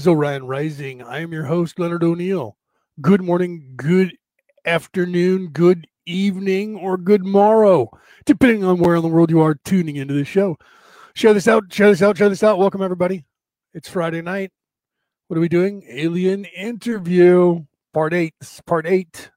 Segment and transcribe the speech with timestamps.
[0.00, 0.06] Right.
[0.06, 1.02] Welcome, Zorion Rising.
[1.02, 2.56] I am your host, Leonard O'Neill.
[3.02, 4.16] Good morning, good
[4.64, 7.90] afternoon, good evening, or good morrow,
[8.24, 10.56] depending on where in the world you are tuning into this show.
[11.14, 12.58] Share this out, share this out, share this out.
[12.58, 13.24] Welcome, everybody.
[13.74, 14.52] It's Friday night.
[15.28, 15.84] What are we doing?
[15.88, 18.34] Alien interview, part eight.
[18.40, 19.30] This is part eight.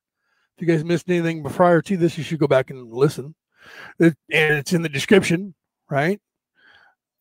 [0.57, 3.35] If you guys missed anything prior to this, you should go back and listen.
[3.99, 5.55] It, and it's in the description,
[5.89, 6.21] right?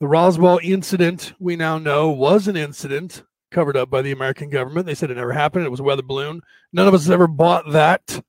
[0.01, 4.87] The Roswell incident, we now know, was an incident covered up by the American government.
[4.87, 5.65] They said it never happened.
[5.65, 6.41] It was a weather balloon.
[6.73, 8.25] None of us ever bought that,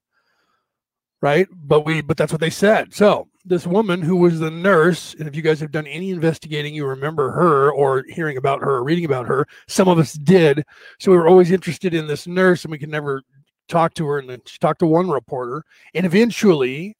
[1.21, 1.47] right?
[1.51, 2.93] But we, but that's what they said.
[2.93, 6.73] So this woman who was the nurse, and if you guys have done any investigating,
[6.73, 9.47] you remember her or hearing about her or reading about her.
[9.67, 10.63] Some of us did.
[10.99, 13.21] So we were always interested in this nurse, and we could never
[13.67, 14.19] talk to her.
[14.19, 16.95] And then she talked to one reporter, and eventually,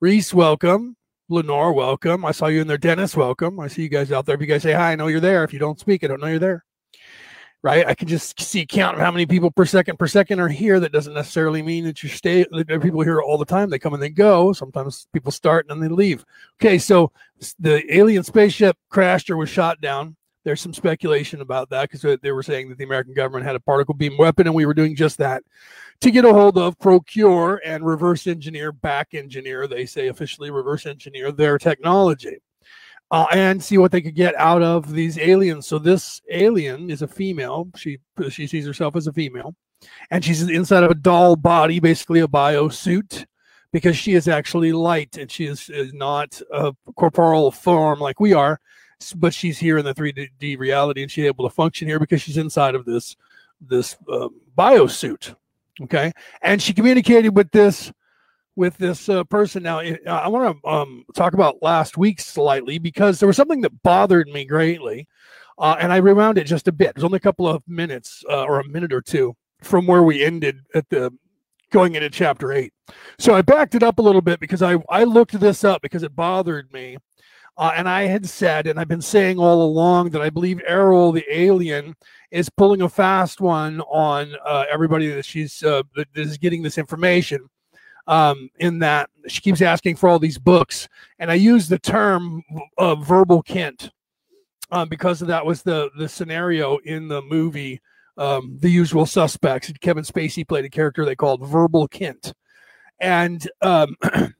[0.00, 0.96] Reese, welcome.
[1.28, 2.24] Lenore, welcome.
[2.24, 2.78] I saw you in there.
[2.78, 3.58] Dennis, welcome.
[3.58, 4.36] I see you guys out there.
[4.36, 5.42] If you guys say hi, I know you're there.
[5.42, 6.64] If you don't speak, I don't know you're there.
[7.66, 7.84] Right?
[7.84, 10.78] I can just see count of how many people per second per second are here.
[10.78, 12.46] That doesn't necessarily mean that you stay.
[12.52, 13.70] There are people here all the time.
[13.70, 14.52] They come and they go.
[14.52, 16.24] Sometimes people start and then they leave.
[16.62, 17.10] Okay, so
[17.58, 20.14] the alien spaceship crashed or was shot down.
[20.44, 23.60] There's some speculation about that because they were saying that the American government had a
[23.60, 25.42] particle beam weapon, and we were doing just that
[26.02, 30.86] to get a hold of, procure, and reverse engineer, back engineer, they say officially reverse
[30.86, 32.36] engineer their technology.
[33.12, 35.64] Uh, and see what they could get out of these aliens.
[35.64, 37.68] So this alien is a female.
[37.76, 37.98] She
[38.30, 39.54] she sees herself as a female,
[40.10, 43.26] and she's inside of a doll body, basically a bio suit,
[43.70, 48.32] because she is actually light and she is, is not a corporeal form like we
[48.32, 48.60] are
[49.14, 52.36] but she's here in the 3D reality and she's able to function here because she's
[52.36, 53.16] inside of this
[53.60, 55.34] this uh, biosuit.
[55.82, 57.92] Okay, and she communicated with this
[58.56, 59.62] with this uh, person.
[59.62, 63.82] Now, I want to um, talk about last week slightly because there was something that
[63.82, 65.06] bothered me greatly,
[65.58, 66.88] uh, and I rewound it just a bit.
[66.88, 70.02] It was only a couple of minutes uh, or a minute or two from where
[70.02, 71.12] we ended at the
[71.70, 72.72] going into chapter eight.
[73.18, 76.02] So I backed it up a little bit because I I looked this up because
[76.02, 76.96] it bothered me
[77.58, 81.12] uh, and I had said, and I've been saying all along, that I believe Airl,
[81.12, 81.94] the alien,
[82.30, 86.76] is pulling a fast one on uh, everybody that she's uh, that is getting this
[86.76, 87.48] information.
[88.08, 92.44] Um, in that she keeps asking for all these books, and I use the term
[92.78, 93.90] uh, verbal Kint
[94.70, 97.80] um, because that was the the scenario in the movie
[98.16, 99.72] um, The Usual Suspects.
[99.80, 102.32] Kevin Spacey played a character they called Verbal Kint,
[103.00, 103.96] and um,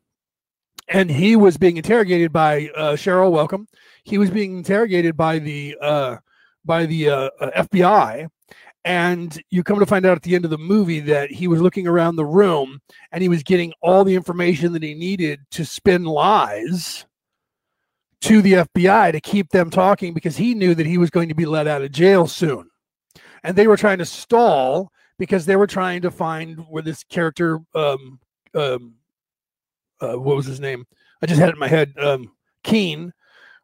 [0.89, 3.33] and he was being interrogated by uh, Cheryl.
[3.33, 3.69] Welcome.
[4.05, 6.17] He was being interrogated by the uh,
[6.65, 8.29] by the uh, uh FBI,
[8.87, 11.61] and you come to find out at the end of the movie that he was
[11.61, 12.81] looking around the room
[13.11, 17.05] and he was getting all the information that he needed to spin lies
[18.21, 21.35] to the FBI to keep them talking because he knew that he was going to
[21.35, 22.71] be let out of jail soon,
[23.43, 27.61] and they were trying to stall because they were trying to find where this character
[27.75, 28.19] um,
[28.55, 28.95] um,
[30.01, 30.87] uh, what was his name?
[31.23, 31.93] I just had it in my head.
[31.99, 33.13] Um, Keen,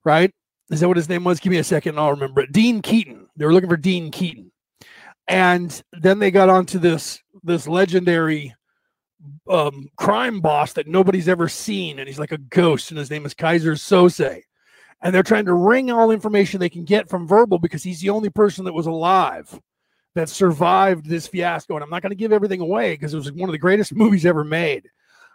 [0.04, 0.32] right?
[0.70, 1.40] Is that what his name was?
[1.40, 2.52] Give me a second, I'll remember it.
[2.52, 3.28] Dean Keaton.
[3.36, 4.51] They were looking for Dean Keaton,
[5.28, 8.54] and then they got onto this this legendary
[9.48, 13.24] um, crime boss that nobody's ever seen, and he's like a ghost, and his name
[13.24, 14.42] is Keyser Söze.
[15.04, 18.10] And they're trying to wring all information they can get from verbal because he's the
[18.10, 19.60] only person that was alive
[20.14, 21.74] that survived this fiasco.
[21.74, 23.94] And I'm not going to give everything away because it was one of the greatest
[23.96, 24.88] movies ever made.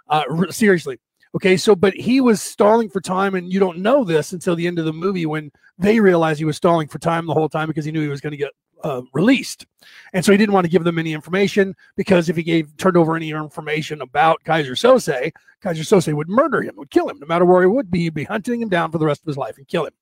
[0.07, 0.99] Uh, seriously.
[1.35, 4.65] Okay, so but he was stalling for time, and you don't know this until the
[4.65, 7.67] end of the movie when they realized he was stalling for time the whole time
[7.67, 8.51] because he knew he was going to get
[8.83, 9.65] uh, released,
[10.13, 12.97] and so he didn't want to give them any information because if he gave turned
[12.97, 15.31] over any information about Keyser Söze,
[15.63, 17.99] Keyser Söze would murder him, would kill him, no matter where he would be.
[17.99, 19.93] He'd be hunting him down for the rest of his life and kill him.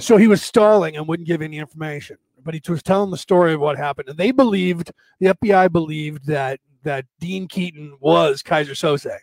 [0.00, 3.54] So he was stalling and wouldn't give any information, but he was telling the story
[3.54, 8.70] of what happened, and they believed the FBI believed that that Dean Keaton was Keyser
[8.70, 9.18] Söze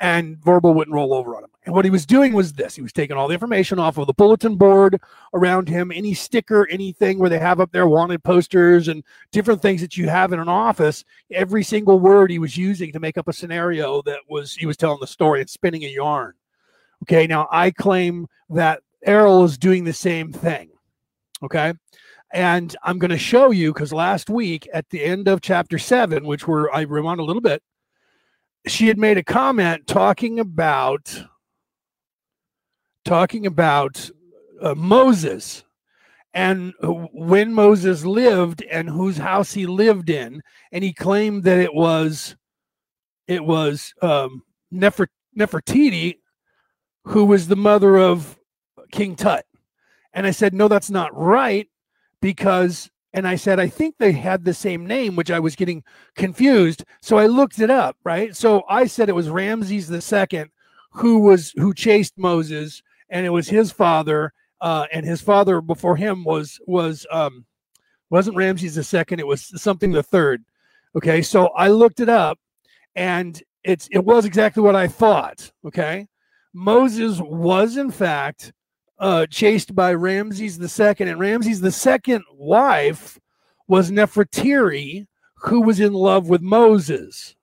[0.00, 1.50] and Verbal wouldn't roll over on him.
[1.64, 4.06] And what he was doing was this he was taking all the information off of
[4.06, 5.00] the bulletin board
[5.32, 9.02] around him, any sticker, anything where they have up there wanted posters and
[9.32, 11.04] different things that you have in an office.
[11.30, 14.76] Every single word he was using to make up a scenario that was he was
[14.76, 16.34] telling the story and spinning a yarn.
[17.04, 20.70] Okay, now I claim that Airl is doing the same thing.
[21.42, 21.74] Okay.
[22.32, 26.24] And I'm going to show you because last week at the end of chapter seven,
[26.24, 27.62] which were I rewound a little bit,
[28.66, 31.24] she had made a comment talking about
[33.04, 34.10] talking about
[34.62, 35.64] uh, Moses
[36.32, 41.72] and when Moses lived and whose house he lived in, and he claimed that it
[41.72, 42.36] was
[43.28, 45.08] it was um, Nefer-
[45.38, 46.16] Nefertiti,
[47.04, 48.38] who was the mother of
[48.92, 49.46] King Tut,
[50.12, 51.68] And I said, no, that's not right
[52.20, 55.84] because, and I said, I think they had the same name, which I was getting
[56.16, 56.84] confused.
[57.00, 58.34] So I looked it up, right?
[58.36, 60.50] So I said it was Ramses the second
[60.90, 65.96] who was who chased Moses, and it was his father, uh, and his father before
[65.96, 67.46] him was was um
[68.10, 70.44] wasn't Ramses the second, it was something the third.
[70.96, 72.38] Okay, so I looked it up
[72.96, 75.52] and it's it was exactly what I thought.
[75.64, 76.08] Okay.
[76.52, 78.52] Moses was in fact
[78.98, 83.18] uh, chased by Ramses second, and Ramses the second wife
[83.66, 85.06] was Nefertiri,
[85.36, 87.34] who was in love with Moses,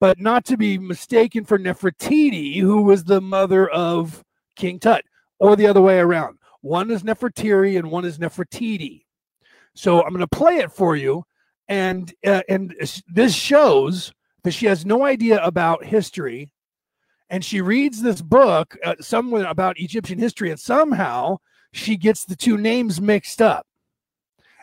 [0.00, 4.24] but not to be mistaken for Nefertiti, who was the mother of
[4.54, 5.04] King Tut,
[5.38, 6.38] or the other way around.
[6.60, 9.04] One is Nefertiti and one is Nefertiti.
[9.74, 11.24] So I'm going to play it for you,
[11.68, 12.74] and uh, and
[13.08, 14.12] this shows
[14.42, 16.50] that she has no idea about history
[17.30, 21.38] and she reads this book uh, somewhere about Egyptian history and somehow
[21.72, 23.66] she gets the two names mixed up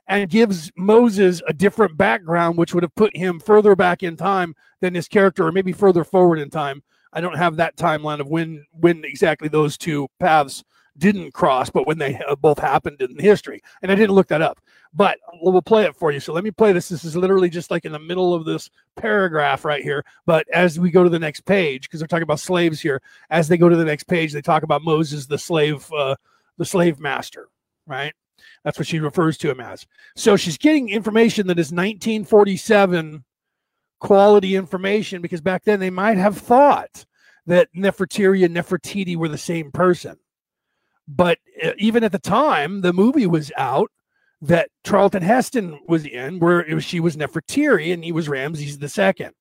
[0.08, 4.56] and gives Moses a different background which would have put him further back in time
[4.82, 6.84] than his character or maybe further forward in time.
[7.14, 10.64] I don't have that timeline of when when exactly those two paths
[10.98, 13.62] didn't cross, but when they both happened in history.
[13.82, 14.60] And I didn't look that up,
[14.94, 16.20] but we'll play it for you.
[16.20, 16.90] So let me play this.
[16.90, 20.06] This is literally just like in the middle of this paragraph right here.
[20.26, 23.48] But as we go to the next page, because they're talking about slaves here, as
[23.48, 26.16] they go to the next page, they talk about Moses, the slave, uh,
[26.58, 27.50] the slave master,
[27.88, 28.14] right?
[28.64, 29.86] That's what she refers to him as.
[30.16, 33.24] So she's getting information that is 1947
[34.00, 37.06] quality information because back then they might have thought
[37.46, 40.18] that Nefertiti and Nefertiri were the same person.
[41.08, 43.92] But uh, even at the time, the movie was out
[44.42, 48.90] that Charlton Heston was in, where was, she was Nefertiri and he was Ramses the
[48.90, 49.32] second.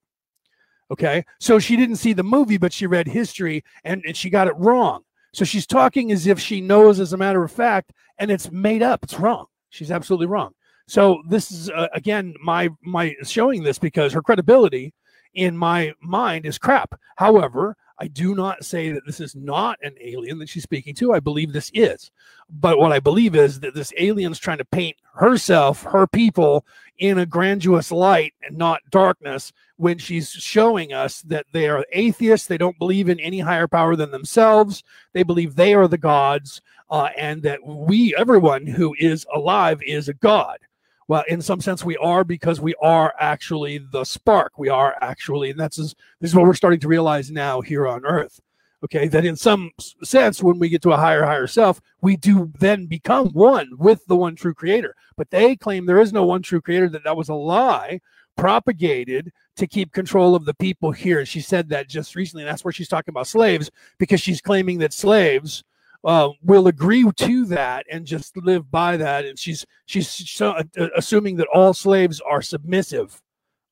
[0.91, 4.47] Okay, so she didn't see the movie, but she read history and, and she got
[4.47, 5.03] it wrong.
[5.32, 8.82] So she's talking as if she knows, as a matter of fact, and it's made
[8.82, 9.03] up.
[9.03, 9.46] It's wrong.
[9.70, 10.53] She's absolutely wrong.
[10.87, 14.93] So this is uh, again my my showing this because her credibility
[15.32, 16.94] in my mind is crap.
[17.17, 21.13] However, I do not say that this is not an alien that she's speaking to.
[21.13, 22.11] I believe this is.
[22.51, 26.67] But what I believe is that this alien's trying to paint herself, her people,
[26.99, 32.49] in a grandiose light and not darkness when she's showing us that they are atheists.
[32.49, 34.82] They don't believe in any higher power than themselves.
[35.13, 40.09] They believe they are the gods, uh, and that we, everyone who is alive, is
[40.09, 40.59] a god.
[41.09, 44.53] Well, in some sense, we are because we are actually the spark.
[44.59, 48.05] We are actually, and that's this is what we're starting to realize now here on
[48.05, 48.41] Earth.
[48.85, 49.71] Okay, that in some
[50.03, 54.05] sense, when we get to a higher, higher self, we do then become one with
[54.06, 54.97] the one true creator.
[55.17, 58.01] But they claim there is no one true creator, that that was a lie
[58.37, 61.25] propagated to keep control of the people here.
[61.25, 62.43] She said that just recently.
[62.43, 65.63] and that's where she's talking about slaves because she's claiming that slaves
[66.05, 69.25] uh, will agree to that and just live by that.
[69.25, 73.21] And she's she's so, uh, assuming that all slaves are submissive.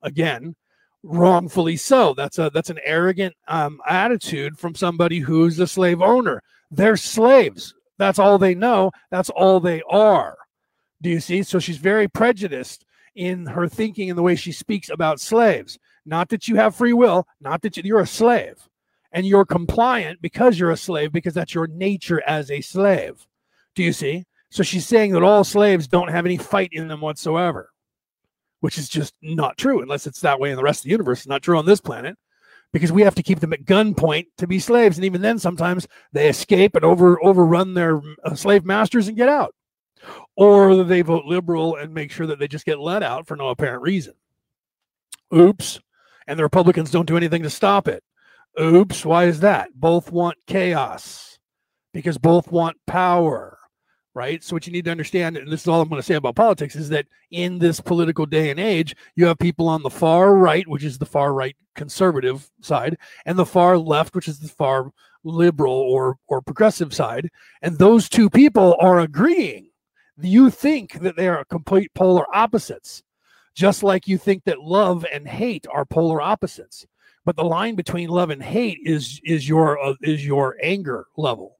[0.02, 0.56] Again,
[1.02, 2.14] wrongfully so.
[2.14, 6.42] That's a that's an arrogant um, attitude from somebody who's a slave owner.
[6.70, 7.74] They're slaves.
[7.98, 8.92] That's all they know.
[9.10, 10.36] That's all they are.
[11.02, 11.42] Do you see?
[11.42, 12.84] So she's very prejudiced
[13.14, 15.78] in her thinking and the way she speaks about slaves.
[16.06, 18.69] Not that you have free will, not that you, you're a slave
[19.12, 23.26] and you're compliant because you're a slave because that's your nature as a slave.
[23.74, 24.24] Do you see?
[24.50, 27.70] So she's saying that all slaves don't have any fight in them whatsoever,
[28.60, 31.20] which is just not true unless it's that way in the rest of the universe.
[31.20, 32.16] It's not true on this planet
[32.72, 34.98] because we have to keep them at gunpoint to be slaves.
[34.98, 39.28] And even then, sometimes they escape and over overrun their uh, slave masters and get
[39.28, 39.54] out,
[40.36, 43.48] or they vote liberal and make sure that they just get let out for no
[43.48, 44.14] apparent reason.
[45.34, 45.80] Oops.
[46.26, 48.04] And the Republicans don't do anything to stop it.
[48.58, 49.70] Oops, why is that?
[49.74, 51.38] Both want chaos
[51.92, 53.58] because both want power,
[54.14, 54.42] right?
[54.42, 56.34] So, what you need to understand, and this is all I'm going to say about
[56.34, 60.34] politics, is that in this political day and age, you have people on the far
[60.34, 64.48] right, which is the far right conservative side, and the far left, which is the
[64.48, 64.90] far
[65.22, 67.28] liberal or, or progressive side.
[67.62, 69.70] And those two people are agreeing.
[70.20, 73.02] You think that they are complete polar opposites,
[73.54, 76.86] just like you think that love and hate are polar opposites
[77.30, 81.58] but the line between love and hate is is your uh, is your anger level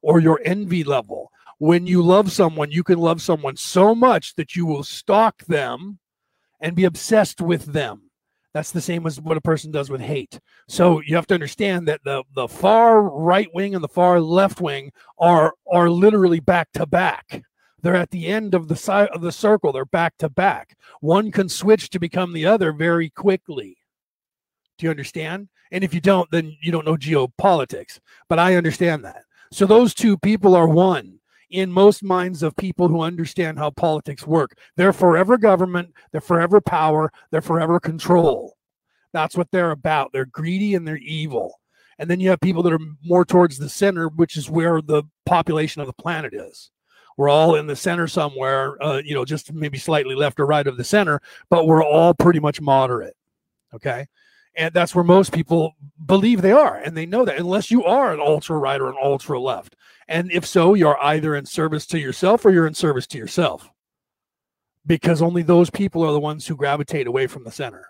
[0.00, 1.30] or your envy level.
[1.58, 5.98] When you love someone you can love someone so much that you will stalk them
[6.62, 8.10] and be obsessed with them.
[8.54, 10.40] That's the same as what a person does with hate.
[10.66, 14.62] So you have to understand that the the far right wing and the far left
[14.62, 17.42] wing are are literally back to back.
[17.82, 19.72] They're at the end of the side of the circle.
[19.72, 20.74] They're back to back.
[21.00, 23.76] One can switch to become the other very quickly
[24.82, 25.48] do you understand?
[25.70, 28.00] And if you don't, then you don't know geopolitics.
[28.28, 29.22] But I understand that.
[29.52, 31.20] So those two people are one
[31.50, 34.58] in most minds of people who understand how politics work.
[34.76, 38.56] They're forever government, they're forever power, they're forever control.
[39.12, 40.10] That's what they're about.
[40.12, 41.60] They're greedy and they're evil.
[41.98, 45.04] And then you have people that are more towards the center, which is where the
[45.26, 46.72] population of the planet is.
[47.16, 50.66] We're all in the center somewhere, uh, you know, just maybe slightly left or right
[50.66, 51.20] of the center,
[51.50, 53.14] but we're all pretty much moderate.
[53.74, 54.06] Okay.
[54.54, 56.76] And that's where most people believe they are.
[56.76, 59.76] And they know that unless you are an ultra right or an ultra left.
[60.08, 63.70] And if so, you're either in service to yourself or you're in service to yourself.
[64.84, 67.86] Because only those people are the ones who gravitate away from the center.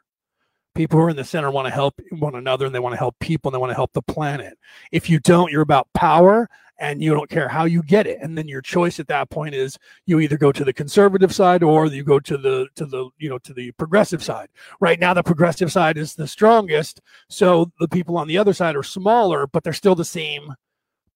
[0.75, 2.99] People who are in the center want to help one another and they want to
[2.99, 4.57] help people and they want to help the planet.
[4.91, 6.49] If you don't, you're about power
[6.83, 8.19] and you don't care how you get it.
[8.21, 11.63] And then your choice at that point is you either go to the conservative side
[11.63, 14.49] or you go to the to the you know to the progressive side.
[14.81, 18.75] Right now the progressive side is the strongest so the people on the other side
[18.75, 20.55] are smaller but they're still the same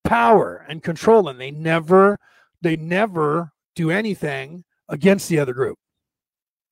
[0.05, 2.17] power and control and they never
[2.61, 5.77] they never do anything against the other group.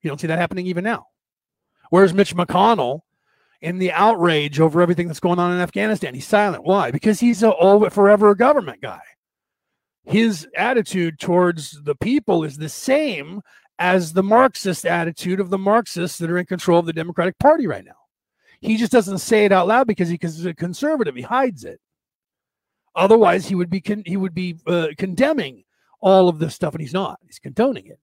[0.03, 1.07] You don't see that happening even now.
[1.89, 3.01] Where's mitch mcconnell
[3.61, 6.13] in the outrage over everything that's going on in Afghanistan.
[6.13, 6.63] He's silent.
[6.63, 6.91] Why?
[6.91, 9.01] Because he's a all forever government guy.
[10.05, 13.41] His attitude towards the people is the same
[13.79, 17.67] as the Marxist attitude of the Marxists that are in control of the Democratic Party
[17.67, 17.91] right now.
[18.61, 21.15] He just doesn't say it out loud because he, because he's a conservative.
[21.15, 21.79] He hides it.
[22.95, 25.63] Otherwise, he would be con- he would be uh, condemning
[25.99, 27.19] all of this stuff, and he's not.
[27.25, 27.99] He's condoning it.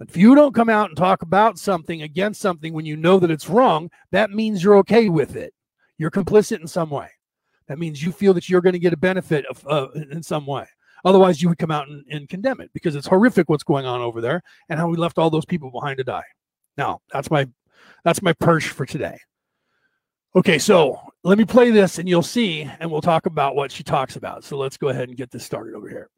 [0.00, 3.30] If you don't come out and talk about something against something when you know that
[3.30, 5.54] it's wrong, that means you're okay with it.
[5.98, 7.08] You're complicit in some way.
[7.68, 10.46] That means you feel that you're going to get a benefit of, uh, in some
[10.46, 10.66] way.
[11.04, 14.00] Otherwise, you would come out and, and condemn it because it's horrific what's going on
[14.00, 16.24] over there and how we left all those people behind to die.
[16.76, 17.46] Now, that's my
[18.04, 19.18] that's my perch for today.
[20.34, 23.84] Okay, so let me play this and you'll see, and we'll talk about what she
[23.84, 24.42] talks about.
[24.42, 26.10] So let's go ahead and get this started over here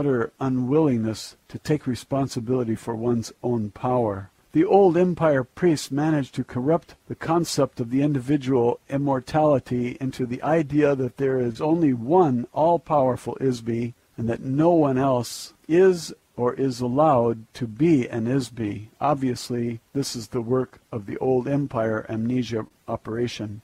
[0.00, 4.30] utter unwillingness to take responsibility for one's own power.
[4.52, 10.42] The old empire priests managed to corrupt the concept of the individual immortality into the
[10.42, 16.14] idea that there is only one all powerful IS-BE and that no one else is
[16.34, 18.88] or is allowed to be an IS-BE.
[19.02, 23.60] Obviously, this is the work of the old empire amnesia operation.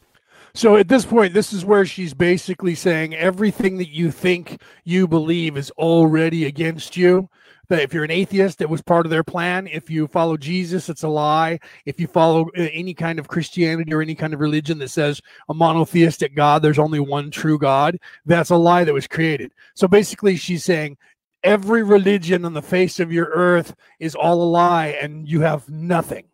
[0.57, 5.07] So at this point, this is where she's basically saying everything that you think you
[5.07, 7.29] believe is already against you.
[7.69, 9.67] That if you're an atheist, it was part of their plan.
[9.67, 11.59] If you follow Jesus, it's a lie.
[11.85, 15.21] If you follow uh, any kind of Christianity or any kind of religion that says
[15.51, 19.53] a monotheistic God, there's only one true God, that's a lie that was created.
[19.75, 20.97] So basically, she's saying
[21.45, 25.69] every religion on the face of your earth is all a lie and you have
[25.69, 26.25] nothing.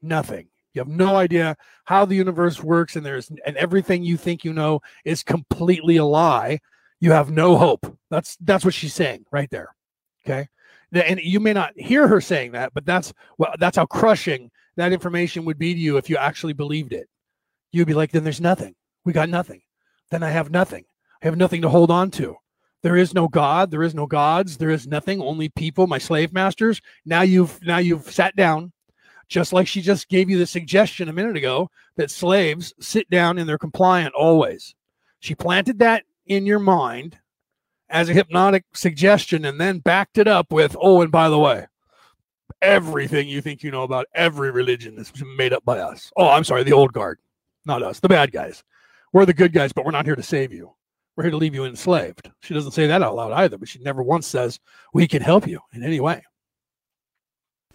[0.00, 0.46] Nothing.
[0.76, 1.56] You have no idea
[1.86, 6.04] how the universe works, and there's and everything you think you know is completely a
[6.04, 6.60] lie.
[7.00, 7.98] You have no hope.
[8.10, 9.74] That's that's what she's saying right there.
[10.24, 10.48] Okay.
[10.92, 14.92] And you may not hear her saying that, but that's well, that's how crushing that
[14.92, 17.08] information would be to you if you actually believed it.
[17.72, 18.74] You'd be like, then there's nothing.
[19.04, 19.62] We got nothing.
[20.10, 20.84] Then I have nothing.
[21.22, 22.36] I have nothing to hold on to.
[22.82, 23.70] There is no God.
[23.70, 24.58] There is no gods.
[24.58, 25.22] There is nothing.
[25.22, 26.82] Only people, my slave masters.
[27.06, 28.72] Now you've now you've sat down
[29.28, 33.38] just like she just gave you the suggestion a minute ago that slaves sit down
[33.38, 34.74] and they're compliant always.
[35.20, 37.18] She planted that in your mind
[37.88, 41.66] as a hypnotic suggestion and then backed it up with, oh, and by the way,
[42.62, 46.12] everything you think you know about every religion is made up by us.
[46.16, 47.18] Oh, I'm sorry, the old guard,
[47.64, 48.62] not us, the bad guys.
[49.12, 50.72] We're the good guys, but we're not here to save you.
[51.16, 52.30] We're here to leave you enslaved.
[52.40, 54.60] She doesn't say that out loud either, but she never once says,
[54.92, 56.22] we can help you in any way.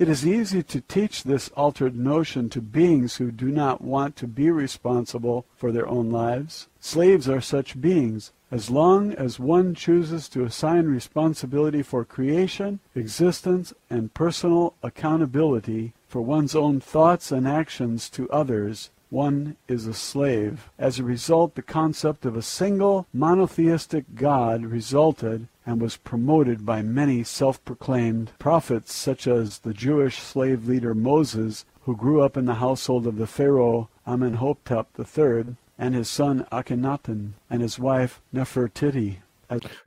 [0.02, 4.26] It is easy to teach this altered notion to beings who do not want to
[4.26, 6.68] be responsible for their own lives.
[6.80, 8.32] Slaves are such beings.
[8.50, 16.24] As long as one chooses to assign responsibility for creation, existence, and personal accountability for
[16.24, 20.70] one's own thoughts and actions to others, one is a slave.
[20.80, 26.82] As a result, the concept of a single monotheistic God resulted and was promoted by
[26.82, 32.56] many self-proclaimed prophets such as the Jewish slave leader Moses, who grew up in the
[32.56, 39.18] household of the Pharaoh Amenhotep III, and his son Akhenaten, and his wife Nefertiti.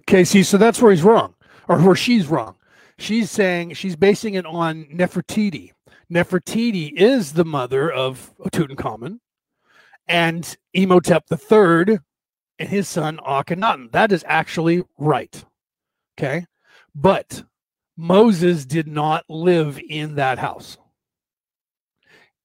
[0.02, 1.34] Okay, see, so that's where he's wrong,
[1.66, 2.56] or where she's wrong.
[2.98, 5.72] She's saying she's basing it on Nefertiti.
[6.14, 9.18] Nefertiti is the mother of Tutankhamun
[10.06, 11.98] and Imhotep III
[12.58, 13.90] and his son Akhenaten.
[13.90, 15.44] That is actually right.
[16.16, 16.46] Okay.
[16.94, 17.42] But
[17.96, 20.78] Moses did not live in that house.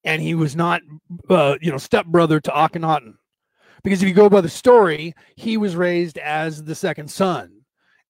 [0.03, 0.81] And he was not,
[1.29, 3.15] uh, you know, stepbrother to Akhenaten.
[3.83, 7.51] Because if you go by the story, he was raised as the second son.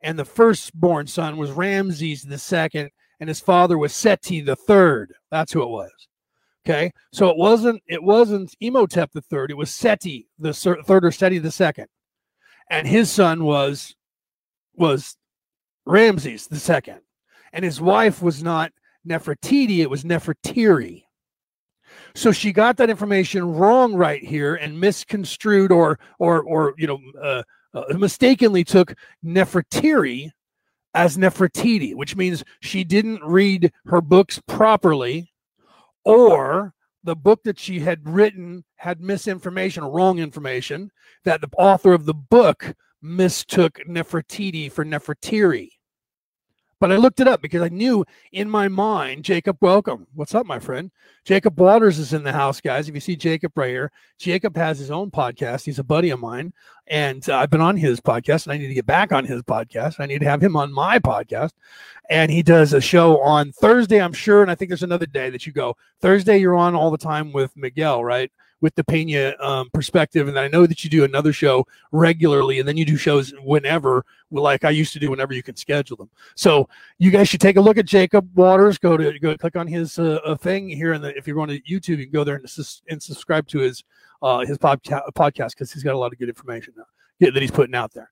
[0.01, 2.89] and the firstborn son was Ramses the second,
[3.19, 5.13] and his father was Seti the third.
[5.31, 5.91] That's who it was.
[6.65, 9.49] Okay, so it wasn't it wasn't Imhotep the third.
[9.51, 11.87] It was Seti the third or Seti the second,
[12.69, 13.95] and his son was
[14.75, 15.15] was
[15.85, 16.99] Ramses the second,
[17.53, 18.71] and his wife was not
[19.07, 19.79] Nefertiti.
[19.79, 21.03] It was Nefertiri.
[22.13, 26.99] So she got that information wrong right here and misconstrued or or or you know
[27.21, 28.93] uh, uh, mistakenly took
[29.25, 30.31] Nefertiri
[30.93, 35.31] as Nefertiti, which means she didn't read her books properly
[36.03, 36.73] or
[37.03, 40.91] the book that she had written had misinformation, or wrong information,
[41.23, 45.69] that the author of the book mistook Nefertiti for Nefertiri.
[46.79, 50.07] But I looked it up because I knew in my mind, Jacob, welcome.
[50.13, 50.91] What's up, my friend?
[51.25, 52.87] Jacob Waters is in the house, guys.
[52.87, 55.65] If you see Jacob right here, Jacob has his own podcast.
[55.65, 56.53] He's a buddy of mine.
[56.87, 59.41] And uh, I've been on his podcast and I need to get back on his
[59.41, 59.99] podcast.
[59.99, 61.51] I need to have him on my podcast.
[62.09, 64.41] And he does a show on Thursday, I'm sure.
[64.41, 65.75] And I think there's another day that you go.
[65.99, 68.31] Thursday, you're on all the time with Miguel, right?
[68.61, 70.27] With the Pena um, perspective.
[70.27, 74.05] And I know that you do another show regularly, and then you do shows whenever,
[74.31, 76.09] like I used to do, whenever you can schedule them.
[76.35, 76.67] So
[76.97, 78.77] you guys should take a look at Jacob Waters.
[78.77, 81.97] Go to go click on his uh, thing here, and if you're going to YouTube,
[81.97, 82.45] you can go there and,
[82.89, 83.83] and subscribe to his
[84.21, 87.51] uh, his podca- podcast because he's got a lot of good information now, that he's
[87.51, 88.11] putting out there,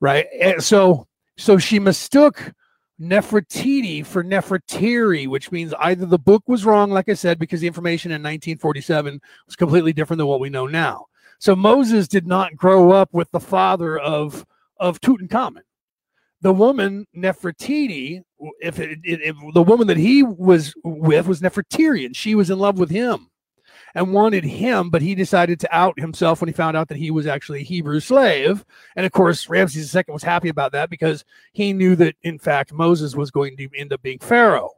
[0.00, 0.26] right?
[0.40, 2.52] And so so she mistook
[3.00, 7.66] Nefertiti for Nefertiri, which means either the book was wrong, like I said, because the
[7.66, 11.06] information in 1947 was completely different than what we know now.
[11.38, 14.46] So Moses did not grow up with the father of
[14.78, 15.62] of Tutankhamun.
[16.40, 18.22] The woman Nefertiti,
[18.60, 22.58] if, it, if the woman that he was with was Nefertiri, and she was in
[22.58, 23.30] love with him
[23.94, 27.10] and wanted him, but he decided to out himself when he found out that he
[27.10, 28.64] was actually a Hebrew slave.
[28.96, 32.72] And of course, Ramses II was happy about that because he knew that, in fact,
[32.72, 34.70] Moses was going to end up being Pharaoh.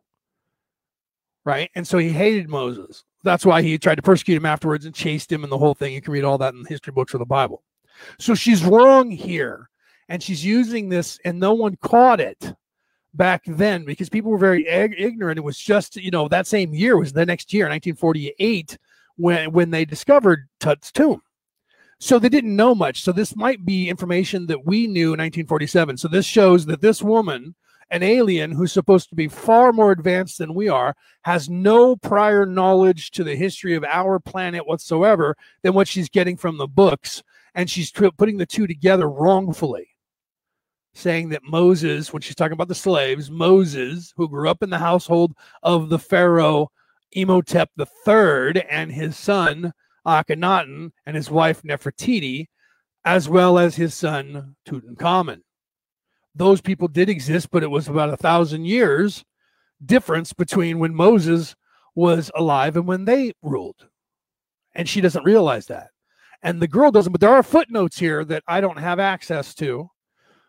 [1.45, 1.71] Right.
[1.75, 3.05] And so he hated Moses.
[3.23, 5.95] That's why he tried to persecute him afterwards and chased him and the whole thing.
[5.95, 7.63] You can read all that in the history books of the Bible.
[8.19, 9.71] So she's wrong here.
[10.09, 12.55] And she's using this, and no one caught it
[13.15, 15.37] back then because people were very ignorant.
[15.37, 18.79] It was just, you know, that same year was the next year, 1948,
[19.17, 21.23] when when they discovered Tut's tomb.
[21.99, 23.03] So they didn't know much.
[23.03, 25.97] So this might be information that we knew in 1947.
[25.97, 27.55] So this shows that this woman,
[27.91, 32.45] an alien who's supposed to be far more advanced than we are, has no prior
[32.45, 37.23] knowledge to the history of our planet whatsoever than what she's getting from the books.
[37.55, 39.89] And she's putting the two together wrongfully,
[40.93, 44.77] saying that Moses, when she's talking about the slaves, Moses, who grew up in the
[44.77, 46.71] household of the Pharaoh
[47.17, 49.73] Imhotep III and his son
[50.07, 52.47] Akhenaten and his wife Nefertiti,
[53.05, 55.41] as well as his son Tutankhamun.
[56.35, 59.25] Those people did exist, but it was about a thousand years
[59.85, 61.57] difference between when Moses
[61.95, 63.89] was alive and when they ruled.
[64.75, 65.89] And she doesn't realize that.
[66.43, 69.89] And the girl doesn't, but there are footnotes here that I don't have access to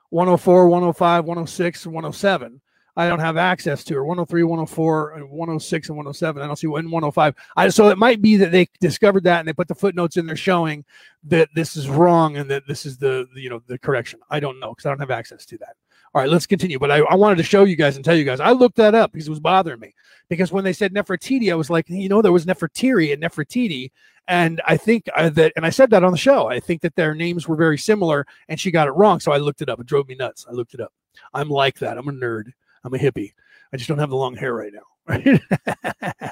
[0.10, 2.62] 104, 105, 106, and 107
[2.98, 6.42] I don't have access to, or 103, 104, 106, and 107.
[6.42, 7.36] I don't see one 105.
[7.56, 10.26] I, so it might be that they discovered that and they put the footnotes in
[10.26, 10.84] there showing
[11.26, 14.20] that this is wrong and that this is the, the you know the correction.
[14.32, 15.76] I don't know because I don't have access to that.
[16.16, 16.80] All right, let's continue.
[16.80, 18.40] But I, I, wanted to show you guys and tell you guys.
[18.40, 19.94] I looked that up because it was bothering me.
[20.28, 23.92] Because when they said Nefertiti, I was like, you know, there was Nefertiri and Nefertiti,
[24.28, 26.48] and I think uh, that, and I said that on the show.
[26.48, 29.20] I think that their names were very similar, and she got it wrong.
[29.20, 29.80] So I looked it up.
[29.80, 30.48] It drove me nuts.
[30.50, 30.92] I looked it up.
[31.34, 31.98] I'm like that.
[32.00, 32.54] I'm a nerd.
[32.88, 33.34] I'm a hippie.
[33.74, 36.32] I just don't have the long hair right now.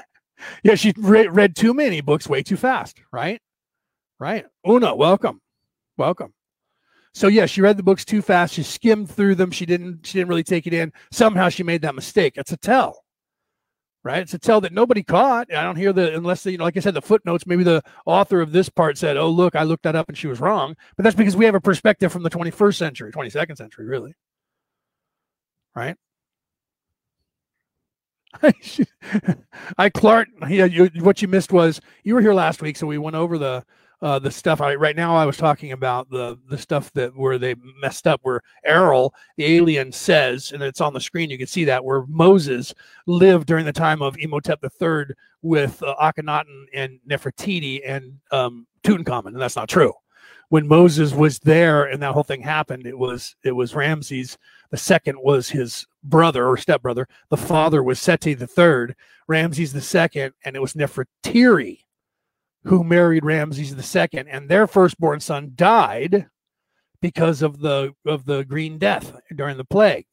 [0.62, 3.00] Yeah, she re- read too many books way too fast.
[3.12, 3.40] Right?
[4.18, 4.44] Right.
[4.68, 5.40] Una, welcome,
[5.96, 6.34] welcome.
[7.14, 8.54] So yeah, she read the books too fast.
[8.54, 9.50] She skimmed through them.
[9.50, 10.06] She didn't.
[10.06, 10.92] She didn't really take it in.
[11.10, 12.34] Somehow she made that mistake.
[12.36, 13.04] It's a tell,
[14.04, 14.20] right?
[14.20, 15.52] It's a tell that nobody caught.
[15.52, 17.46] I don't hear the unless the, you know, like I said, the footnotes.
[17.46, 20.26] Maybe the author of this part said, "Oh, look, I looked that up and she
[20.26, 23.86] was wrong." But that's because we have a perspective from the 21st century, 22nd century,
[23.86, 24.14] really,
[25.74, 25.96] right?
[29.78, 32.98] I Clark, yeah, you, what you missed was you were here last week, so we
[32.98, 33.64] went over the
[34.02, 34.60] uh, the stuff.
[34.60, 38.20] I right now I was talking about the the stuff that where they messed up,
[38.22, 41.30] where Airl, the alien, says, and it's on the screen.
[41.30, 42.74] You can see that where Moses
[43.06, 49.28] lived during the time of Imhotep III with uh, Akhenaten and Nefertiti and um, Tutankhamun,
[49.28, 49.92] and that's not true.
[50.48, 54.36] When Moses was there and that whole thing happened, it was it was Ramses
[54.70, 57.08] the second was his brother or stepbrother.
[57.28, 58.96] The father was Seti the third,
[59.28, 61.80] Ramses the second, and it was Nefertiri
[62.66, 66.26] who married Ramses the second, and their firstborn son died
[67.00, 70.06] because of the of the green death during the plague.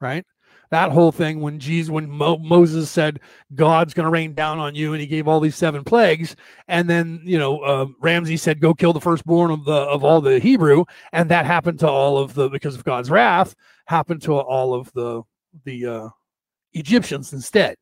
[0.00, 0.24] Right?
[0.72, 3.20] That whole thing when Jesus, when Mo- Moses said
[3.54, 6.34] God's going to rain down on you, and he gave all these seven plagues,
[6.66, 10.22] and then you know uh, Ramsey said go kill the firstborn of the of all
[10.22, 13.54] the Hebrew, and that happened to all of the because of God's wrath
[13.86, 15.22] happened to all of the
[15.64, 16.08] the uh,
[16.72, 17.76] Egyptians instead,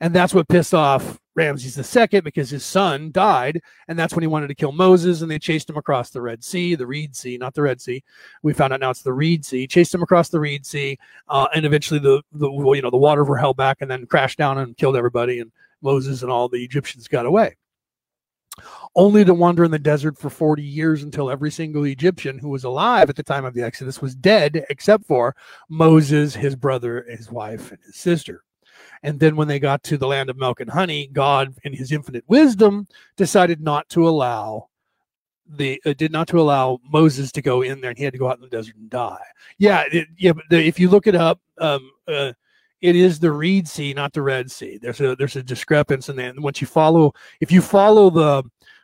[0.00, 4.26] and that's what pissed off Ramses II because his son died, and that's when he
[4.26, 7.36] wanted to kill Moses, and they chased him across the Red Sea, the Reed Sea,
[7.36, 8.02] not the Red Sea.
[8.42, 9.66] We found out now it's the Reed Sea.
[9.66, 13.28] Chased him across the Reed Sea, uh, and eventually the the you know the waters
[13.28, 16.64] were held back, and then crashed down and killed everybody, and Moses and all the
[16.64, 17.56] Egyptians got away.
[18.94, 22.64] Only to wander in the desert for 40 years until every single Egyptian who was
[22.64, 25.36] alive at the time of the Exodus was dead, except for
[25.68, 28.45] Moses, his brother, his wife, and his sister.
[29.06, 31.92] And then when they got to the land of milk and honey, God, in his
[31.92, 34.68] infinite wisdom, decided not to allow
[35.48, 38.18] the uh, did not to allow Moses to go in there, and he had to
[38.18, 39.22] go out in the desert and die.
[39.58, 40.32] Yeah, it, yeah.
[40.32, 42.32] But the, if you look it up, um, uh,
[42.80, 44.76] it is the Reed Sea, not the Red Sea.
[44.82, 48.42] There's a there's a discrepancy, and then once you follow, if you follow the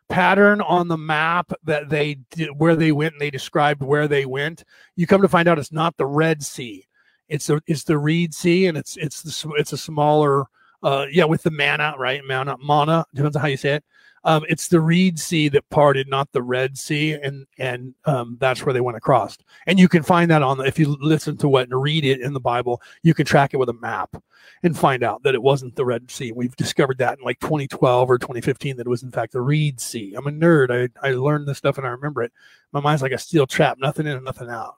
[0.08, 4.24] pattern on the map that they did, where they went and they described where they
[4.24, 4.62] went,
[4.94, 6.86] you come to find out it's not the Red Sea.
[7.32, 10.44] It's the it's the Reed Sea, and it's it's the it's a smaller
[10.82, 13.84] uh yeah with the mana right mana mana depends on how you say it.
[14.24, 18.64] Um, it's the Reed Sea that parted, not the Red Sea, and and um, that's
[18.64, 19.36] where they went across.
[19.66, 22.20] And you can find that on the, if you listen to what and read it
[22.20, 24.14] in the Bible, you can track it with a map
[24.62, 26.32] and find out that it wasn't the Red Sea.
[26.32, 29.80] We've discovered that in like 2012 or 2015 that it was in fact the Reed
[29.80, 30.14] Sea.
[30.16, 30.90] I'm a nerd.
[31.02, 32.32] I, I learned this stuff and I remember it.
[32.72, 34.76] My mind's like a steel trap, nothing in and nothing out.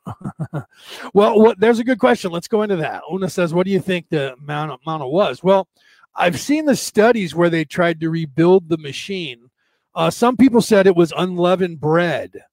[1.14, 2.32] well, what, there's a good question.
[2.32, 3.02] Let's go into that.
[3.12, 5.68] Una says, "What do you think the Mount Mana was?" Well,
[6.16, 9.50] I've seen the studies where they tried to rebuild the machine.
[9.94, 12.44] Uh, some people said it was unleavened bread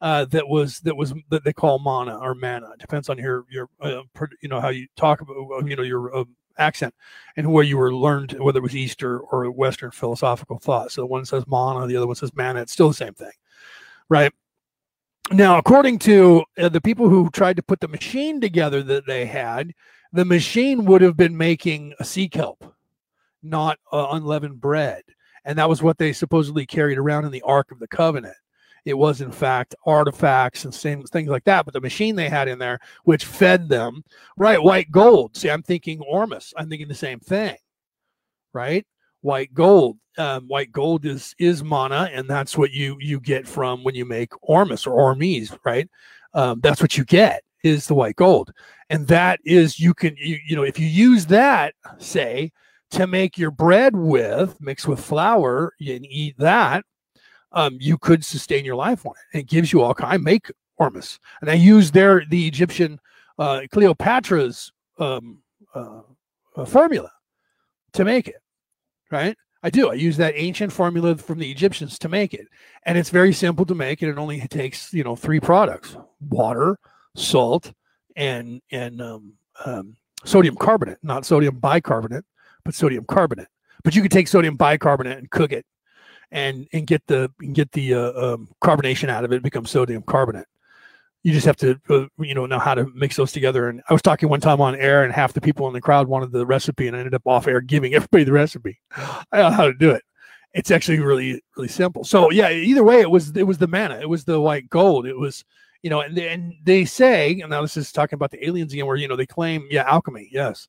[0.00, 2.70] uh, that was that was that they call mana or manna.
[2.72, 4.02] It depends on your your uh,
[4.40, 6.24] you know how you talk about you know your uh,
[6.58, 6.94] accent
[7.36, 10.92] and where you were learned whether it was Easter or Western philosophical thought.
[10.92, 12.60] So one says mana, the other one says manna.
[12.60, 13.32] It's still the same thing,
[14.08, 14.32] right?
[15.32, 19.26] Now, according to uh, the people who tried to put the machine together that they
[19.26, 19.72] had,
[20.12, 22.75] the machine would have been making a sea kelp
[23.48, 25.02] not uh, unleavened bread.
[25.44, 28.36] And that was what they supposedly carried around in the Ark of the Covenant.
[28.84, 31.64] It was, in fact, artifacts and things, things like that.
[31.64, 34.04] But the machine they had in there, which fed them,
[34.36, 34.62] right?
[34.62, 35.36] White gold.
[35.36, 36.54] See, I'm thinking Ormus.
[36.56, 37.56] I'm thinking the same thing,
[38.52, 38.86] right?
[39.22, 39.98] White gold.
[40.18, 44.06] Um, white gold is is mana, and that's what you you get from when you
[44.06, 45.90] make Ormus or Ormes, right?
[46.32, 48.52] Um, that's what you get is the white gold,
[48.88, 52.50] and that is you can you you know if you use that say
[52.90, 56.84] to make your bread with, mix with flour and eat that,
[57.52, 59.38] um, you could sustain your life on it.
[59.38, 60.12] It gives you all kind.
[60.12, 63.00] I make ormus, and I use their the Egyptian
[63.38, 65.42] uh, Cleopatra's um,
[65.74, 66.00] uh,
[66.56, 67.10] uh, formula
[67.94, 68.36] to make it.
[69.10, 69.90] Right, I do.
[69.90, 72.46] I use that ancient formula from the Egyptians to make it,
[72.84, 74.02] and it's very simple to make.
[74.02, 76.78] And it only takes you know three products: water,
[77.14, 77.72] salt,
[78.16, 82.24] and and um, um, sodium carbonate, not sodium bicarbonate
[82.66, 83.48] put sodium carbonate.
[83.84, 85.64] But you could take sodium bicarbonate and cook it,
[86.30, 89.42] and and get the get the uh, um, carbonation out of it.
[89.42, 90.46] Become sodium carbonate.
[91.22, 93.68] You just have to uh, you know know how to mix those together.
[93.68, 96.08] And I was talking one time on air, and half the people in the crowd
[96.08, 98.78] wanted the recipe, and I ended up off air giving everybody the recipe.
[98.96, 100.02] I know how to do it.
[100.52, 102.04] It's actually really really simple.
[102.04, 105.06] So yeah, either way, it was it was the manna, it was the white gold,
[105.06, 105.44] it was
[105.82, 108.72] you know, and they, and they say, and now this is talking about the aliens
[108.72, 110.66] again, where you know they claim, yeah, alchemy, yes,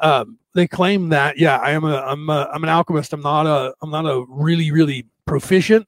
[0.00, 3.12] um, they claim that yeah i am a i'm a, i'm an alchemist.
[3.12, 5.86] I'm not a i'm not a really really proficient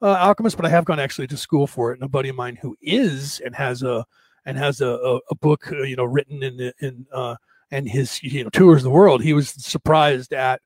[0.00, 1.94] uh, alchemist but i have gone actually to school for it.
[1.94, 4.04] And a buddy of mine who is and has a
[4.44, 7.36] and has a, a, a book uh, you know written in in uh
[7.70, 10.60] and his you know tours the world he was surprised at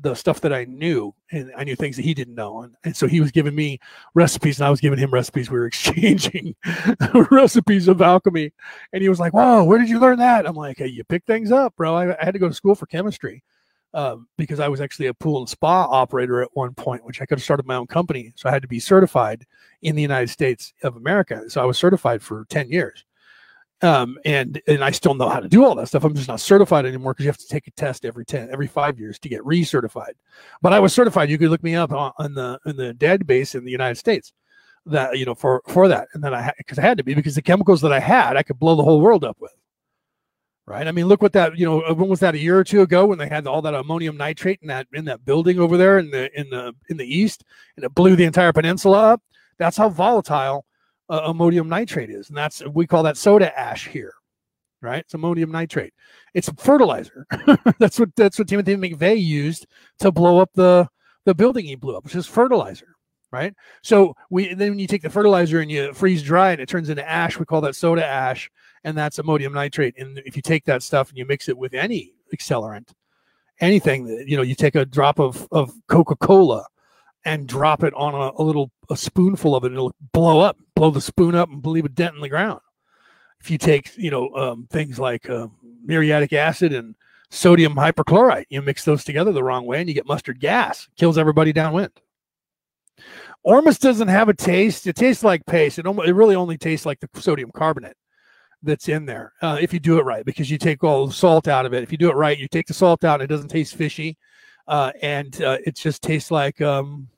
[0.00, 2.96] the stuff that I knew, and I knew things that he didn't know, and, and
[2.96, 3.78] so he was giving me
[4.14, 5.50] recipes, and I was giving him recipes.
[5.50, 6.54] We were exchanging
[7.30, 8.52] recipes of alchemy,
[8.92, 11.24] and he was like, "Whoa, where did you learn that?" I'm like, "Hey, you pick
[11.24, 13.42] things up, bro." I, I had to go to school for chemistry
[13.94, 17.26] um, because I was actually a pool and spa operator at one point, which I
[17.26, 19.46] could have started my own company, so I had to be certified
[19.82, 21.48] in the United States of America.
[21.48, 23.04] So I was certified for ten years
[23.82, 26.04] um, and and I still know how to do all that stuff.
[26.04, 28.66] I'm just not certified anymore because you have to take a test every ten every
[28.66, 30.12] five years to get recertified.
[30.62, 31.30] But I was certified.
[31.30, 34.32] You could look me up on, on the in the database in the United States
[34.86, 37.34] that you know for for that, and then I because I had to be because
[37.34, 39.52] the chemicals that I had I could blow the whole world up with.
[40.68, 40.88] Right.
[40.88, 41.94] I mean, look what that you know.
[41.94, 42.34] When was that?
[42.34, 45.04] A year or two ago, when they had all that ammonium nitrate in that in
[45.04, 47.44] that building over there in the in the in the east,
[47.76, 49.22] and it blew the entire peninsula up.
[49.58, 50.66] That's how volatile
[51.08, 54.14] uh, ammonium nitrate is, and that's we call that soda ash here,
[54.80, 55.00] right?
[55.00, 55.94] It's ammonium nitrate.
[56.34, 57.26] It's fertilizer.
[57.78, 59.66] that's what that's what Timothy McVeigh used
[60.00, 60.88] to blow up the
[61.24, 62.96] the building he blew up, which is fertilizer,
[63.30, 63.54] right?
[63.82, 66.88] So we then when you take the fertilizer and you freeze dry and it turns
[66.88, 68.50] into ash, we call that soda ash,
[68.84, 69.94] and that's ammonium nitrate.
[69.98, 72.90] And if you take that stuff and you mix it with any accelerant,
[73.60, 76.64] anything that you know, you take a drop of of Coca Cola
[77.24, 80.90] and drop it on a, a, little a spoonful of it, it'll blow up, blow
[80.90, 82.60] the spoon up, and leave a dent in the ground.
[83.40, 85.48] If you take you know um, things like uh,
[85.84, 86.94] muriatic acid and
[87.30, 91.18] sodium hypochlorite, you mix those together the wrong way, and you get mustard gas, kills
[91.18, 91.90] everybody downwind.
[93.42, 94.86] Ormus doesn't have a taste.
[94.86, 95.78] It tastes like paste.
[95.78, 97.96] It, it really only tastes like the sodium carbonate
[98.62, 101.46] that's in there uh, if you do it right, because you take all the salt
[101.46, 101.82] out of it.
[101.82, 104.16] If you do it right, you take the salt out, it doesn't taste fishy,
[104.66, 107.08] uh, and uh, it just tastes like um,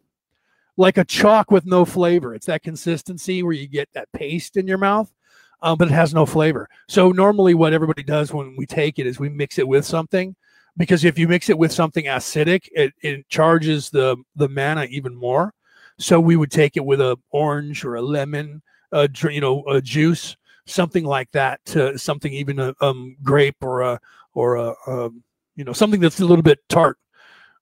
[0.78, 2.34] like a chalk with no flavor.
[2.34, 5.12] It's that consistency where you get that paste in your mouth,
[5.60, 6.68] um, but it has no flavor.
[6.88, 10.36] So normally, what everybody does when we take it is we mix it with something,
[10.76, 15.14] because if you mix it with something acidic, it, it charges the the mana even
[15.14, 15.52] more.
[15.98, 18.62] So we would take it with a orange or a lemon,
[18.92, 20.36] uh, you know, a juice,
[20.66, 24.00] something like that, to something even a um, grape or a
[24.34, 25.24] or a um,
[25.56, 26.98] you know something that's a little bit tart,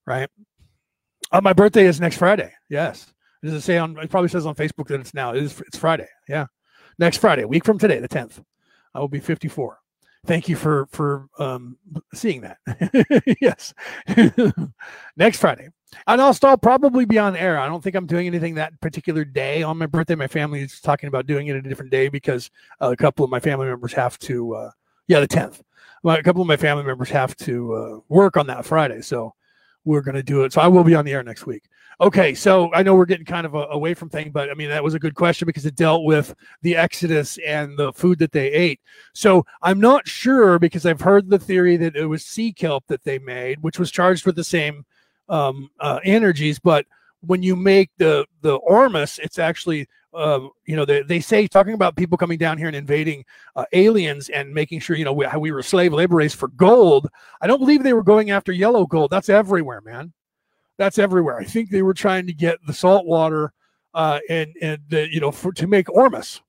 [0.05, 0.29] right?
[1.31, 2.53] Uh, my birthday is next Friday.
[2.69, 3.13] Yes.
[3.43, 3.97] Does it say on?
[3.97, 5.33] It probably says on Facebook that it's now.
[5.33, 5.59] It is.
[5.61, 6.07] It's Friday.
[6.27, 6.47] Yeah,
[6.97, 8.41] next Friday, week from today, the tenth.
[8.93, 9.79] I will be fifty-four.
[10.25, 11.77] Thank you for for um,
[12.13, 12.57] seeing that.
[13.41, 13.73] yes,
[15.17, 15.69] next Friday,
[16.07, 17.59] and I'll probably be on air.
[17.59, 20.15] I don't think I'm doing anything that particular day on my birthday.
[20.15, 22.49] My family is talking about doing it a different day because
[22.81, 24.55] uh, a couple of my family members have to.
[24.55, 24.71] Uh,
[25.07, 25.61] yeah, the tenth.
[26.03, 29.33] a couple of my family members have to uh, work on that Friday, so
[29.87, 30.53] we're going to do it.
[30.53, 31.63] So I will be on the air next week.
[31.99, 34.69] Okay, so I know we're getting kind of a, away from thing, but I mean
[34.69, 38.31] that was a good question because it dealt with the Exodus and the food that
[38.31, 38.79] they ate.
[39.13, 43.03] So I'm not sure because I've heard the theory that it was sea kelp that
[43.03, 44.85] they made, which was charged with the same
[45.27, 46.85] um, uh, energies, but
[47.21, 51.73] when you make the the ormus, it's actually uh, you know, they, they say talking
[51.73, 53.23] about people coming down here and invading
[53.55, 56.47] uh, aliens and making sure, you know, we, how we were slave labor race for
[56.49, 57.07] gold.
[57.39, 59.11] I don't believe they were going after yellow gold.
[59.11, 60.11] That's everywhere, man.
[60.77, 61.37] That's everywhere.
[61.37, 63.53] I think they were trying to get the salt water
[63.93, 66.41] uh, and, and the, you know, for, to make ormus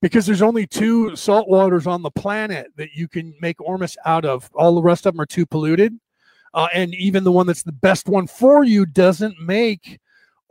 [0.00, 4.24] because there's only two salt waters on the planet that you can make ormus out
[4.24, 4.50] of.
[4.54, 5.94] All the rest of them are too polluted.
[6.52, 9.98] Uh, and even the one that's the best one for you doesn't make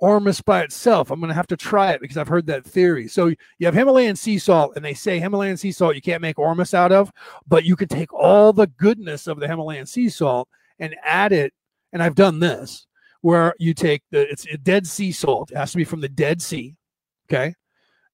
[0.03, 1.11] Ormus by itself.
[1.11, 3.07] I'm going to have to try it because I've heard that theory.
[3.07, 6.37] So you have Himalayan sea salt, and they say Himalayan sea salt you can't make
[6.37, 7.09] Ormus out of,
[7.47, 11.53] but you can take all the goodness of the Himalayan sea salt and add it.
[11.93, 12.85] And I've done this
[13.21, 15.51] where you take the it's dead sea salt.
[15.51, 16.75] It has to be from the Dead Sea.
[17.29, 17.55] Okay.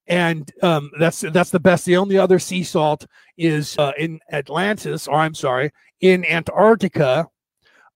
[0.06, 1.86] And um, that's that's the best.
[1.86, 5.72] The only other sea salt is uh, in Atlantis, or I'm sorry,
[6.02, 7.26] in Antarctica,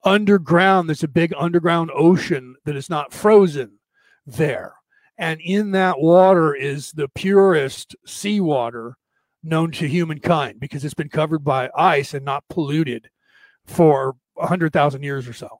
[0.03, 0.89] underground.
[0.89, 3.77] There's a big underground ocean that is not frozen
[4.25, 4.73] there.
[5.17, 8.97] And in that water is the purest seawater
[9.43, 13.09] known to humankind because it's been covered by ice and not polluted
[13.65, 15.59] for 100,000 years or so.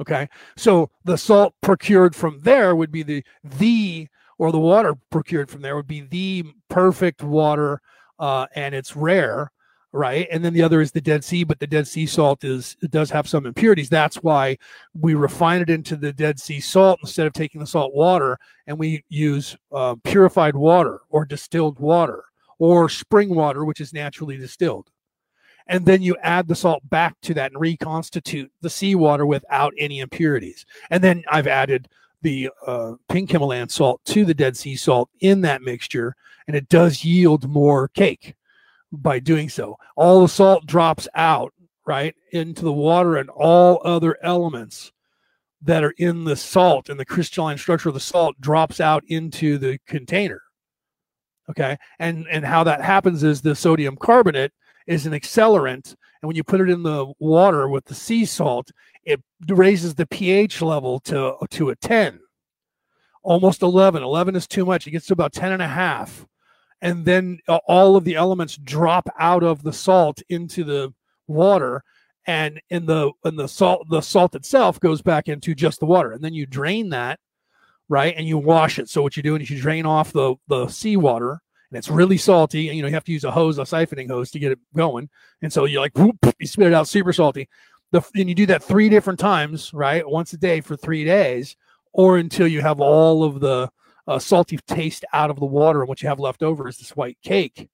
[0.00, 0.28] Okay.
[0.56, 5.62] So the salt procured from there would be the, the, or the water procured from
[5.62, 7.80] there would be the perfect water.
[8.18, 9.50] Uh, and it's rare
[9.92, 10.28] right?
[10.30, 12.90] And then the other is the Dead Sea, but the Dead Sea salt is it
[12.90, 13.88] does have some impurities.
[13.88, 14.58] That's why
[14.94, 18.78] we refine it into the Dead Sea salt instead of taking the salt water, and
[18.78, 22.24] we use uh, purified water or distilled water
[22.58, 24.90] or spring water, which is naturally distilled.
[25.66, 30.00] And then you add the salt back to that and reconstitute the seawater without any
[30.00, 30.66] impurities.
[30.90, 31.88] And then I've added
[32.22, 36.68] the uh, pink Himalayan salt to the Dead Sea salt in that mixture, and it
[36.68, 38.34] does yield more cake
[38.92, 39.76] by doing so.
[39.96, 41.52] All the salt drops out,
[41.86, 44.92] right, into the water and all other elements
[45.62, 49.58] that are in the salt and the crystalline structure of the salt drops out into
[49.58, 50.42] the container.
[51.50, 51.76] Okay.
[51.98, 54.52] And and how that happens is the sodium carbonate
[54.86, 55.94] is an accelerant.
[56.22, 58.70] And when you put it in the water with the sea salt,
[59.04, 62.20] it raises the pH level to, to a 10,
[63.22, 64.02] almost 11.
[64.02, 64.86] 11 is too much.
[64.86, 66.26] It gets to about 10 and a half
[66.82, 70.92] and then uh, all of the elements drop out of the salt into the
[71.26, 71.82] water
[72.26, 76.12] and in the in the salt the salt itself goes back into just the water
[76.12, 77.18] and then you drain that
[77.88, 78.88] right and you wash it.
[78.88, 81.40] So what you're doing is you drain off the the seawater
[81.70, 84.08] and it's really salty and you know you have to use a hose a siphoning
[84.08, 85.08] hose to get it going
[85.42, 87.48] and so you're like whoop, you spit it out super salty.
[87.92, 91.56] The, and you do that three different times right once a day for three days
[91.92, 93.68] or until you have all of the
[94.10, 96.96] uh, salty taste out of the water, and what you have left over is this
[96.96, 97.68] white cake,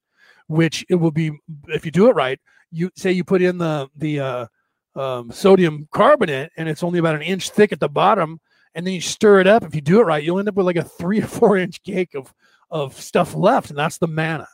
[0.49, 1.33] which it will be
[1.69, 2.39] if you do it right.
[2.71, 4.47] You say you put in the the uh,
[4.95, 8.39] um, sodium carbonate, and it's only about an inch thick at the bottom,
[8.75, 9.65] and then you stir it up.
[9.65, 11.83] If you do it right, you'll end up with like a three to four inch
[11.83, 12.35] cake of
[12.71, 14.49] of stuff left, and that's the manna.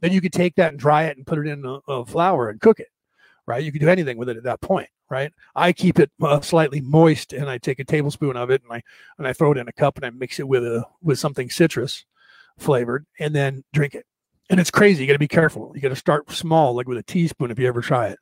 [0.00, 2.48] Then you could take that and dry it and put it in a, a flour
[2.48, 2.88] and cook it.
[3.46, 3.62] Right?
[3.62, 5.32] You can do anything with it at that point right?
[5.54, 8.82] I keep it uh, slightly moist, and I take a tablespoon of it and I
[9.18, 11.50] and I throw it in a cup and I mix it with a with something
[11.50, 12.04] citrus
[12.58, 14.06] flavored, and then drink it.
[14.48, 15.02] And it's crazy.
[15.02, 15.72] You got to be careful.
[15.74, 18.18] You got to start small, like with a teaspoon, if you ever try it,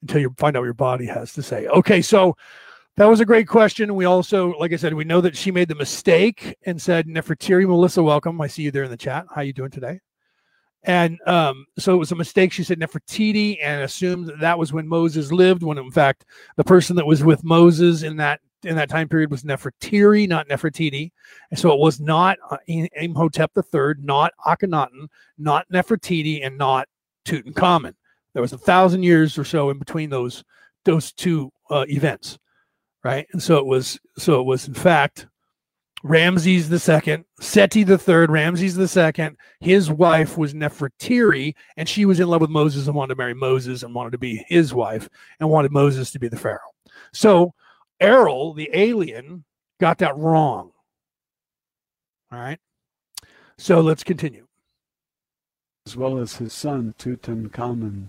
[0.00, 1.66] until you find out what your body has to say.
[1.66, 2.36] Okay, so
[2.96, 3.94] that was a great question.
[3.94, 7.66] We also, like I said, we know that she made the mistake and said Nefertiri
[7.66, 8.40] Melissa, welcome.
[8.40, 9.26] I see you there in the chat.
[9.34, 10.00] How you doing today?
[10.84, 12.52] And um, so it was a mistake.
[12.52, 16.24] She said Nefertiti and assumed that, that was when Moses lived, when in fact
[16.56, 20.48] the person that was with Moses in that in that time period was Nefertiri, not
[20.48, 21.10] Nefertiti.
[21.50, 26.86] And so it was not uh, Imhotep III, not Akhenaten, not Nefertiti, and not
[27.24, 27.94] Tutankhamun.
[28.34, 30.44] There was a thousand years or so in between those
[30.84, 32.38] those two uh, events,
[33.04, 33.26] right?
[33.32, 35.26] And so it was so it was in fact
[36.02, 39.36] Ramses the second, Seti the third, Ramses the second.
[39.60, 43.34] His wife was Nefertiri, and she was in love with Moses and wanted to marry
[43.34, 46.58] Moses and wanted to be his wife and wanted Moses to be the pharaoh.
[47.12, 47.54] So
[48.00, 49.44] Airl, the alien,
[49.80, 50.72] got that wrong.
[52.32, 52.58] All right.
[53.56, 54.48] So let's continue.
[55.86, 58.08] As well as his son Tutankhamun.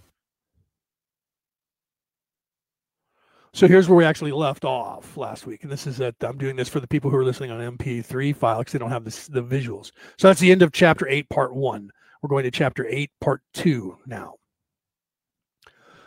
[3.56, 6.56] So here's where we actually left off last week, and this is that I'm doing
[6.56, 9.28] this for the people who are listening on MP3 file because they don't have this,
[9.28, 9.92] the visuals.
[10.18, 11.92] So that's the end of chapter eight, part one.
[12.22, 14.36] We're going to chapter eight, part two now.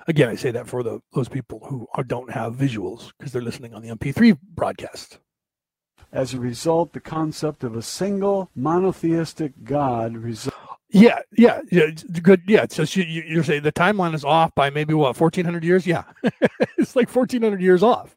[0.09, 3.43] Again, I say that for the those people who are, don't have visuals because they're
[3.43, 5.21] listening on the MP3 broadcast.
[6.13, 10.57] As a result, the concept of a single monotheistic God results
[10.91, 11.91] yeah, yeah, yeah,
[12.23, 12.43] good.
[12.47, 15.87] Yeah, so she, you, are saying the timeline is off by maybe what, 1400 years?
[15.87, 16.05] Yeah,
[16.79, 18.17] it's like 1400 years off,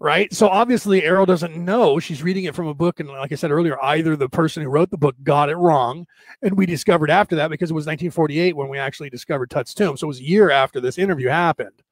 [0.00, 0.32] right?
[0.34, 2.00] So obviously, Airl doesn't know.
[2.00, 4.68] She's reading it from a book, and like I said earlier, either the person who
[4.68, 6.06] wrote the book got it wrong,
[6.42, 9.96] and we discovered after that because it was 1948 when we actually discovered Tut's tomb.
[9.96, 11.82] So it was a year after this interview happened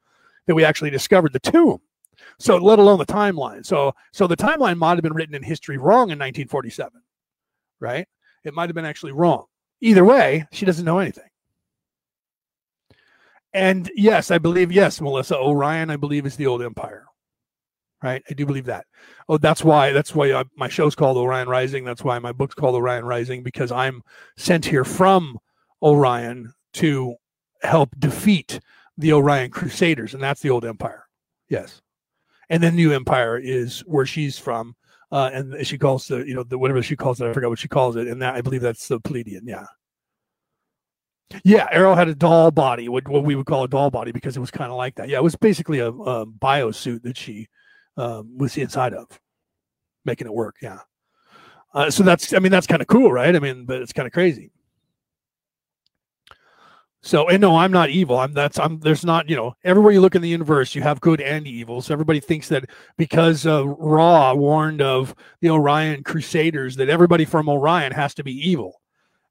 [0.46, 1.79] that we actually discovered the tomb.
[2.40, 3.64] So let alone the timeline.
[3.64, 7.01] So so the timeline might have been written in history wrong in 1947,
[7.79, 8.09] right?
[8.42, 9.46] It might have been actually wrong
[9.81, 11.25] Either way, she doesn't know anything.
[13.53, 17.07] And yes, I believe, yes, Melissa, Orion, I believe, is the old empire.
[18.03, 18.23] Right?
[18.31, 18.87] I do believe that.
[19.28, 21.85] Oh, that's why, that's why I, my show's called Orion Rising.
[21.85, 24.03] That's why my book's called Orion Rising, because I'm
[24.37, 25.39] sent here from
[25.83, 27.16] Orion to
[27.62, 28.61] help defeat
[28.97, 30.14] the Orion Crusaders.
[30.14, 31.07] And that's the old empire.
[31.49, 31.83] Yes.
[32.49, 34.76] And the new empire is where she's from
[35.13, 37.29] uh, and she calls the you know the whatever she calls it.
[37.29, 39.43] I forgot what she calls it, and that I believe that's the Pleiadian.
[39.45, 39.67] Yeah,
[41.45, 41.69] yeah.
[41.73, 44.41] Airl had a doll body, what what we would call a doll body, because it
[44.41, 45.09] was kind of like that.
[45.09, 47.49] Yeah, it was basically a, a bio suit that she
[47.97, 49.21] um, was inside of,
[50.05, 50.57] making it work.
[50.63, 50.81] Yeah.
[51.73, 53.35] Uh, so that's I mean that's kind of cool, right?
[53.35, 54.51] I mean, but it's kind of crazy.
[57.03, 58.18] So, and no, I'm not evil.
[58.18, 61.01] I'm that's I'm there's not, you know, everywhere you look in the universe, you have
[61.01, 61.80] good and evil.
[61.80, 67.48] So everybody thinks that because uh, Ra warned of the Orion Crusaders that everybody from
[67.48, 68.82] Orion has to be evil.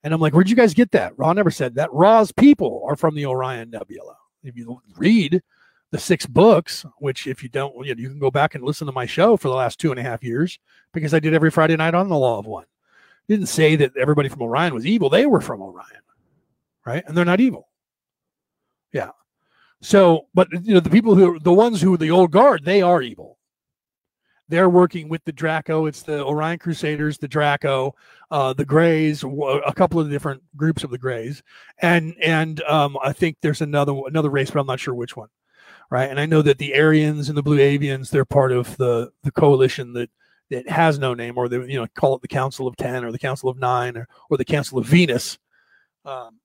[0.04, 1.14] And I'm like, where'd you guys get that?
[1.18, 1.94] Ra never said that.
[1.94, 4.16] Ra's people are from the Orion Nebula.
[4.44, 5.42] If you read
[5.92, 8.88] the six books, which if you don't, you, know, you can go back and listen
[8.88, 10.58] to my show for the last two and a half years
[10.92, 12.66] because I did every Friday night on the Law of One.
[13.28, 15.10] Didn't say that everybody from Orion was evil.
[15.10, 16.02] They were from Orion
[16.86, 17.04] right?
[17.06, 17.68] And they're not evil.
[18.94, 19.12] Yeah.
[19.82, 22.82] So, but you know, the people who the ones who are the old guard, they
[22.82, 23.38] are evil.
[24.50, 25.86] They're working with the Draco.
[25.86, 27.94] It's the Orion Crusaders, the Draco,
[28.32, 31.44] uh, the Greys, a couple of different groups of the Greys,
[31.82, 35.30] and and um, I think there's another another race, but I'm not sure which one.
[35.92, 39.12] Right, and I know that the Aryans and the Blue Avians, they're part of the
[39.24, 40.10] the coalition that
[40.50, 43.12] that has no name, or they you know call it the Council of Ten or
[43.12, 45.38] the Council of Nine or, or the Council of Venus.
[46.06, 46.40] Um,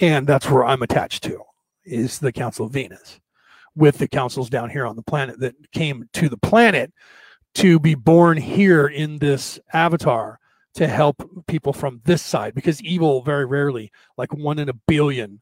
[0.00, 1.42] and that's where I'm attached to
[1.84, 3.20] is the Council of Venus
[3.76, 6.92] with the councils down here on the planet that came to the planet
[7.54, 10.38] to be born here in this avatar
[10.74, 15.40] to help people from this side because evil very rarely like one in a billion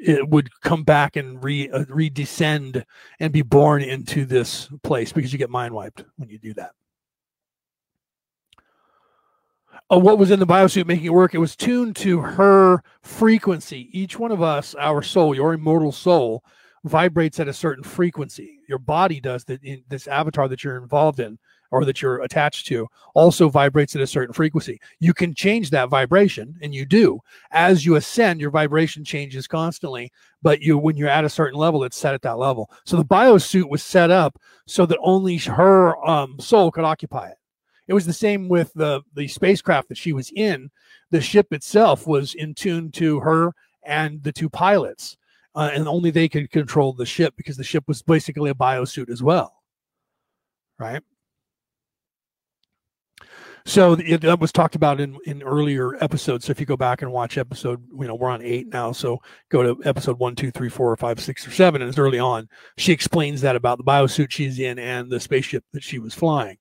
[0.00, 2.84] it would come back and re uh, redescend
[3.18, 6.70] and be born into this place because you get mind wiped when you do that
[9.74, 11.34] uh, what was in the biosuit making it work.
[11.34, 13.88] It was tuned to her frequency.
[13.92, 16.44] Each one of us, our soul, your immortal soul,
[16.84, 18.60] vibrates at a certain frequency.
[18.68, 19.62] Your body does that.
[19.64, 21.38] In this avatar that you're involved in,
[21.70, 24.80] or that you're attached to also vibrates at a certain frequency.
[24.98, 27.20] You can change that vibration, and you do.
[27.50, 30.12] As you ascend, your vibration changes constantly,
[30.42, 32.70] but you when you're at a certain level, it's set at that level.
[32.84, 37.36] So the biosuit was set up so that only her um, soul could occupy it.
[37.90, 40.70] It was the same with the the spacecraft that she was in.
[41.10, 45.16] The ship itself was in tune to her and the two pilots,
[45.56, 49.10] uh, and only they could control the ship because the ship was basically a biosuit
[49.10, 49.56] as well.
[50.78, 51.02] Right.
[53.66, 56.44] So it, that was talked about in, in earlier episodes.
[56.44, 58.92] So if you go back and watch episode, you know, we're on eight now.
[58.92, 59.18] So
[59.48, 62.48] go to episode one, two, three, four, five, six, or seven, and it's early on.
[62.78, 66.56] She explains that about the biosuit she's in and the spaceship that she was flying.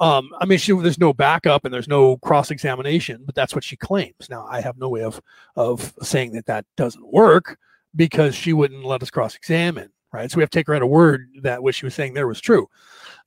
[0.00, 3.64] Um, I mean, she, there's no backup and there's no cross examination, but that's what
[3.64, 4.30] she claims.
[4.30, 5.20] Now, I have no way of
[5.56, 7.58] of saying that that doesn't work
[7.96, 10.30] because she wouldn't let us cross examine, right?
[10.30, 12.28] So we have to take her at a word that what she was saying there
[12.28, 12.68] was true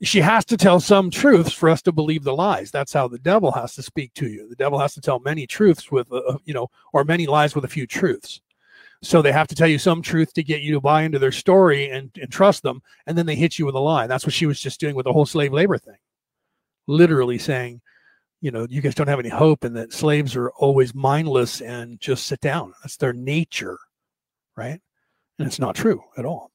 [0.04, 2.72] she has to tell some truths for us to believe the lies.
[2.72, 4.50] That's how the devil has to speak to you.
[4.50, 7.66] The devil has to tell many truths with, uh, you know, or many lies with
[7.66, 8.42] a few truths.
[9.04, 11.32] So they have to tell you some truth to get you to buy into their
[11.32, 12.82] story and, and trust them.
[13.06, 14.08] And then they hit you with a lie.
[14.08, 15.98] That's what she was just doing with the whole slave labor thing.
[16.92, 17.82] Literally saying,
[18.42, 22.00] you know, you guys don't have any hope and that slaves are always mindless and
[22.00, 22.74] just sit down.
[22.84, 23.78] That's their nature.
[24.56, 24.82] Right.
[25.40, 26.52] And it's not true at all.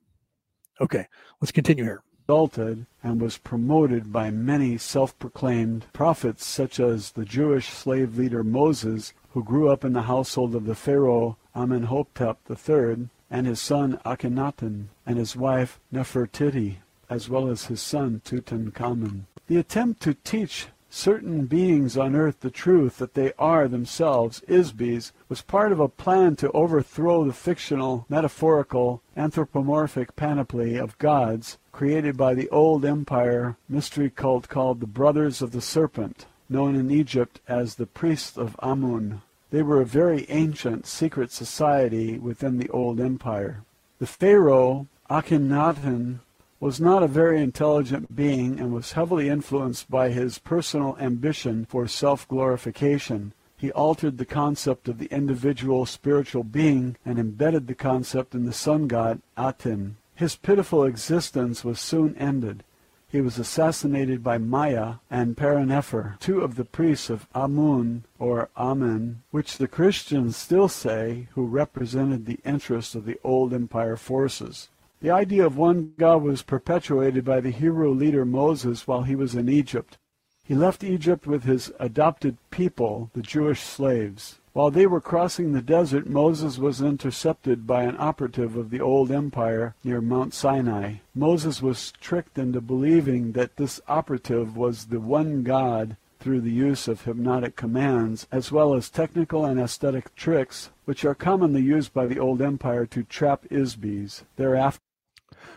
[0.81, 1.07] Okay.
[1.41, 7.69] Let's continue here exalted and was promoted by many self-proclaimed prophets such as the Jewish
[7.69, 13.47] slave leader Moses, who grew up in the household of the Pharaoh Amenhotep III, and
[13.47, 16.79] his son Akhenaten, and his wife Nefertiti,
[17.09, 19.27] as well as his son Tutankhamun.
[19.49, 25.13] The attempt to teach certain beings on earth the truth that they are themselves IS-BEs
[25.29, 32.17] was part of a plan to overthrow the fictional, metaphorical, anthropomorphic panoply of gods created
[32.17, 37.41] by the old empire mystery cult called the Brothers of the Serpent, known in Egypt
[37.47, 39.23] as the Priests of Amun.
[39.51, 43.63] They were a very ancient secret society within the old empire.
[44.01, 46.19] The pharaoh Akhenaten
[46.59, 51.87] was not a very intelligent being and was heavily influenced by his personal ambition for
[51.87, 53.33] self-glorification.
[53.59, 58.53] He altered the concept of the individual spiritual being and embedded the concept in the
[58.53, 59.97] sun god Aten.
[60.15, 62.65] His pitiful existence was soon ended.
[63.09, 69.23] He was assassinated by Maya and Parennefer, two of the priests of Amun, or Amen,
[69.31, 74.69] which the Christians still say, who represented the interests of the old empire forces.
[75.07, 79.37] The idea of one God was perpetuated by the Hebrew leader Moses while he was
[79.37, 79.99] in Egypt.
[80.43, 84.41] He left Egypt with his adopted people, the Jewish slaves.
[84.53, 89.13] While they were crossing the desert, Moses was intercepted by an operative of the old
[89.13, 90.95] empire near Mount Sinai.
[91.15, 96.89] Moses was tricked into believing that this operative was the one God through the use
[96.89, 102.07] of hypnotic commands, as well as technical and aesthetic tricks, which are commonly used by
[102.07, 104.25] the old empire to trap IS-BEs.
[104.35, 104.81] Thereafter,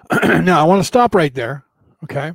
[0.24, 1.66] now, I want to stop right there,
[2.04, 2.32] okay?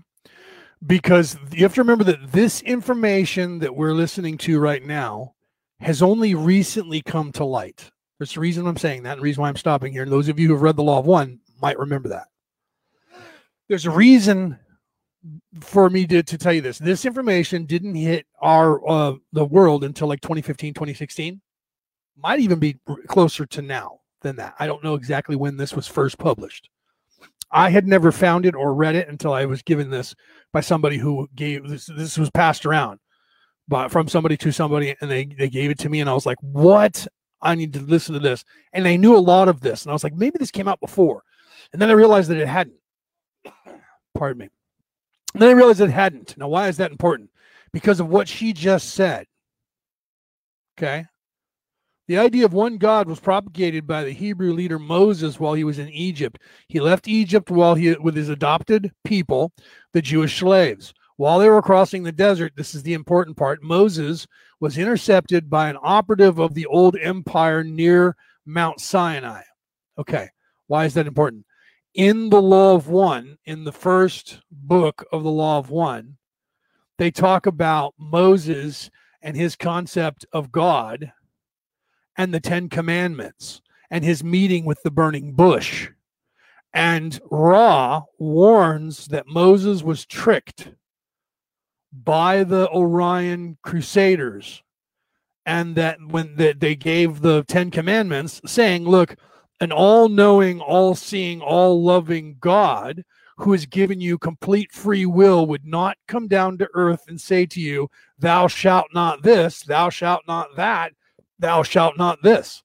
[0.86, 5.34] Because you have to remember that this information that we're listening to right now
[5.80, 7.90] has only recently come to light.
[8.18, 10.02] There's a reason I'm saying that, and the reason why I'm stopping here.
[10.02, 12.28] And those of you who have read the Law of One might remember that.
[13.68, 14.58] There's a reason
[15.60, 16.78] for me to, to tell you this.
[16.78, 21.40] This information didn't hit our uh, the world until like 2015, 2016.
[22.16, 24.54] Might even be closer to now than that.
[24.60, 26.70] I don't know exactly when this was first published.
[27.54, 30.12] I had never found it or read it until I was given this
[30.52, 31.86] by somebody who gave this.
[31.86, 32.98] This was passed around,
[33.68, 36.26] but from somebody to somebody, and they they gave it to me, and I was
[36.26, 37.06] like, "What?
[37.40, 39.92] I need to listen to this." And I knew a lot of this, and I
[39.92, 41.22] was like, "Maybe this came out before,"
[41.72, 42.76] and then I realized that it hadn't.
[44.14, 44.48] Pardon me.
[45.32, 46.36] And then I realized it hadn't.
[46.36, 47.30] Now, why is that important?
[47.72, 49.26] Because of what she just said.
[50.76, 51.06] Okay.
[52.06, 55.78] The idea of one God was propagated by the Hebrew leader Moses while he was
[55.78, 56.38] in Egypt.
[56.68, 59.52] He left Egypt while he with his adopted people,
[59.92, 60.92] the Jewish slaves.
[61.16, 63.62] While they were crossing the desert, this is the important part.
[63.62, 64.26] Moses
[64.60, 69.42] was intercepted by an operative of the old empire near Mount Sinai.
[69.96, 70.28] Okay,
[70.66, 71.46] why is that important?
[71.94, 76.18] In the Law of One, in the first book of the Law of One,
[76.98, 78.90] they talk about Moses
[79.22, 81.12] and his concept of God
[82.16, 83.60] and the Ten Commandments
[83.90, 85.90] and his meeting with the burning bush.
[86.72, 90.70] And Ra warns that Moses was tricked
[91.92, 94.62] by the Orion Crusaders
[95.46, 99.16] and that when the, they gave the Ten Commandments, saying, Look,
[99.60, 103.04] an all knowing, all seeing, all loving God
[103.36, 107.46] who has given you complete free will would not come down to earth and say
[107.46, 107.88] to you,
[108.18, 110.92] Thou shalt not this, thou shalt not that,
[111.38, 112.62] thou shalt not this,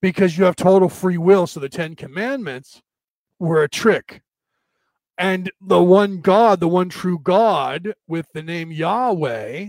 [0.00, 1.46] because you have total free will.
[1.46, 2.82] So the Ten Commandments
[3.38, 4.22] were a trick.
[5.16, 9.68] And the one God, the one true God with the name Yahweh,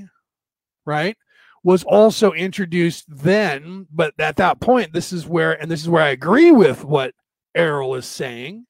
[0.85, 1.17] right,
[1.63, 3.87] was also introduced then.
[3.91, 7.13] But at that point, this is where, and this is where I agree with what
[7.53, 8.65] Airl is saying,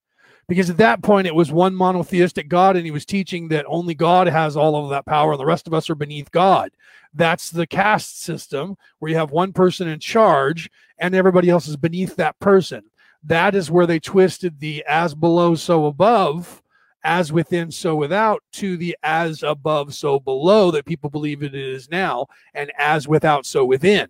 [0.48, 3.96] because at that point it was one monotheistic God, and he was teaching that only
[3.96, 6.72] God has all of that power, and the rest of us are beneath God.
[7.14, 11.78] That's the caste system where you have one person in charge, and everybody else is
[11.78, 12.84] beneath that person.
[13.24, 16.62] That is where they twisted the as below, so above
[17.06, 21.90] as within, so without, to the as above, so below that people believe it is
[21.90, 22.26] now,
[22.56, 24.10] and as without, so within.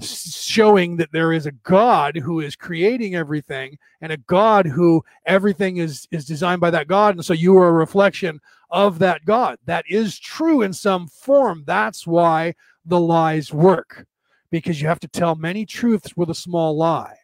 [0.00, 5.78] Showing that there is a God who is creating everything and a God who everything
[5.78, 7.16] is, is designed by that God.
[7.16, 8.40] And so you are a reflection
[8.70, 9.58] of that God.
[9.64, 11.64] That is true in some form.
[11.66, 14.06] That's why the lies work,
[14.50, 17.16] because you have to tell many truths with a small lie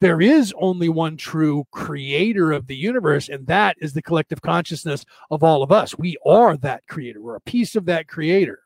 [0.00, 5.04] there is only one true creator of the universe, and that is the collective consciousness
[5.30, 5.96] of all of us.
[5.96, 8.60] We are that creator, we're a piece of that creator.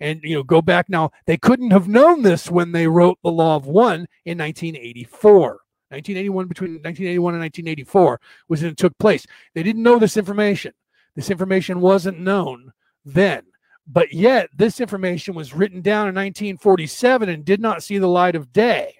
[0.00, 3.32] And, you know, go back now, they couldn't have known this when they wrote the
[3.32, 5.60] Law of One in 1984.
[5.90, 9.26] 1981, between 1981 and 1984 was when it took place.
[9.54, 10.72] They didn't know this information.
[11.16, 12.72] This information wasn't known
[13.04, 13.42] then.
[13.86, 18.36] But yet, this information was written down in 1947 and did not see the light
[18.36, 18.94] of day.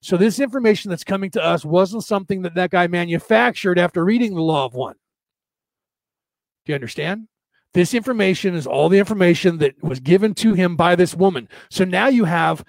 [0.00, 4.34] So this information that's coming to us wasn't something that that guy manufactured after reading
[4.34, 4.94] the Law of One.
[6.64, 7.26] Do you understand?
[7.72, 11.48] This information is all the information that was given to him by this woman.
[11.70, 12.64] So now you have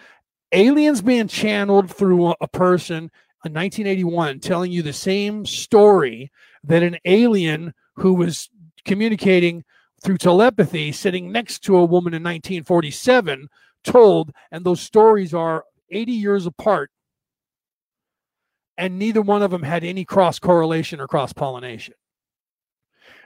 [0.52, 3.10] aliens being channeled through a person
[3.44, 6.32] in 1981 telling you the same story
[6.64, 8.50] that an alien who was
[8.86, 9.64] communicating
[10.04, 13.48] through telepathy sitting next to a woman in 1947
[13.84, 14.32] told.
[14.52, 16.92] And those stories are 80 years apart
[18.78, 21.94] and neither one of them had any cross correlation or cross pollination.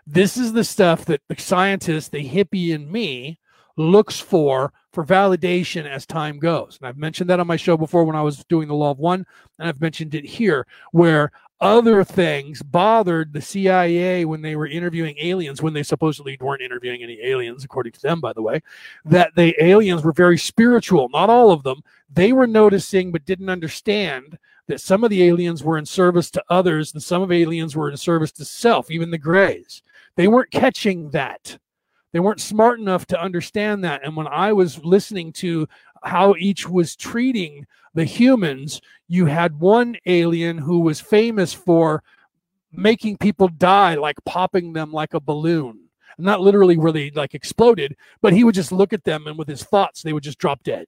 [0.08, 3.40] This is the stuff that the scientist, the hippie in me,
[3.78, 6.78] looks for for validation as time goes.
[6.80, 9.00] And I've mentioned that on my show before when I was doing the Law of
[9.00, 9.26] One,
[9.60, 15.16] and I've mentioned it here, where other things bothered the CIA when they were interviewing
[15.20, 18.62] aliens, when they supposedly weren't interviewing any aliens, according to them, by the way,
[19.06, 21.10] that the aliens were very spiritual.
[21.10, 21.82] Not all of them.
[22.14, 24.38] They were noticing but didn't understand
[24.68, 27.90] that some of the aliens were in service to others and some of aliens were
[27.90, 29.82] in service to self, even the grays.
[30.16, 31.58] They weren't catching that.
[32.14, 34.04] They weren't smart enough to understand that.
[34.04, 35.68] And when I was listening to
[36.04, 42.04] how each was treating the humans, you had one alien who was famous for
[42.72, 45.82] making people die, like popping them like a balloon.
[46.18, 49.50] Not literally where they like exploded, but he would just look at them and with
[49.50, 50.86] his thoughts, they would just drop dead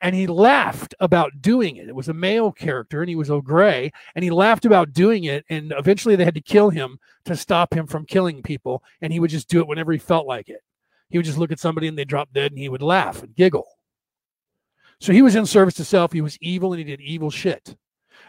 [0.00, 1.88] and he laughed about doing it.
[1.88, 5.24] It was a male character and he was a gray and he laughed about doing
[5.24, 5.44] it.
[5.48, 8.82] And eventually they had to kill him to stop him from killing people.
[9.00, 10.60] And he would just do it whenever he felt like it.
[11.08, 13.34] He would just look at somebody and they drop dead and he would laugh and
[13.34, 13.66] giggle.
[15.00, 16.12] So he was in service to self.
[16.12, 17.76] He was evil and he did evil shit.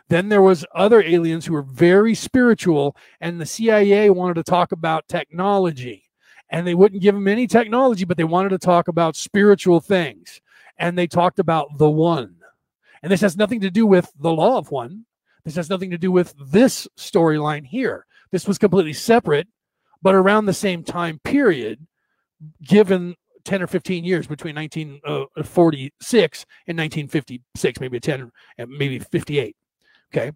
[0.09, 4.71] Then there was other aliens who were very spiritual and the CIA wanted to talk
[4.71, 6.03] about technology
[6.49, 10.39] and they wouldn't give him any technology, but they wanted to talk about spiritual things
[10.77, 12.35] and they talked about the one.
[13.01, 15.05] And this has nothing to do with the law of one.
[15.43, 18.05] This has nothing to do with this storyline here.
[18.31, 19.47] This was completely separate,
[20.01, 21.85] but around the same time period,
[22.61, 23.15] given
[23.45, 29.55] 10 or 15 years between 1946 uh, and 1956, maybe 10, uh, maybe 58.
[30.13, 30.31] Okay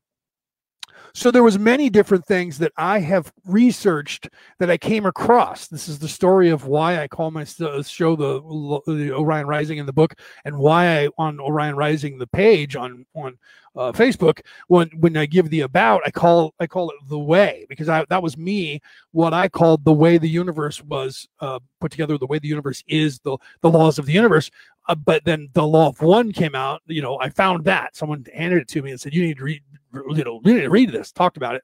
[1.14, 5.68] so there was many different things that i have researched that i came across.
[5.68, 8.42] This is the story of why i call my show the,
[8.88, 10.14] the orion rising in the book
[10.46, 13.38] and why i on orion rising the page on on
[13.76, 17.66] uh, facebook when when i give the about i call i call it the way
[17.70, 18.82] because I, that was me
[19.12, 22.84] what i called the way the universe was uh, put together the way the universe
[22.88, 24.52] is the the laws of the universe
[24.92, 28.26] uh, but then the law of one came out you know i found that someone
[28.34, 29.62] handed it to me and said you need to read
[29.94, 31.64] you know, we didn't read this, talked about it.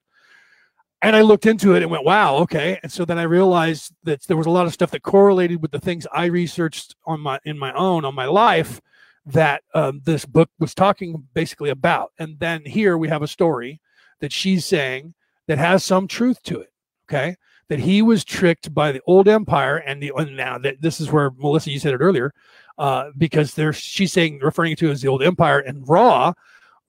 [1.02, 2.80] And I looked into it and went, wow, okay.
[2.82, 5.72] And so then I realized that there was a lot of stuff that correlated with
[5.72, 8.82] the things I researched on my in my own on my life
[9.26, 12.14] that um, this book was talking basically about.
[12.18, 13.80] And then here we have a story
[14.22, 15.14] that she's saying
[15.48, 16.74] that has some truth to it.
[17.08, 17.36] Okay.
[17.70, 21.12] That he was tricked by the old empire and the and now that this is
[21.12, 22.34] where Melissa, you said it earlier,
[22.78, 26.34] uh, because there's she's saying referring to as the old empire and Ra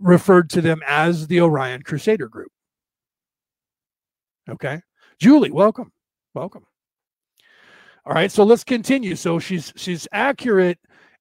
[0.01, 2.53] referred to them as the Orion Crusader Group.
[4.49, 4.81] Okay.
[5.19, 5.93] Julie, welcome.
[6.35, 6.65] Welcome.
[8.07, 9.17] All right, so let's continue.
[9.17, 10.79] So she's she's accurate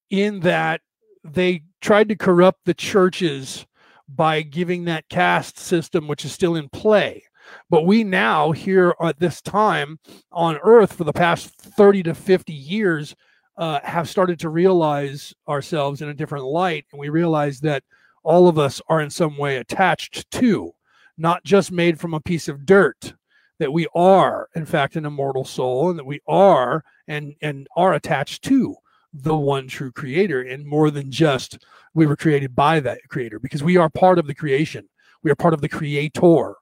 [0.10, 0.82] in that
[1.24, 3.66] they tried to corrupt the churches
[4.08, 7.24] by giving that caste system which is still in play.
[7.70, 10.00] But we now here at this time
[10.32, 13.16] on earth for the past 30 to 50 years
[13.58, 17.84] uh, have started to realize ourselves in a different light and we realize that
[18.24, 20.72] all of us are in some way attached to
[21.18, 23.14] not just made from a piece of dirt
[23.60, 27.94] that we are in fact an immortal soul and that we are and and are
[27.94, 28.76] attached to
[29.14, 31.58] the one true creator and more than just
[31.94, 34.88] we were created by that creator because we are part of the creation.
[35.24, 36.56] We are part of the creator.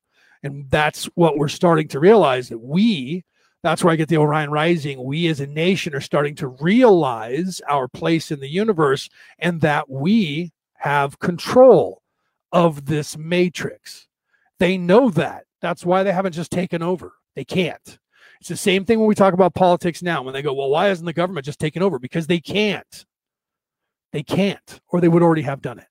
[0.44, 3.26] And that's what we're starting to realize that we
[3.66, 7.62] that's where i get the orion rising we as a nation are starting to realize
[7.70, 9.10] our place in the universe
[9.40, 12.02] and that we have control
[12.52, 14.08] of this matrix
[14.60, 17.14] they know that that's why they haven't just taken over.
[17.36, 18.00] They can't.
[18.40, 20.22] It's the same thing when we talk about politics now.
[20.22, 21.98] When they go, well, why hasn't the government just taken over?
[21.98, 23.06] Because they can't.
[24.14, 25.88] They can't, or they would already have done it.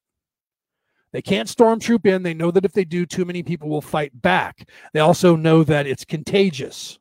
[1.13, 2.23] They can't stormtroop in.
[2.23, 4.69] They know that if they do, too many people will fight back.
[4.93, 6.99] They also know that it's contagious.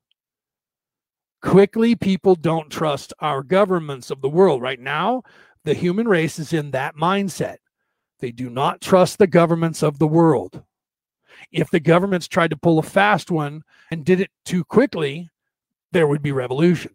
[1.44, 4.62] Quickly, people don't trust our governments of the world.
[4.62, 5.24] Right now,
[5.66, 7.58] the human race is in that mindset.
[8.20, 10.64] They do not trust the governments of the world.
[11.52, 15.30] If the governments tried to pull a fast one and did it too quickly,
[15.92, 16.94] there would be revolution.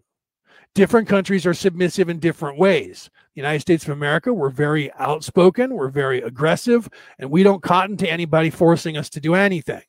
[0.74, 3.11] Different countries are submissive in different ways.
[3.34, 6.88] The United States of America, we're very outspoken, we're very aggressive,
[7.18, 9.82] and we don't cotton to anybody forcing us to do anything.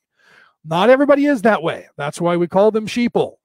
[0.64, 1.88] Not everybody is that way.
[1.96, 3.36] That's why we call them sheeple.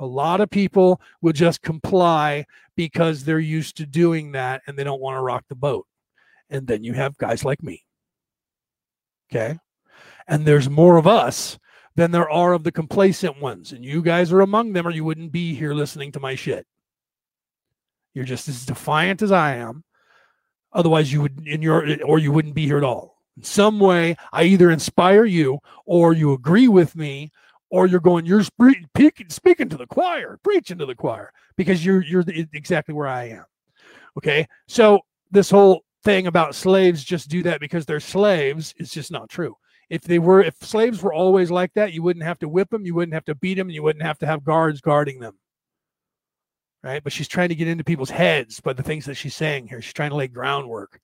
[0.00, 4.84] A lot of people will just comply because they're used to doing that and they
[4.84, 5.86] don't want to rock the boat.
[6.48, 7.84] And then you have guys like me.
[9.30, 9.58] Okay
[10.30, 11.58] and there's more of us
[11.96, 13.72] than there are of the complacent ones.
[13.72, 16.66] And you guys are among them, or you wouldn't be here listening to my shit.
[18.14, 19.84] You're just as defiant as I am.
[20.72, 23.16] Otherwise, you would in your or you wouldn't be here at all.
[23.36, 27.32] In some way, I either inspire you, or you agree with me,
[27.70, 28.26] or you're going.
[28.26, 33.30] You're speaking to the choir, preaching to the choir, because you're you're exactly where I
[33.30, 33.44] am.
[34.18, 35.00] Okay, so
[35.30, 39.56] this whole thing about slaves just do that because they're slaves is just not true.
[39.88, 42.86] If they were if slaves were always like that you wouldn't have to whip them
[42.86, 45.38] you wouldn't have to beat them you wouldn't have to have guards guarding them.
[46.82, 47.02] Right?
[47.02, 49.82] But she's trying to get into people's heads by the things that she's saying here.
[49.82, 50.98] She's trying to lay groundwork.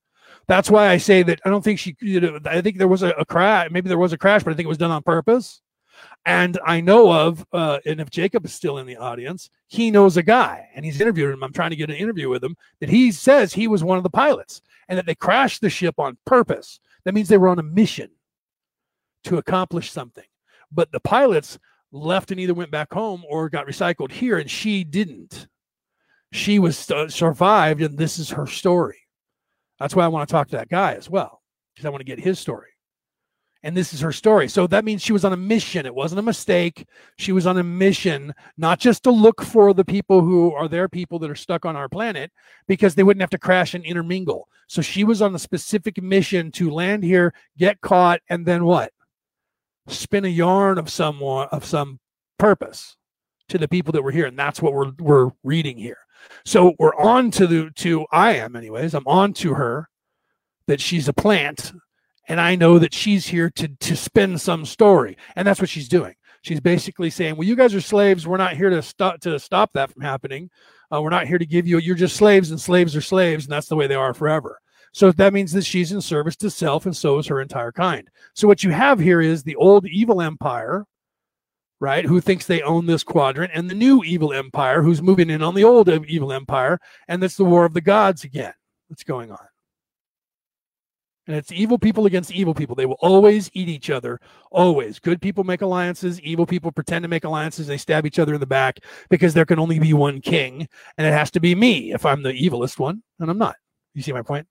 [0.48, 3.02] That's why i say that i don't think she you know, i think there was
[3.02, 5.02] a, a crash maybe there was a crash but i think it was done on
[5.02, 5.60] purpose
[6.24, 10.16] and i know of uh, and if jacob is still in the audience he knows
[10.16, 12.88] a guy and he's interviewed him i'm trying to get an interview with him that
[12.88, 16.16] he says he was one of the pilots and that they crashed the ship on
[16.24, 18.10] purpose that means they were on a mission
[19.26, 20.24] to accomplish something.
[20.72, 21.58] But the pilots
[21.92, 25.46] left and either went back home or got recycled here, and she didn't.
[26.32, 28.98] She was uh, survived, and this is her story.
[29.78, 31.42] That's why I want to talk to that guy as well,
[31.74, 32.70] because I want to get his story.
[33.66, 34.48] And this is her story.
[34.48, 35.86] So that means she was on a mission.
[35.86, 36.86] It wasn't a mistake.
[37.18, 40.88] She was on a mission, not just to look for the people who are their
[40.88, 42.30] people that are stuck on our planet,
[42.68, 44.48] because they wouldn't have to crash and intermingle.
[44.68, 48.92] So she was on a specific mission to land here, get caught, and then what?
[49.88, 51.98] spin a yarn of someone of some
[52.38, 52.96] purpose
[53.48, 55.98] to the people that were here and that's what we're we're reading here
[56.44, 59.88] so we're on to the to i am anyways i'm on to her
[60.66, 61.72] that she's a plant
[62.28, 65.16] and i know that she's here to to spin some story.
[65.34, 66.14] And that's what she's doing.
[66.42, 68.26] She's basically saying well you guys are slaves.
[68.26, 70.50] We're not here to stop to stop that from happening.
[70.92, 73.52] Uh, we're not here to give you you're just slaves and slaves are slaves and
[73.52, 74.60] that's the way they are forever.
[74.96, 78.08] So that means that she's in service to self, and so is her entire kind.
[78.32, 80.86] So what you have here is the old evil empire,
[81.80, 85.42] right, who thinks they own this quadrant, and the new evil empire who's moving in
[85.42, 88.54] on the old evil empire, and that's the war of the gods again
[88.88, 89.46] that's going on.
[91.26, 92.76] And it's evil people against evil people.
[92.76, 94.20] They will always eat each other.
[94.52, 95.00] Always.
[95.00, 96.20] Good people make alliances.
[96.20, 97.66] Evil people pretend to make alliances.
[97.66, 98.78] They stab each other in the back
[99.10, 100.68] because there can only be one king.
[100.98, 103.02] And it has to be me if I'm the evilest one.
[103.18, 103.56] And I'm not.
[103.94, 104.46] You see my point?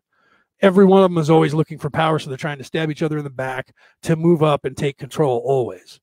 [0.62, 3.04] every one of them is always looking for power, so they're trying to stab each
[3.04, 3.74] other in the back
[4.04, 6.00] to move up and take control always.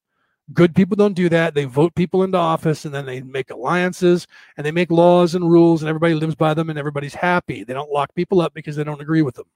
[0.52, 1.54] Good people don't do that.
[1.54, 5.50] They vote people into office and then they make alliances and they make laws and
[5.50, 7.64] rules and everybody lives by them and everybody's happy.
[7.64, 9.46] They don't lock people up because they don't agree with them.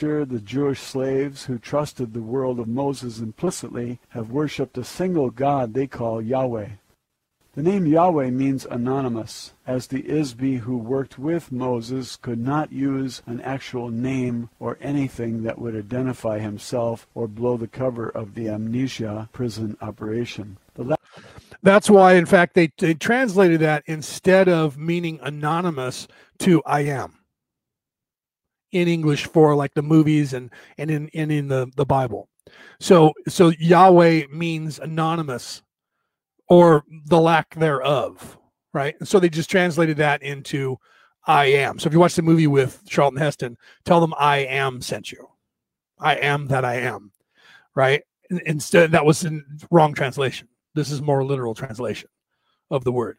[0.00, 5.28] After the Jewish slaves who trusted the world of Moses implicitly have worshipped a single
[5.28, 6.68] God they call Yahweh.
[7.54, 13.20] The name Yahweh means anonymous, as the IS-BE who worked with Moses could not use
[13.26, 18.48] an actual name or anything that would identify himself or blow the cover of the
[18.48, 20.56] amnesia prison operation.
[21.62, 27.19] That's why, in fact, they, they translated that instead of meaning anonymous to I am
[28.72, 32.28] in English for like the movies and and in and in the the Bible.
[32.78, 35.62] So so Yahweh means anonymous
[36.48, 38.38] or the lack thereof,
[38.72, 38.96] right?
[38.98, 40.78] And so they just translated that into
[41.26, 41.78] I am.
[41.78, 45.28] So if you watch the movie with Charlton Heston, tell them I am sent you.
[45.98, 47.12] I am that I am,
[47.74, 48.02] right?
[48.46, 50.48] Instead, that was in wrong translation.
[50.74, 52.08] This is more literal translation
[52.70, 53.18] of the word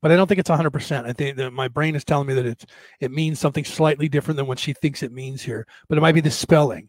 [0.00, 1.04] but I don't think it's 100%.
[1.04, 2.64] I think that my brain is telling me that it
[3.00, 5.66] it means something slightly different than what she thinks it means here.
[5.88, 6.88] But it might be the spelling,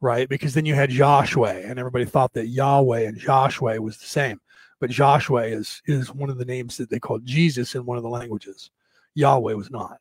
[0.00, 0.28] right?
[0.28, 4.40] Because then you had Joshua, and everybody thought that Yahweh and Joshua was the same.
[4.80, 8.02] But Joshua is is one of the names that they called Jesus in one of
[8.02, 8.70] the languages.
[9.14, 9.98] Yahweh was not,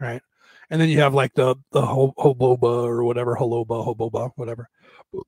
[0.00, 0.22] right?
[0.70, 4.68] And then you have like the the hoboba or whatever, holoba, hoboba, whatever.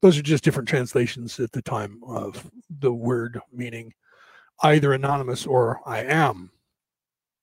[0.02, 3.92] Those are just different translations at the time of the word meaning
[4.62, 6.50] either anonymous or I am.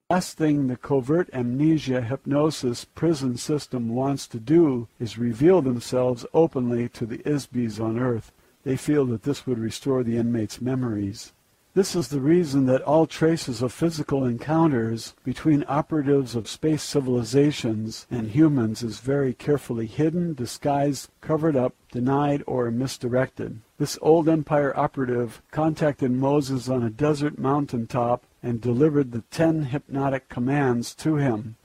[0.09, 6.89] Last thing the covert amnesia hypnosis prison system wants to do is reveal themselves openly
[6.89, 8.32] to the IS-BEs on Earth.
[8.64, 11.34] They feel that this would restore the inmates' memories.
[11.76, 18.05] This is the reason that all traces of physical encounters between operatives of space civilizations
[18.11, 23.59] and humans is very carefully hidden, disguised, covered up, denied, or misdirected.
[23.80, 29.63] This old empire operative contacted Moses on a desert mountain top and delivered the ten
[29.63, 31.55] hypnotic commands to him.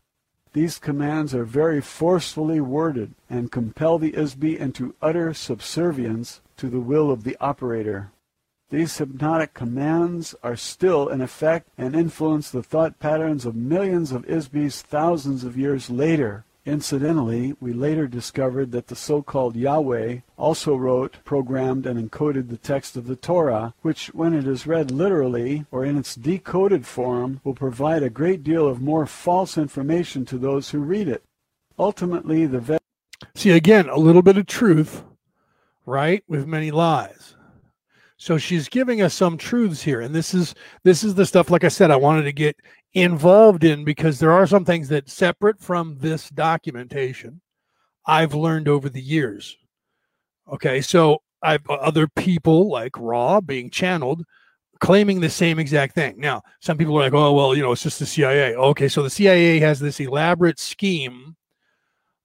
[0.55, 6.81] These commands are very forcefully worded and compel the IS-BE into utter subservience to the
[6.81, 8.11] will of the operator.
[8.71, 14.29] These hypnotic commands are still in effect and influence the thought patterns of millions of
[14.29, 16.45] IS-BEs thousands of years later.
[16.67, 22.95] Incidentally, we later discovered that the so-called Yahweh also wrote, programmed, and encoded the text
[22.95, 27.55] of the Torah, which, when it is read literally or in its decoded form, will
[27.55, 31.25] provide a great deal of more false information to those who read it.
[31.79, 32.79] Ultimately, the
[33.35, 35.05] See again, a little bit of truth,
[35.87, 37.35] right, with many lies.
[38.19, 41.51] So she's giving us some truths here, and this is this is the stuff.
[41.51, 42.57] Like I said, I wanted to get
[42.93, 47.41] involved in because there are some things that separate from this documentation.
[48.07, 49.57] I've learned over the years.
[50.53, 54.25] Okay, so I've other people like Ra being channeled
[54.81, 56.19] claiming the same exact thing.
[56.19, 59.03] Now, some people are like, "Oh, well, you know, it's just the CIA." Okay, so
[59.03, 61.37] the CIA has this elaborate scheme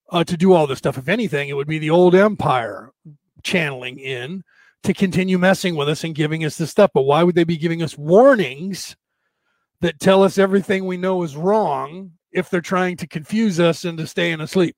[0.09, 0.97] uh, to do all this stuff.
[0.97, 2.91] If anything, it would be the old empire
[3.43, 4.43] channeling in
[4.83, 6.91] to continue messing with us and giving us this stuff.
[6.93, 8.95] But why would they be giving us warnings
[9.81, 14.05] that tell us everything we know is wrong if they're trying to confuse us into
[14.07, 14.75] staying asleep?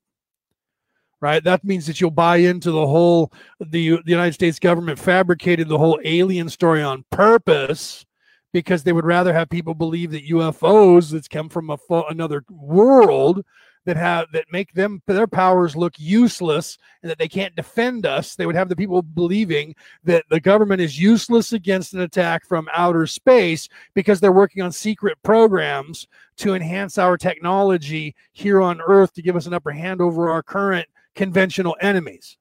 [1.21, 1.43] Right?
[1.43, 5.77] That means that you'll buy into the whole the, the United States government fabricated the
[5.77, 8.05] whole alien story on purpose
[8.53, 11.77] because they would rather have people believe that UFOs that's come from a
[12.09, 13.43] another world
[13.85, 18.35] that have that make them their powers look useless and that they can't defend us
[18.35, 22.67] they would have the people believing that the government is useless against an attack from
[22.73, 26.07] outer space because they're working on secret programs
[26.37, 30.43] to enhance our technology here on earth to give us an upper hand over our
[30.43, 32.37] current conventional enemies.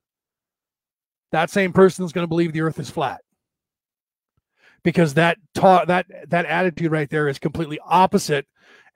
[1.33, 3.21] That same person is going to believe the earth is flat.
[4.83, 8.47] Because that ta- that that attitude right there is completely opposite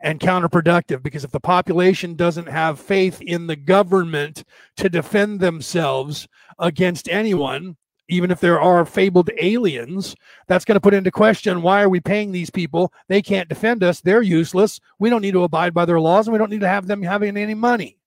[0.00, 4.44] and counterproductive because if the population doesn't have faith in the government
[4.76, 6.28] to defend themselves
[6.58, 7.76] against anyone,
[8.08, 10.14] even if there are fabled aliens,
[10.46, 12.92] that's going to put into question why are we paying these people?
[13.08, 14.00] They can't defend us.
[14.00, 14.80] They're useless.
[14.98, 17.02] We don't need to abide by their laws and we don't need to have them
[17.02, 17.98] having any money.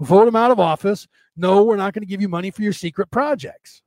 [0.00, 1.08] Vote them out of office.
[1.36, 3.82] No, we're not going to give you money for your secret projects.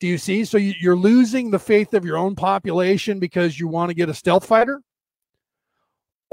[0.00, 0.44] Do you see?
[0.44, 4.14] So you're losing the faith of your own population because you want to get a
[4.14, 4.82] stealth fighter?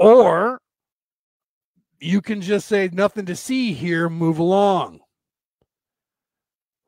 [0.00, 0.60] Or
[2.00, 5.00] you can just say nothing to see here, move along.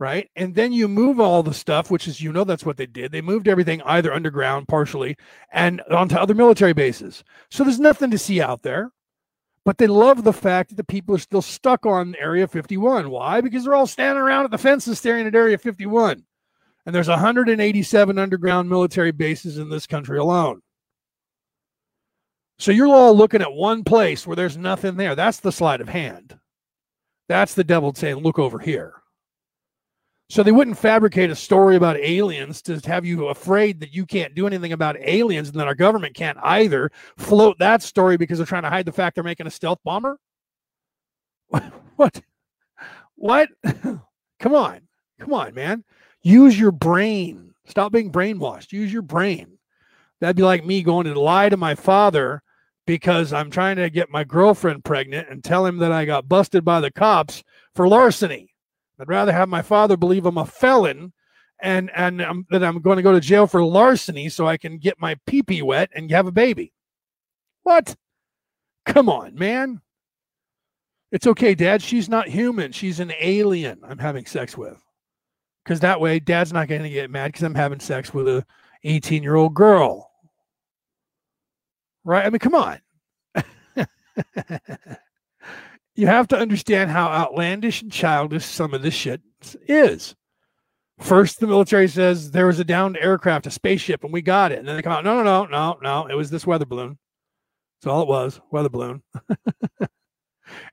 [0.01, 0.29] Right.
[0.35, 3.13] And then you move all the stuff, which is, you know, that's what they did.
[3.13, 5.17] They moved everything either underground, partially,
[5.53, 7.23] and onto other military bases.
[7.51, 8.91] So there's nothing to see out there.
[9.65, 13.11] But they love the fact that the people are still stuck on Area 51.
[13.11, 13.41] Why?
[13.41, 16.25] Because they're all standing around at the fences staring at Area 51.
[16.85, 20.63] And there's 187 underground military bases in this country alone.
[22.63, 25.17] So you're all looking at one place where there's nothing there.
[25.17, 26.39] That's the sleight of hand.
[27.29, 29.03] That's the devil saying, look over here.
[30.31, 34.37] So they wouldn't fabricate a story about aliens to have you afraid that you can't
[34.37, 38.47] do anything about aliens and that our government can't either float that story because they're
[38.47, 40.21] trying to hide the fact they're making a stealth bomber.
[41.97, 42.23] what?
[43.17, 43.49] What?
[44.39, 44.83] Come on.
[45.19, 45.83] Come on, man.
[46.23, 47.55] Use your brain.
[47.67, 48.71] Stop being brainwashed.
[48.71, 49.59] Use your brain.
[50.21, 52.41] That'd be like me going to lie to my father
[52.87, 56.65] because I'm trying to get my girlfriend pregnant and tell him that I got busted
[56.65, 57.43] by the cops
[57.75, 58.55] for larceny.
[58.99, 61.13] I'd rather have my father believe I'm a felon
[61.61, 64.79] and and um, that I'm going to go to jail for larceny so I can
[64.79, 66.73] get my pee pee wet and have a baby.
[67.63, 67.97] What?
[68.85, 69.81] Come on, man.
[71.13, 71.83] It's okay, Dad.
[71.83, 72.73] She's not human.
[72.73, 74.83] She's an alien I'm having sex with.
[75.63, 78.45] Because that way, Dad's not going to get mad because I'm having sex with a
[78.85, 80.12] 18 year old girl.
[82.05, 82.27] Right?
[82.27, 82.79] I mean, come on.
[85.95, 89.21] you have to understand how outlandish and childish some of this shit
[89.69, 90.15] is.
[90.99, 94.59] First, the military says there was a downed aircraft, a spaceship, and we got it.
[94.59, 96.07] And then they come out, no, no, no, no, no.
[96.07, 96.99] It was this weather balloon.
[97.81, 99.03] That's all it was, weather balloon.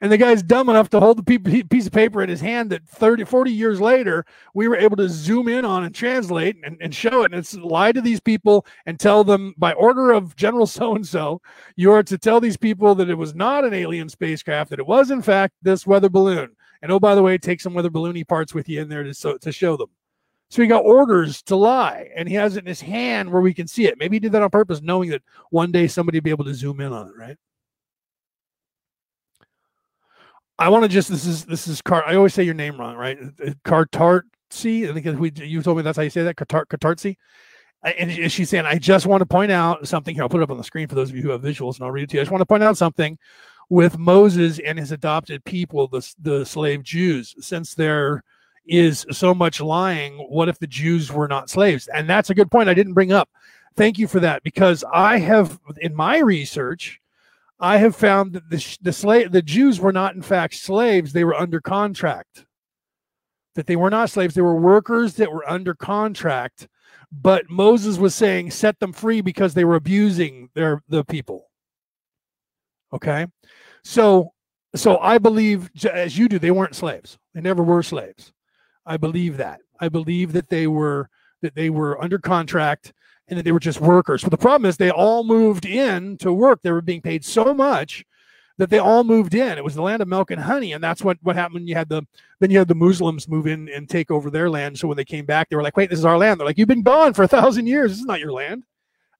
[0.01, 2.87] and the guy's dumb enough to hold the piece of paper in his hand that
[2.87, 6.93] 30, 40 years later, we were able to zoom in on and translate and, and
[6.93, 7.31] show it.
[7.31, 11.05] And it's lie to these people and tell them by order of General so and
[11.05, 11.41] so,
[11.75, 14.87] you are to tell these people that it was not an alien spacecraft, that it
[14.87, 16.55] was, in fact, this weather balloon.
[16.81, 19.13] And oh, by the way, take some weather balloony parts with you in there to,
[19.13, 19.89] so, to show them.
[20.49, 23.53] So he got orders to lie, and he has it in his hand where we
[23.53, 23.99] can see it.
[23.99, 25.21] Maybe he did that on purpose, knowing that
[25.51, 27.37] one day somebody would be able to zoom in on it, right?
[30.59, 32.03] I want to just this is this is Car.
[32.05, 33.17] I always say your name wrong, right?
[33.17, 34.89] Uh, uh, Cartartsi.
[34.89, 36.35] I think we you told me that's how you say that.
[36.35, 37.15] Cartar.
[37.81, 40.23] And she's saying, I just want to point out something here.
[40.23, 41.85] I'll put it up on the screen for those of you who have visuals, and
[41.85, 42.19] I'll read it to you.
[42.19, 43.17] I just want to point out something
[43.69, 48.23] with Moses and his adopted people, the the slave Jews, since there
[48.67, 50.17] is so much lying.
[50.29, 51.87] What if the Jews were not slaves?
[51.87, 52.67] And that's a good point.
[52.67, 53.29] I didn't bring up.
[53.77, 56.98] Thank you for that because I have in my research
[57.59, 61.23] I have found that the the slave the Jews were not in fact slaves; they
[61.23, 62.45] were under contract.
[63.55, 66.67] That they were not slaves; they were workers that were under contract.
[67.11, 71.49] But Moses was saying, "Set them free because they were abusing their the people."
[72.93, 73.27] Okay,
[73.83, 74.33] so
[74.75, 77.17] so I believe, as you do, they weren't slaves.
[77.33, 78.31] They never were slaves.
[78.85, 79.61] I believe that.
[79.79, 81.09] I believe that they were
[81.41, 82.93] that they were under contract
[83.29, 84.23] and that they were just workers.
[84.23, 86.61] But the problem is they all moved in to work.
[86.61, 88.05] They were being paid so much
[88.57, 89.57] that they all moved in.
[89.57, 91.69] It was the land of milk and honey, and that's what what happened.
[91.69, 92.05] You had the
[92.39, 94.77] then you had the Muslims move in and take over their land.
[94.77, 96.57] So when they came back, they were like, "Wait, this is our land." They're like,
[96.57, 97.91] "You've been gone for a thousand years.
[97.91, 98.63] This is not your land."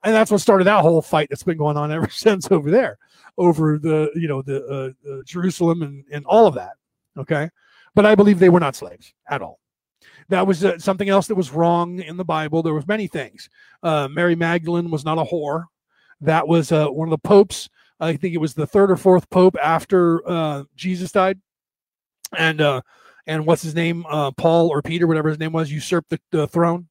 [0.04, 2.98] And that's what started that whole fight that's been going on ever since over there,
[3.38, 6.74] over the you know the uh, uh, Jerusalem and and all of that.
[7.18, 7.50] Okay,
[7.96, 9.60] but I believe they were not slaves at all
[10.30, 12.64] that was uh, something else that was wrong in the Bible.
[12.64, 13.50] There was many things.
[13.84, 15.66] Uh, Mary Magdalene was not a whore.
[16.22, 17.70] That was uh, one of the popes.
[18.00, 21.40] I think it was the third or fourth pope after uh, Jesus died,
[22.38, 22.82] and uh,
[23.28, 24.06] and what's his name?
[24.08, 26.88] Uh, Paul or Peter, whatever his name was, usurped the, the throne,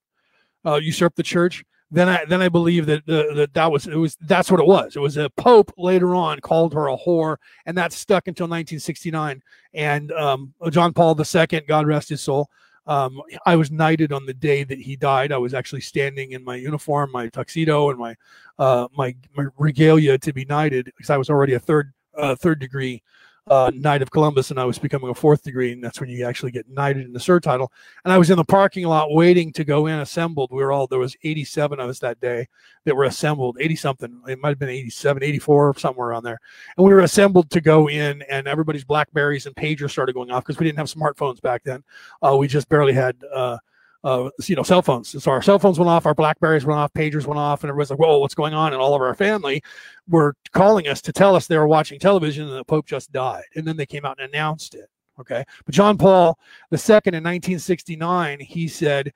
[0.64, 1.64] usurped the church.
[1.90, 4.96] Then I then I believe that that that was it was that's what it was.
[4.96, 9.42] It was a pope later on called her a whore, and that stuck until 1969.
[9.72, 12.50] And um, John Paul II, God rest his soul,
[12.88, 15.30] um, I was knighted on the day that he died.
[15.30, 18.16] I was actually standing in my uniform, my tuxedo, and my
[18.58, 22.58] uh, my, my regalia to be knighted because I was already a third uh, third
[22.58, 23.02] degree
[23.50, 26.24] uh, Knight of Columbus, and I was becoming a fourth degree, and that's when you
[26.24, 27.72] actually get knighted in the Sir title.
[28.04, 30.50] And I was in the parking lot waiting to go in, assembled.
[30.50, 32.46] We were all there was 87 of us that day
[32.84, 34.20] that were assembled, 80 something.
[34.28, 36.38] It might have been 87, 84, somewhere around there.
[36.76, 40.44] And we were assembled to go in, and everybody's Blackberries and pagers started going off
[40.44, 41.82] because we didn't have smartphones back then.
[42.22, 43.16] Uh, we just barely had.
[43.32, 43.58] Uh,
[44.04, 45.22] uh, you know, cell phones.
[45.22, 47.90] So our cell phones went off, our Blackberries went off, pagers went off, and everybody's
[47.90, 49.62] like, "Whoa, what's going on?" And all of our family
[50.08, 53.44] were calling us to tell us they were watching television and the Pope just died.
[53.54, 54.88] And then they came out and announced it.
[55.20, 56.38] Okay, but John Paul
[56.72, 59.12] II in 1969, he said,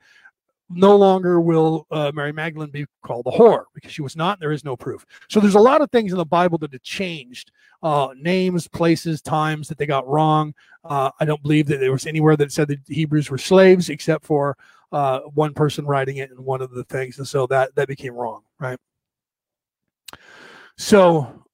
[0.69, 4.39] "No longer will uh, Mary Magdalene be called a whore because she was not.
[4.39, 6.83] There is no proof." So there's a lot of things in the Bible that have
[6.83, 7.51] changed.
[7.81, 10.53] Uh, names, places, times that they got wrong.
[10.85, 14.25] Uh, I don't believe that there was anywhere that said that Hebrews were slaves, except
[14.25, 14.55] for
[14.93, 18.13] uh, one person writing it in one of the things, and so that that became
[18.13, 18.79] wrong, right?
[20.77, 21.45] So,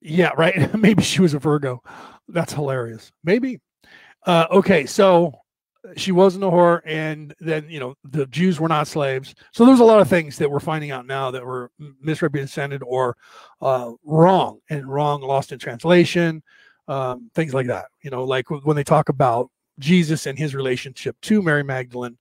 [0.00, 0.74] yeah, right.
[0.78, 1.82] Maybe she was a Virgo.
[2.28, 3.12] That's hilarious.
[3.24, 3.60] Maybe.
[4.24, 5.32] Uh, okay, so
[5.96, 9.34] she wasn't a whore, and then you know the Jews were not slaves.
[9.52, 11.70] So there's a lot of things that we're finding out now that were
[12.00, 13.16] misrepresented or
[13.60, 16.42] uh, wrong, and wrong, lost in translation,
[16.88, 17.86] um, things like that.
[18.02, 22.16] You know, like when they talk about Jesus and his relationship to Mary Magdalene.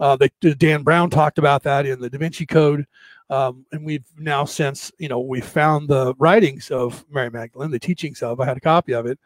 [0.00, 2.84] Uh, the, Dan Brown talked about that in the Da Vinci Code.
[3.30, 7.78] Um, and we've now since, you know, we found the writings of Mary Magdalene, the
[7.78, 9.18] teachings of, I had a copy of it.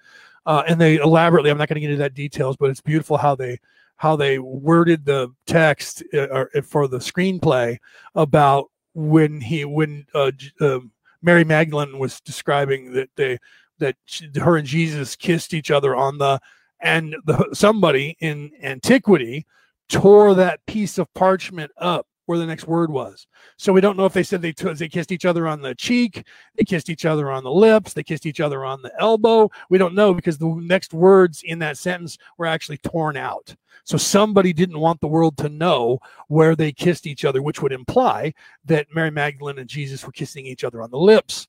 [0.48, 3.18] Uh, and they elaborately, I'm not going to get into that details, but it's beautiful
[3.18, 3.58] how they
[3.96, 7.76] how they worded the text uh, for the screenplay
[8.14, 10.30] about when he when uh,
[10.60, 10.78] uh,
[11.20, 13.38] Mary Magdalene was describing that they
[13.78, 16.40] that she, her and Jesus kissed each other on the
[16.80, 19.44] and the, somebody in antiquity
[19.90, 23.26] tore that piece of parchment up where the next word was.
[23.56, 25.74] So we don't know if they said they t- they kissed each other on the
[25.74, 26.26] cheek,
[26.56, 29.50] they kissed each other on the lips, they kissed each other on the elbow.
[29.70, 33.56] We don't know because the next words in that sentence were actually torn out.
[33.84, 37.72] So somebody didn't want the world to know where they kissed each other, which would
[37.72, 38.34] imply
[38.66, 41.48] that Mary Magdalene and Jesus were kissing each other on the lips,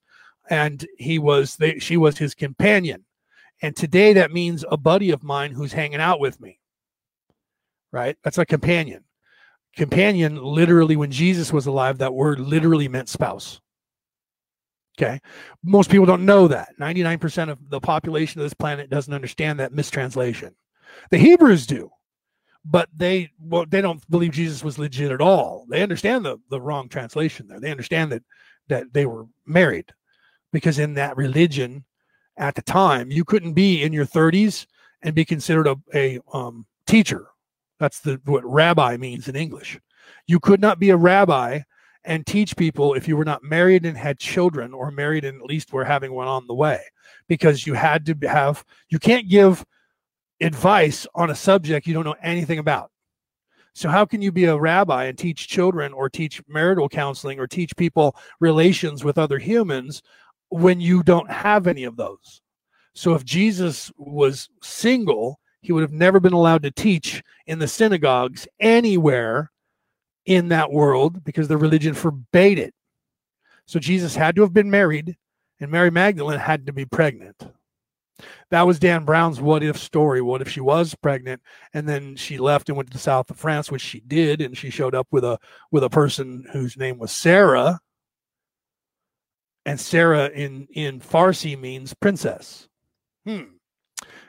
[0.49, 3.03] and he was they, she was his companion.
[3.61, 6.57] And today that means a buddy of mine who's hanging out with me.
[7.91, 8.15] Right?
[8.23, 9.03] That's a companion
[9.80, 13.59] companion literally when jesus was alive that word literally meant spouse.
[14.97, 15.19] Okay?
[15.63, 16.73] Most people don't know that.
[16.77, 20.53] 99% of the population of this planet doesn't understand that mistranslation.
[21.09, 21.89] The hebrews do
[22.65, 25.65] but they well they don't believe jesus was legit at all.
[25.69, 27.59] They understand the, the wrong translation there.
[27.59, 28.23] They understand that
[28.67, 29.86] that they were married
[30.51, 31.86] because in that religion
[32.38, 34.67] at the time you couldn't be in your 30s
[35.01, 37.28] and be considered a, a um, teacher
[37.80, 39.80] that's the what rabbi means in English.
[40.27, 41.61] You could not be a rabbi
[42.03, 45.47] and teach people if you were not married and had children or married and at
[45.47, 46.82] least were having one on the way
[47.27, 49.65] because you had to have you can't give
[50.41, 52.91] advice on a subject you don't know anything about.
[53.73, 57.47] So how can you be a rabbi and teach children or teach marital counseling or
[57.47, 60.01] teach people relations with other humans
[60.49, 62.41] when you don't have any of those?
[62.93, 67.68] So if Jesus was single he would have never been allowed to teach in the
[67.68, 69.51] synagogues anywhere
[70.26, 72.74] in that world because the religion forbade it.
[73.66, 75.18] So Jesus had to have been married,
[75.60, 77.36] and Mary Magdalene had to be pregnant.
[78.51, 80.22] That was Dan Brown's what if story.
[80.22, 81.41] What if she was pregnant
[81.74, 84.57] and then she left and went to the south of France, which she did, and
[84.57, 85.38] she showed up with a
[85.72, 87.80] with a person whose name was Sarah.
[89.66, 92.68] And Sarah in in Farsi means princess.
[93.26, 93.43] Hmm.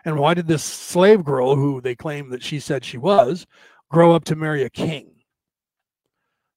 [0.05, 3.46] And why did this slave girl, who they claim that she said she was,
[3.90, 5.11] grow up to marry a king?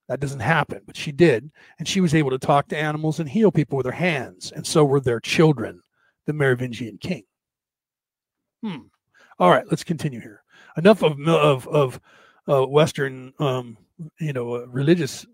[0.07, 1.51] That doesn't happen, but she did.
[1.79, 4.51] And she was able to talk to animals and heal people with her hands.
[4.51, 5.81] And so were their children,
[6.25, 7.23] the Merovingian king.
[8.61, 8.87] Hmm.
[9.39, 10.43] All right, let's continue here.
[10.77, 12.01] Enough of of of
[12.47, 13.77] uh, Western, um,
[14.19, 15.25] you know, uh, religious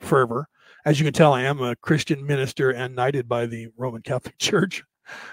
[0.00, 0.48] fervor.
[0.84, 4.36] As you can tell, I am a Christian minister and knighted by the Roman Catholic
[4.38, 4.82] Church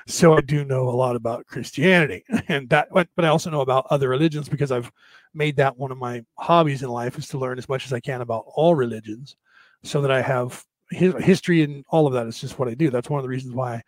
[0.07, 2.89] so I do know a lot about Christianity, and that.
[2.91, 4.91] But I also know about other religions because I've
[5.33, 7.99] made that one of my hobbies in life is to learn as much as I
[7.99, 9.35] can about all religions,
[9.83, 12.27] so that I have history and all of that.
[12.27, 12.89] Is just what I do.
[12.89, 13.81] That's one of the reasons why,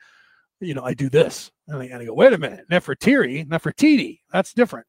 [0.59, 1.51] you know, I do this.
[1.67, 4.85] And I, and I go, wait a minute, Nefertiti, Nefertiti, that's different.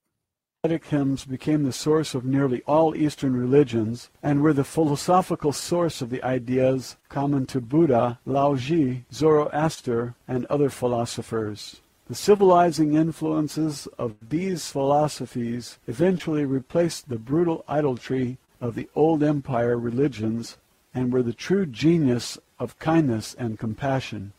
[0.66, 6.02] Vedic hymns became the source of nearly all Eastern religions and were the philosophical source
[6.02, 11.82] of the ideas common to Buddha, Laozi, Zoroaster, and other philosophers.
[12.08, 19.78] The civilizing influences of these philosophies eventually replaced the brutal idolatry of the old empire
[19.78, 20.58] religions
[20.92, 24.32] and were the true genius of kindness and compassion.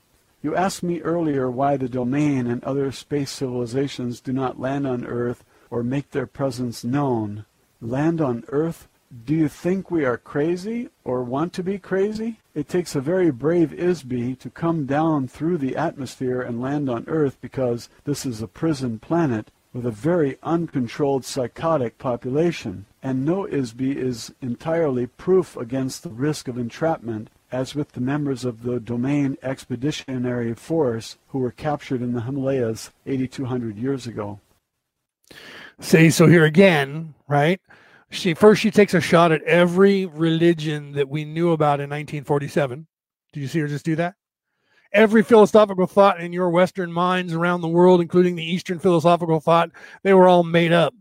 [0.43, 5.05] You asked me earlier why the domain and other space civilizations do not land on
[5.05, 7.45] Earth or make their presence known.
[7.81, 8.87] Land on Earth?
[9.25, 12.39] Do you think we are crazy or want to be crazy?
[12.53, 17.05] It takes a very brave IS-BE to come down through the atmosphere and land on
[17.07, 22.85] Earth because this is a prison planet with a very uncontrolled psychotic population.
[23.01, 28.43] And no IS-BE is entirely proof against the risk of entrapment as with the members
[28.43, 34.39] of the Domain Expeditionary Force who were captured in the Himalayas 8,200 years ago.
[35.79, 37.61] See, so here again, right?
[38.09, 42.87] She first she takes a shot at every religion that we knew about in 1947.
[43.33, 44.15] Did you see her just do that?
[44.93, 49.69] Every philosophical thought in your Western minds around the world, including the Eastern philosophical thought,
[50.03, 50.93] they were all made up.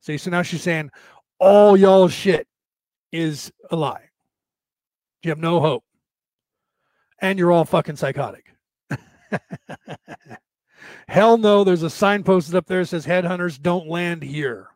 [0.00, 0.90] See, so now she's saying
[1.38, 2.48] all y'all shit
[3.12, 4.08] is a lie.
[5.22, 5.84] You have no hope.
[7.20, 8.46] And you're all fucking psychotic.
[11.08, 14.68] Hell no, there's a sign posted up there that says headhunters don't land here.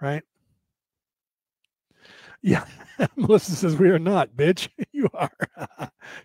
[0.00, 0.22] Right?
[2.44, 2.64] Yeah.
[3.16, 4.68] Melissa says we are not, bitch.
[4.92, 5.30] You are.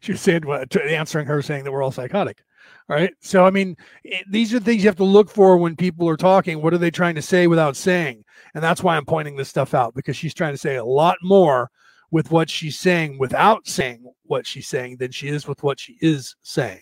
[0.02, 2.44] she was saying what answering her saying that we're all psychotic.
[2.90, 3.14] right?
[3.22, 6.18] So, I mean, it, these are things you have to look for when people are
[6.18, 6.62] talking.
[6.62, 8.24] What are they trying to say without saying?
[8.56, 11.18] And that's why I'm pointing this stuff out because she's trying to say a lot
[11.24, 11.70] more
[12.12, 15.98] with what she's saying without saying what she's saying than she is with what she
[16.02, 16.82] is saying.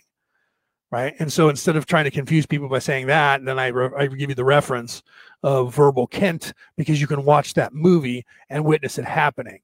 [0.95, 1.13] Right.
[1.19, 4.07] And so instead of trying to confuse people by saying that, then I, re- I
[4.07, 5.03] give you the reference
[5.43, 9.59] of Verbal Kint because you can watch that movie and witness it happening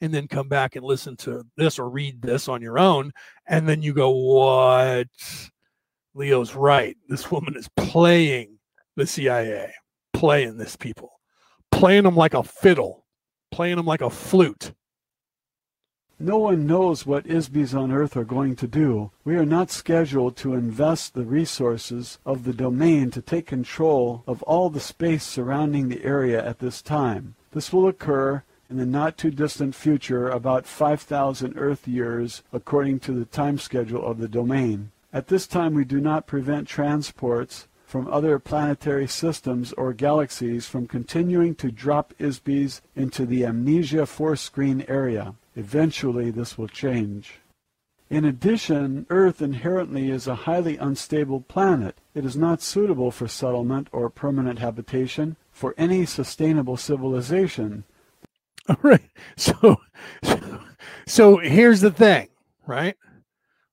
[0.00, 3.12] and then come back and listen to this or read this on your own.
[3.46, 5.06] And then you go, what?
[6.12, 6.96] Leo's right.
[7.08, 8.58] This woman is playing
[8.96, 9.72] the CIA,
[10.12, 11.12] playing this people,
[11.70, 13.06] playing them like a fiddle,
[13.52, 14.72] playing them like a flute.
[16.20, 19.10] No one knows what IS-BEs on Earth are going to do.
[19.24, 24.40] We are not scheduled to invest the resources of the domain to take control of
[24.44, 27.34] all the space surrounding the area at this time.
[27.50, 33.12] This will occur in the not too distant future, about 5,000 Earth years, according to
[33.12, 34.92] the time schedule of the domain.
[35.12, 40.86] At this time, we do not prevent transports from other planetary systems or galaxies from
[40.86, 45.34] continuing to drop IS-BEs into the amnesia force screen area.
[45.56, 47.40] Eventually, this will change.
[48.10, 51.98] In addition, Earth inherently is a highly unstable planet.
[52.14, 57.84] It is not suitable for settlement or permanent habitation for any sustainable civilization.
[58.68, 59.10] All right.
[59.36, 59.80] So,
[60.22, 60.60] so,
[61.06, 62.28] so here's the thing,
[62.66, 62.96] right?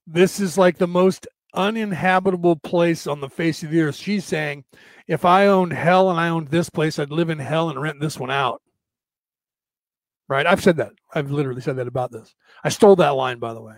[0.08, 3.96] This is like the most uninhabitable place on the face of the earth.
[3.96, 4.64] She's saying,
[5.08, 8.00] if I owned hell and I owned this place, I'd live in hell and rent
[8.00, 8.62] this one out.
[10.32, 10.48] Right?
[10.48, 10.94] I've said that.
[11.14, 12.34] I've literally said that about this.
[12.64, 13.76] I stole that line, by the way.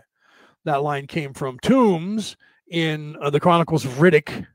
[0.66, 2.38] That line came from Toombs
[2.70, 4.46] in uh, the Chronicles of Riddick.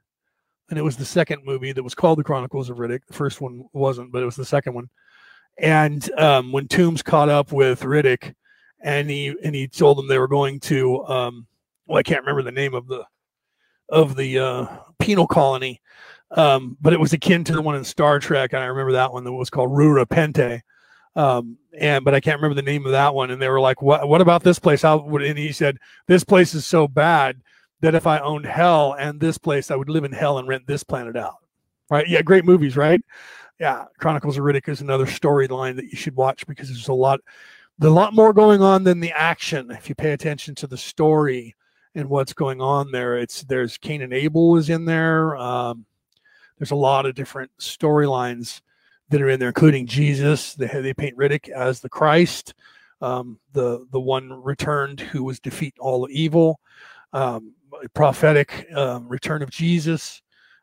[0.71, 3.01] And it was the second movie that was called The Chronicles of Riddick.
[3.09, 4.89] The first one wasn't, but it was the second one.
[5.59, 8.33] And um, when Toombs caught up with Riddick,
[8.81, 11.49] and he and he told them they were going to um,
[11.89, 13.05] well, I can't remember the name of the
[13.89, 14.67] of the uh,
[15.01, 15.81] penal colony,
[16.31, 19.13] um, but it was akin to the one in Star Trek, and I remember that
[19.13, 20.61] one that was called Rura Penthe.
[21.17, 23.31] Um, and but I can't remember the name of that one.
[23.31, 24.09] And they were like, "What?
[24.09, 24.99] What about this place?" How?
[24.99, 27.41] Would?" And he said, "This place is so bad
[27.81, 30.67] that if I owned hell and this place, I would live in hell and rent
[30.67, 31.37] this planet out."
[31.91, 32.07] Right?
[32.09, 33.01] Yeah, great movies, right?
[33.59, 37.21] yeah, Chronicles of Riddick is another storyline that you should watch because there's a lot,
[37.79, 39.71] there's a lot more going on than the action.
[39.71, 41.55] If you pay attention to the story
[41.95, 45.37] and what's going on there, it's there's Cain and Abel is in there.
[45.37, 45.87] Um,
[46.59, 48.61] there's a lot of different storylines
[49.11, 50.55] that are in there, including Jesus.
[50.55, 52.55] They they paint Riddick as the Christ,
[53.01, 56.61] um, the the one returned who was defeat all evil.
[57.13, 57.55] Um,
[57.95, 60.23] prophetic um, return of Jesus.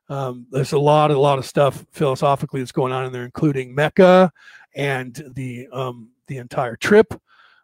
[0.10, 3.74] Um, there's a lot, a lot of stuff philosophically that's going on in there, including
[3.74, 4.32] Mecca
[4.76, 7.14] and the um, the entire trip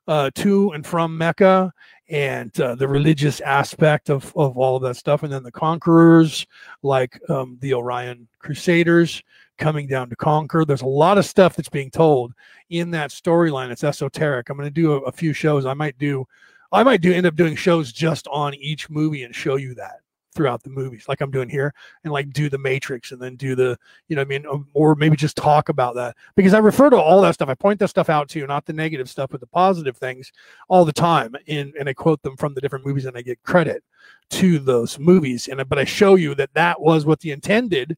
[0.08, 1.74] uh, to and from Mecca
[2.10, 5.24] and uh, the religious aspect of, of all of that stuff.
[5.24, 6.46] And then the conquerors,
[6.84, 9.24] like um, the Orion Crusaders
[9.62, 10.66] coming down to conquer.
[10.66, 12.34] There's a lot of stuff that's being told
[12.70, 13.70] in that storyline.
[13.70, 14.50] It's esoteric.
[14.50, 15.66] I'm going to do a, a few shows.
[15.66, 16.28] I might do,
[16.72, 20.02] I might do end up doing shows just on each movie and show you that
[20.34, 21.74] throughout the movies like i'm doing here
[22.06, 23.78] and like do the matrix and then do the
[24.08, 26.96] you know i mean um, or maybe just talk about that because i refer to
[26.96, 29.42] all that stuff i point that stuff out to you not the negative stuff but
[29.42, 30.32] the positive things
[30.70, 33.44] all the time and and i quote them from the different movies and i get
[33.44, 33.84] credit
[34.30, 37.98] to those movies and but i show you that that was what the intended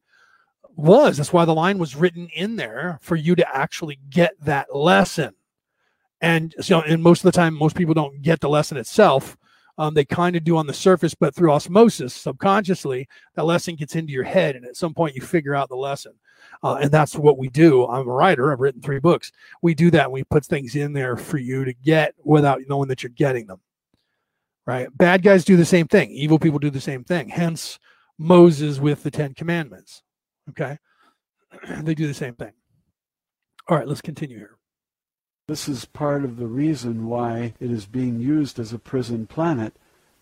[0.76, 4.74] was that's why the line was written in there for you to actually get that
[4.74, 5.34] lesson
[6.20, 9.36] and so and most of the time most people don't get the lesson itself
[9.76, 13.96] um, they kind of do on the surface, but through osmosis, subconsciously, that lesson gets
[13.96, 16.12] into your head, and at some point, you figure out the lesson.
[16.62, 17.86] Uh, and that's what we do.
[17.86, 18.52] I'm a writer.
[18.52, 19.32] I've written three books.
[19.62, 20.12] We do that.
[20.12, 23.60] We put things in there for you to get without knowing that you're getting them.
[24.66, 24.88] Right?
[24.96, 26.10] Bad guys do the same thing.
[26.10, 27.28] Evil people do the same thing.
[27.28, 27.78] Hence,
[28.16, 30.03] Moses with the Ten Commandments.
[30.50, 30.78] Okay,
[31.82, 32.52] they do the same thing.
[33.68, 34.56] All right, let's continue here.
[35.46, 39.74] This is part of the reason why it is being used as a prison planet.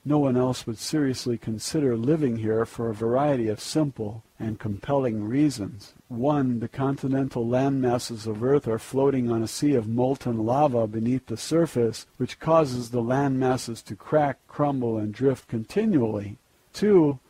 [0.04, 5.28] No one else would seriously consider living here for a variety of simple and compelling
[5.28, 5.94] reasons.
[6.08, 10.88] One, the continental land masses of Earth are floating on a sea of molten lava
[10.88, 16.38] beneath the surface, which causes the land masses to crack, crumble, and drift continually.
[16.72, 17.20] Two,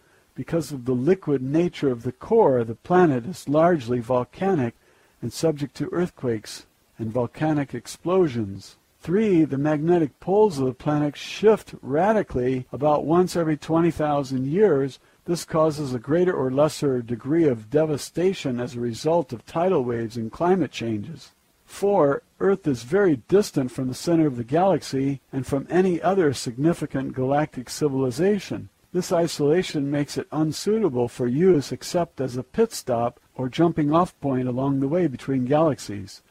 [0.42, 4.74] because of the liquid nature of the core, the planet is largely volcanic
[5.20, 6.66] and subject to earthquakes
[6.98, 8.74] and volcanic explosions.
[8.98, 14.98] Three, the magnetic poles of the planet shift radically about once every 20,000 years.
[15.26, 20.16] This causes a greater or lesser degree of devastation as a result of tidal waves
[20.16, 21.30] and climate changes.
[21.66, 26.32] Four, Earth is very distant from the center of the galaxy and from any other
[26.32, 28.70] significant galactic civilization.
[28.92, 34.18] This isolation makes it unsuitable for use except as a pit stop or jumping off
[34.20, 36.22] point along the way between galaxies.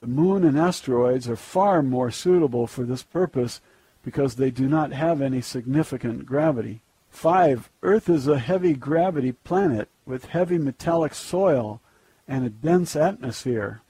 [0.00, 3.60] The moon and asteroids are far more suitable for this purpose
[4.02, 6.80] because they do not have any significant gravity.
[7.10, 7.70] 5.
[7.82, 11.80] Earth is a heavy gravity planet with heavy metallic soil
[12.26, 13.80] and a dense atmosphere.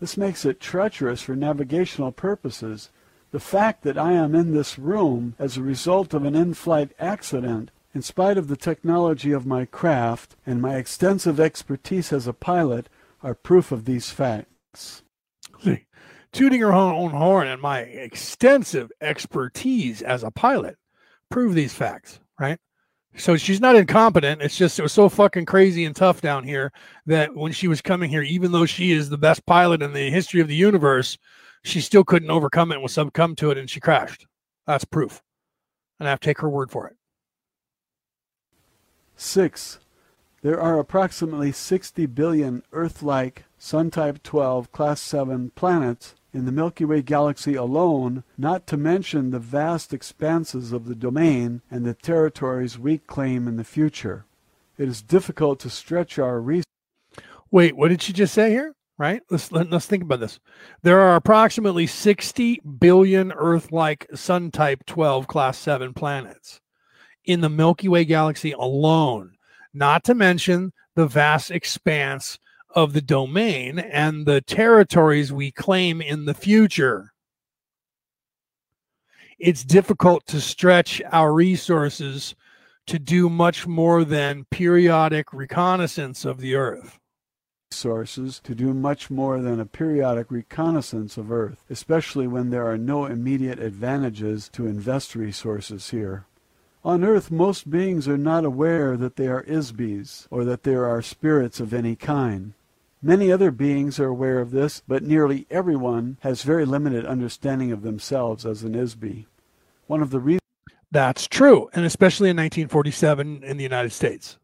[0.00, 2.90] This makes it treacherous for navigational purposes.
[3.32, 7.70] The fact that I am in this room as a result of an in-flight accident,
[7.94, 12.90] in spite of the technology of my craft and my extensive expertise as a pilot,
[13.22, 15.02] are proof of these facts.
[15.64, 15.86] See,
[16.30, 20.76] tooting her own horn and my extensive expertise as a pilot
[21.30, 22.58] prove these facts, right?
[23.16, 24.42] So she's not incompetent.
[24.42, 26.70] It's just it was so fucking crazy and tough down here
[27.06, 30.10] that when she was coming here, even though she is the best pilot in the
[30.10, 31.16] history of the universe,
[31.62, 34.26] she still couldn't overcome it and was succumb to it and she crashed.
[34.66, 35.22] That's proof.
[35.98, 36.96] And I have to take her word for it.
[39.16, 39.78] Six.
[40.42, 46.52] There are approximately 60 billion Earth like Sun Type 12 Class 7 planets in the
[46.52, 51.94] Milky Way galaxy alone, not to mention the vast expanses of the domain and the
[51.94, 54.24] territories we claim in the future.
[54.78, 56.64] It is difficult to stretch our research.
[57.50, 58.74] Wait, what did she just say here?
[59.02, 59.20] Right?
[59.30, 60.38] Let's let, us let us think about this.
[60.84, 66.60] There are approximately 60 billion Earth-like Sun type 12 class 7 planets
[67.24, 69.32] in the Milky Way galaxy alone,
[69.74, 72.38] not to mention the vast expanse
[72.76, 77.12] of the domain and the territories we claim in the future.
[79.36, 82.36] It's difficult to stretch our resources
[82.86, 87.00] to do much more than periodic reconnaissance of the Earth.
[87.72, 92.78] Sources to do much more than a periodic reconnaissance of Earth, especially when there are
[92.78, 96.26] no immediate advantages to invest resources here.
[96.84, 101.02] On Earth, most beings are not aware that they are IS-BEs, or that there are
[101.02, 102.54] spirits of any kind.
[103.00, 107.82] Many other beings are aware of this, but nearly everyone has very limited understanding of
[107.82, 109.26] themselves as an IS-BE.
[109.86, 110.40] One of the reasons
[110.92, 114.38] that's true, and especially in 1947 in the United States.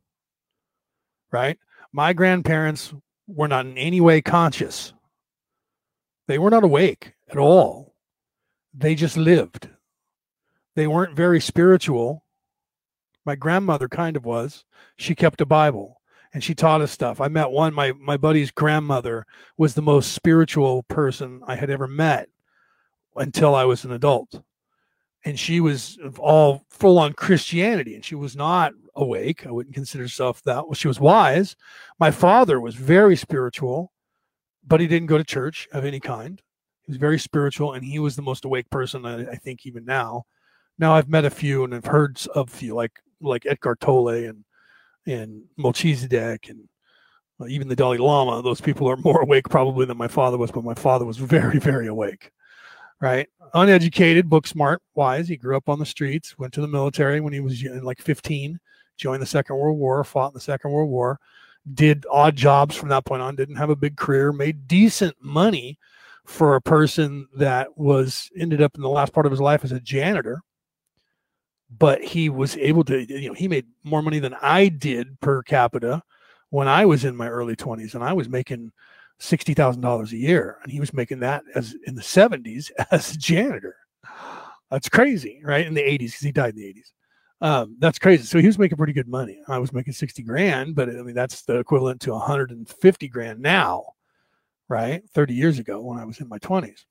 [1.31, 1.59] Right?
[1.93, 2.95] My grandparents
[3.29, 4.93] were not in any way conscious.
[6.27, 7.95] They were not awake at all.
[8.75, 9.69] They just lived.
[10.75, 12.25] They weren't very spiritual.
[13.25, 14.65] My grandmother kind of was.
[14.97, 16.01] She kept a Bible
[16.33, 17.21] and she taught us stuff.
[17.21, 19.27] I met one, my my buddy's grandmother
[19.57, 22.29] was the most spiritual person I had ever met
[23.17, 24.43] until I was an adult.
[25.25, 29.47] And she was all full on Christianity and she was not awake.
[29.47, 30.67] I wouldn't consider herself that.
[30.67, 31.57] Well, she was wise.
[31.99, 33.93] My father was very spiritual,
[34.67, 36.41] but he didn't go to church of any kind.
[36.85, 39.85] He was very spiritual and he was the most awake person I, I think even
[39.85, 40.25] now.
[40.79, 44.09] Now I've met a few and I've heard of a few like like Eckhart Tolle
[44.09, 44.45] and
[45.07, 46.69] and Melchizedek and
[47.41, 50.51] uh, even the Dalai Lama, those people are more awake probably than my father was,
[50.51, 52.31] but my father was very, very awake.
[53.01, 53.29] Right?
[53.55, 55.29] Uneducated, book smart, wise.
[55.29, 58.59] He grew up on the streets, went to the military when he was like 15,
[58.97, 61.21] joined the Second World War, fought in the Second World War,
[61.75, 65.79] did odd jobs from that point on, didn't have a big career, made decent money
[66.27, 69.73] for a person that was ended up in the last part of his life as
[69.73, 70.43] a janitor
[71.77, 75.43] but he was able to you know he made more money than i did per
[75.43, 76.03] capita
[76.51, 78.71] when i was in my early 20s and i was making
[79.21, 83.77] $60000 a year and he was making that as in the 70s as a janitor.
[84.71, 85.67] That's crazy right?
[85.67, 86.93] In the 80s because he died in the 80s
[87.41, 88.25] um, that's crazy.
[88.25, 89.41] So he was making pretty good money.
[89.47, 93.85] I was making 60 grand but i mean that's the equivalent to 150 grand now
[94.69, 95.03] right?
[95.15, 96.85] 30 years ago when i was in my 20s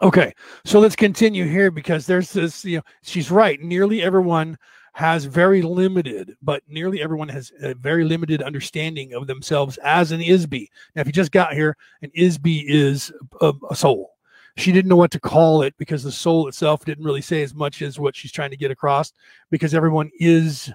[0.00, 0.32] Okay,
[0.64, 3.60] so let's continue here because there's this, you know, she's right.
[3.60, 4.56] Nearly everyone
[4.98, 10.20] has very limited, but nearly everyone has a very limited understanding of themselves as an
[10.20, 10.68] IS-BE.
[10.96, 14.10] Now, if you just got here, an IS-BE is a, a soul.
[14.56, 17.54] She didn't know what to call it because the soul itself didn't really say as
[17.54, 19.12] much as what she's trying to get across
[19.52, 20.72] because everyone is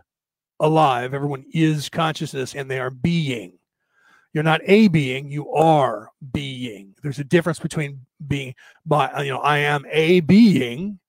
[0.62, 3.60] alive, everyone is consciousness, and they are being.
[4.32, 6.96] You're not a being, you are being.
[7.04, 8.56] There's a difference between being
[8.86, 11.00] by you know, I am a being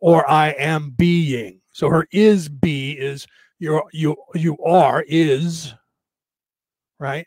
[0.00, 1.60] or I am being.
[1.74, 3.26] So her is be is
[3.58, 5.74] you're you you are is
[6.98, 7.26] right?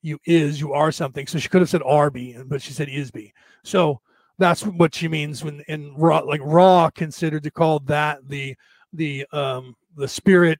[0.00, 1.26] You is, you are something.
[1.26, 3.34] So she could have said are being, but she said is be.
[3.64, 4.00] So
[4.38, 8.56] that's what she means when in Ra like Ra considered to call that the
[8.94, 10.58] the um the spirit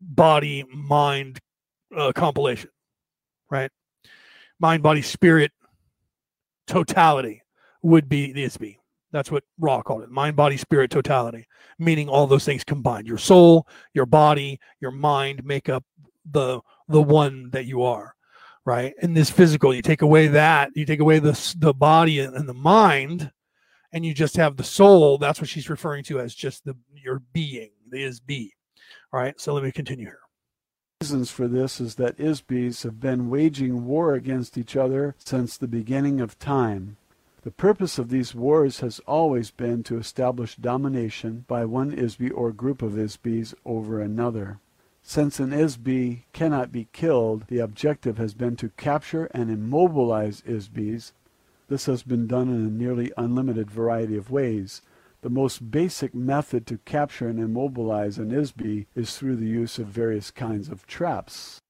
[0.00, 1.38] body mind
[1.94, 2.70] uh, compilation
[3.50, 3.70] right?
[4.58, 5.52] Mind, body, spirit,
[6.66, 7.42] totality
[7.82, 8.78] would be the IS-BE.
[9.16, 11.46] That's what Ra called it mind, body, spirit, totality,
[11.78, 13.06] meaning all those things combined.
[13.06, 15.84] Your soul, your body, your mind make up
[16.30, 18.14] the the one that you are
[18.66, 18.94] right?
[19.00, 22.52] In this physical you take away that you take away the the body and the
[22.52, 23.30] mind
[23.92, 27.22] and you just have the soul that's what she's referring to as just the your
[27.32, 28.52] being the is be
[29.12, 30.18] all right so let me continue here.
[31.00, 35.68] Reasons for this is that IS-BEs have been waging war against each other since the
[35.68, 36.96] beginning of time
[37.46, 42.50] the purpose of these wars has always been to establish domination by one IS-BE or
[42.50, 44.58] group of IS-BEs over another
[45.08, 51.12] since an IS-BE cannot be killed, the objective has been to capture and immobilize IS-BEs.
[51.68, 54.82] This has been done in a nearly unlimited variety of ways.
[55.22, 59.86] The most basic method to capture and immobilize an IS-BE is through the use of
[59.86, 61.60] various kinds of traps.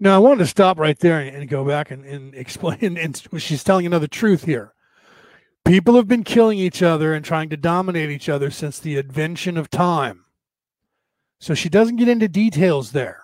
[0.00, 2.96] Now, I wanted to stop right there and, go back and, and explain.
[2.96, 4.72] And she's telling another truth here.
[5.68, 9.58] People have been killing each other and trying to dominate each other since the invention
[9.58, 10.24] of time.
[11.40, 13.20] So she doesn't get into details there.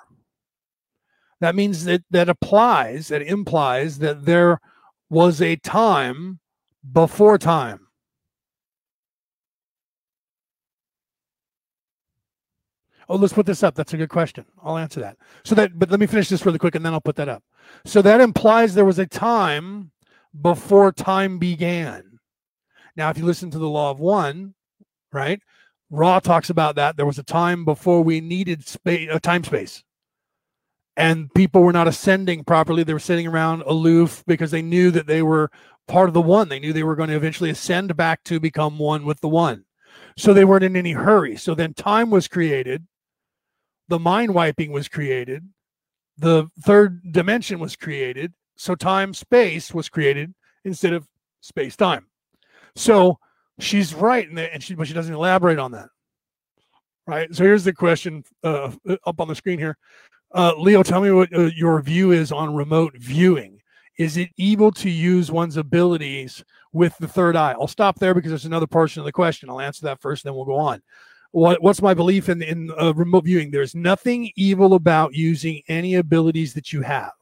[1.40, 4.60] That means that that applies, that implies that there
[5.08, 6.38] was a time
[6.92, 7.86] before time.
[13.08, 13.74] Oh, let's put this up.
[13.74, 14.44] That's a good question.
[14.62, 15.16] I'll answer that.
[15.46, 17.42] So that, but let me finish this really quick and then I'll put that up.
[17.86, 19.92] So that implies there was a time
[20.38, 22.13] before time began.
[22.96, 24.54] Now, if you listen to the law of one,
[25.12, 25.40] right,
[25.90, 26.96] Ra talks about that.
[26.96, 29.82] There was a time before we needed space, uh, time space,
[30.96, 32.84] and people were not ascending properly.
[32.84, 35.50] They were sitting around aloof because they knew that they were
[35.88, 36.48] part of the one.
[36.48, 39.64] They knew they were going to eventually ascend back to become one with the one.
[40.16, 41.36] So they weren't in any hurry.
[41.36, 42.86] So then time was created,
[43.88, 45.48] the mind wiping was created,
[46.16, 48.32] the third dimension was created.
[48.56, 50.32] So time space was created
[50.64, 51.08] instead of
[51.40, 52.06] space time.
[52.76, 53.18] So
[53.58, 55.88] she's right, and, and she but she doesn't elaborate on that.
[57.06, 57.34] Right.
[57.34, 58.72] So here's the question uh,
[59.06, 59.76] up on the screen here.
[60.34, 63.60] Uh, Leo, tell me what uh, your view is on remote viewing.
[63.98, 66.42] Is it evil to use one's abilities
[66.72, 67.52] with the third eye?
[67.52, 69.48] I'll stop there because there's another portion of the question.
[69.48, 70.82] I'll answer that first, then we'll go on.
[71.30, 73.50] What, what's my belief in, in uh, remote viewing?
[73.50, 77.12] There's nothing evil about using any abilities that you have.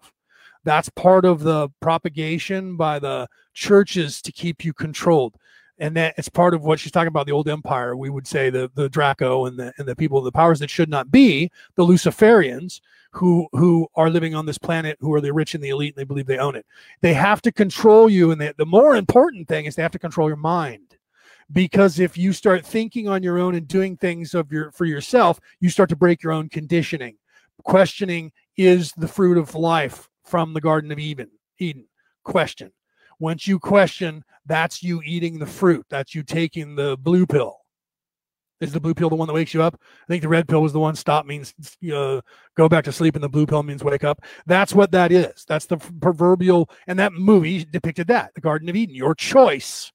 [0.65, 5.35] That's part of the propagation by the churches to keep you controlled
[5.83, 8.49] and that it's part of what she's talking about the old empire we would say
[8.49, 11.85] the the draco and the and the people the powers that should not be the
[11.85, 12.81] luciferians
[13.13, 16.01] who who are living on this planet who are the rich and the elite and
[16.01, 16.65] they believe they own it.
[17.03, 19.99] They have to control you and they, the more important thing is they have to
[19.99, 20.97] control your mind.
[21.51, 25.39] Because if you start thinking on your own and doing things of your for yourself
[25.61, 27.17] you start to break your own conditioning.
[27.65, 31.31] Questioning is the fruit of life from the garden of eden.
[31.59, 31.87] Eden.
[32.25, 32.73] Question.
[33.19, 35.87] Once you question that's you eating the fruit.
[35.89, 37.59] That's you taking the blue pill.
[38.61, 39.75] Is the blue pill the one that wakes you up?
[39.83, 41.53] I think the red pill was the one stop means
[41.93, 42.21] uh,
[42.57, 44.23] go back to sleep, and the blue pill means wake up.
[44.47, 45.45] That's what that is.
[45.49, 48.95] That's the proverbial, and that movie depicted that the Garden of Eden.
[48.95, 49.91] Your choice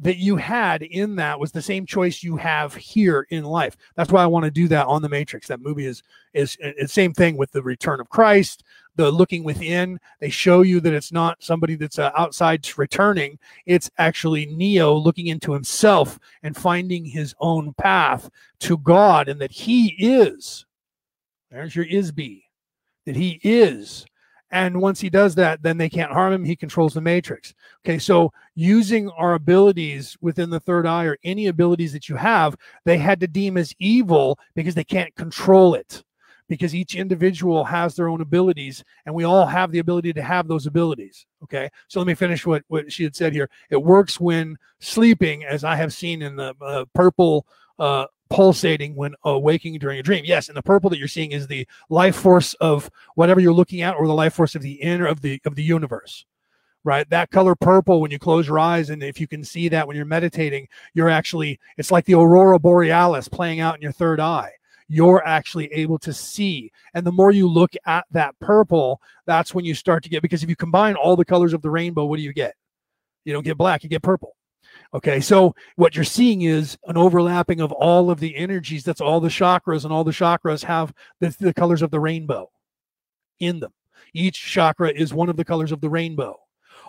[0.00, 3.76] that you had in that was the same choice you have here in life.
[3.94, 5.46] That's why I want to do that on the Matrix.
[5.46, 6.02] That movie is
[6.34, 8.64] is the same thing with the return of Christ,
[8.96, 9.98] the looking within.
[10.20, 13.38] They show you that it's not somebody that's uh, outside returning.
[13.66, 19.52] It's actually Neo looking into himself and finding his own path to God, and that
[19.52, 20.66] he is.
[21.50, 22.44] There's your IS-BE.
[23.04, 24.06] That he is
[24.52, 26.44] and once he does that, then they can't harm him.
[26.44, 27.54] He controls the matrix.
[27.84, 32.54] Okay, so using our abilities within the third eye or any abilities that you have,
[32.84, 36.04] they had to deem as evil because they can't control it.
[36.48, 40.48] Because each individual has their own abilities, and we all have the ability to have
[40.48, 41.24] those abilities.
[41.44, 43.48] Okay, so let me finish what, what she had said here.
[43.70, 47.46] It works when sleeping, as I have seen in the uh, purple
[47.78, 50.24] uh, pulsating when awaking during a dream.
[50.24, 53.82] Yes, and the purple that you're seeing is the life force of whatever you're looking
[53.82, 56.26] at, or the life force of the inner of the of the universe.
[56.84, 59.86] Right, that color purple when you close your eyes, and if you can see that
[59.86, 64.18] when you're meditating, you're actually it's like the aurora borealis playing out in your third
[64.18, 64.50] eye.
[64.94, 69.64] You're actually able to see, and the more you look at that purple, that's when
[69.64, 70.20] you start to get.
[70.20, 72.54] Because if you combine all the colors of the rainbow, what do you get?
[73.24, 74.36] You don't get black, you get purple
[74.94, 78.84] Okay, so what you're seeing is an overlapping of all of the energies.
[78.84, 82.50] That's all the chakras, and all the chakras have the, the colors of the rainbow
[83.40, 83.72] in them.
[84.12, 86.38] Each chakra is one of the colors of the rainbow.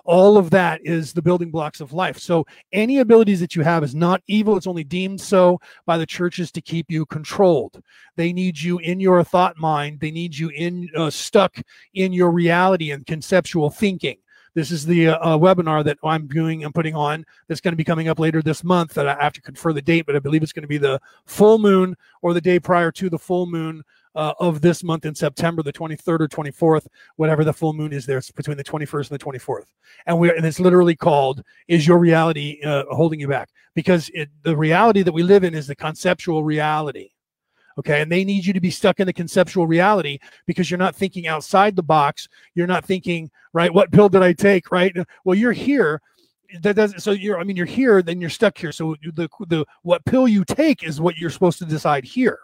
[0.06, 2.20] All of that is the building blocks of life.
[2.20, 4.58] So, any abilities that you have is not evil.
[4.58, 7.82] It's only deemed so by the churches to keep you controlled.
[8.18, 10.00] They need you in your thought mind.
[10.02, 11.58] They need you in uh, stuck
[11.94, 14.18] in your reality and conceptual thinking
[14.56, 17.84] This is the uh, webinar that I'm doing and putting on that's going to be
[17.84, 18.94] coming up later this month.
[18.94, 21.00] That I have to confirm the date, but I believe it's going to be the
[21.26, 23.84] full moon or the day prior to the full moon
[24.16, 28.06] uh, of this month in September, the 23rd or 24th, whatever the full moon is
[28.06, 28.18] there.
[28.18, 29.66] It's between the 21st and the 24th.
[30.06, 33.50] And we're, and it's literally called Is Your Reality uh, Holding You Back?
[33.76, 37.10] Because it, the reality that we live in is the conceptual reality.
[37.80, 38.02] Okay.
[38.02, 41.26] And they need you to be stuck in the conceptual reality because you're not thinking
[41.26, 42.30] outside the box.
[42.54, 44.72] You're not thinking, right, what pill did I take?
[44.72, 44.96] Right.
[45.26, 46.02] Well, you're here
[46.62, 49.66] that doesn't so you're i mean you're here then you're stuck here so the the
[49.82, 52.38] what pill you take is what you're supposed to decide here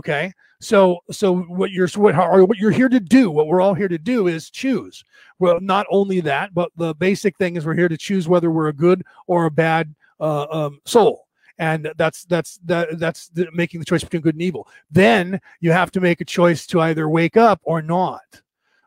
[0.00, 0.32] okay?
[0.60, 2.14] So so what you're what,
[2.48, 5.04] what you're here to do what we're all here to do is choose.
[5.38, 8.68] Well not only that but the basic thing is we're here to choose whether we're
[8.68, 11.26] a good or a bad uh, um, soul.
[11.58, 14.66] And that's that's that that's the, making the choice between good and evil.
[14.90, 18.42] Then you have to make a choice to either wake up or not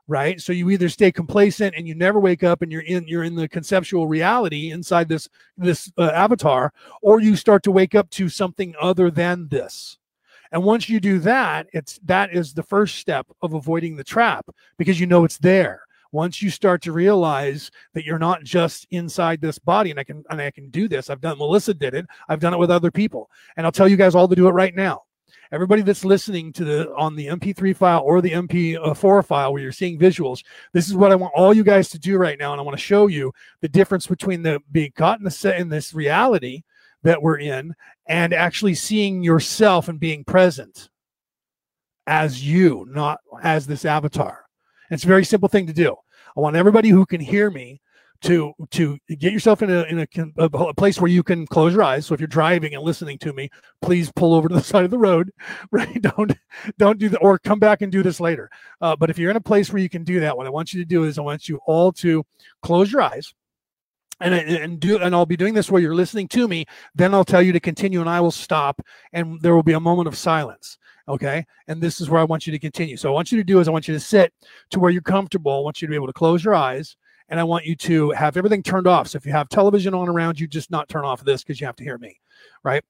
[0.07, 0.41] right?
[0.41, 3.35] So you either stay complacent and you never wake up and you're in you're in
[3.35, 8.29] the conceptual reality inside this this uh, avatar or you start to wake up to
[8.29, 9.97] something other than this
[10.53, 14.45] and once you do that, it's that is the first step of avoiding the trap
[14.77, 15.81] because you know it's there.
[16.11, 20.23] Once you start to realize that you're not just inside this body, and I can
[20.29, 21.09] and I can do this.
[21.09, 22.05] I've done Melissa did it.
[22.29, 23.31] I've done it with other people.
[23.57, 25.01] And I'll tell you guys all to do it right now
[25.51, 29.71] everybody that's listening to the on the mp3 file or the mp4 file where you're
[29.71, 32.59] seeing visuals this is what i want all you guys to do right now and
[32.59, 33.31] i want to show you
[33.61, 36.63] the difference between the being caught in the set in this reality
[37.03, 37.73] that we're in
[38.07, 40.89] and actually seeing yourself and being present
[42.07, 44.45] as you, not as this avatar.
[44.89, 45.95] It's a very simple thing to do.
[46.35, 47.81] I want everybody who can hear me
[48.23, 50.07] to to get yourself in a in a,
[50.37, 52.05] a, place where you can close your eyes.
[52.05, 53.49] So if you're driving and listening to me,
[53.81, 55.31] please pull over to the side of the road,
[55.71, 56.01] right?
[56.01, 56.33] Don't
[56.77, 58.49] don't do that, or come back and do this later.
[58.81, 60.73] Uh, but if you're in a place where you can do that, what I want
[60.73, 62.25] you to do is I want you all to
[62.61, 63.33] close your eyes
[64.23, 66.65] and and do and I'll be doing this while you're listening to me.
[66.95, 68.81] Then I'll tell you to continue, and I will stop,
[69.11, 70.77] and there will be a moment of silence.
[71.07, 72.95] Okay, and this is where I want you to continue.
[72.95, 74.33] So I want you to do is I want you to sit
[74.71, 75.51] to where you're comfortable.
[75.51, 76.95] I want you to be able to close your eyes,
[77.27, 79.09] and I want you to have everything turned off.
[79.09, 81.67] So if you have television on around you, just not turn off this because you
[81.67, 82.19] have to hear me,
[82.63, 82.83] right?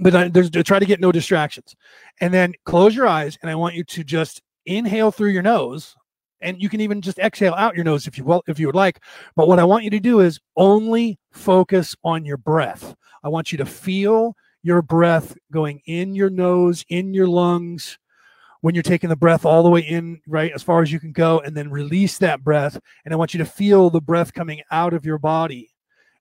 [0.00, 1.76] But I, there's try to get no distractions,
[2.20, 5.94] and then close your eyes, and I want you to just inhale through your nose
[6.40, 8.74] and you can even just exhale out your nose if you will if you would
[8.74, 9.00] like.
[9.36, 12.94] But what i want you to do is only focus on your breath.
[13.22, 17.98] I want you to feel your breath going in your nose in your lungs
[18.60, 21.12] when you're taking the breath all the way in right as far as you can
[21.12, 22.78] go and then release that breath.
[23.04, 25.70] And i want you to feel the breath coming out of your body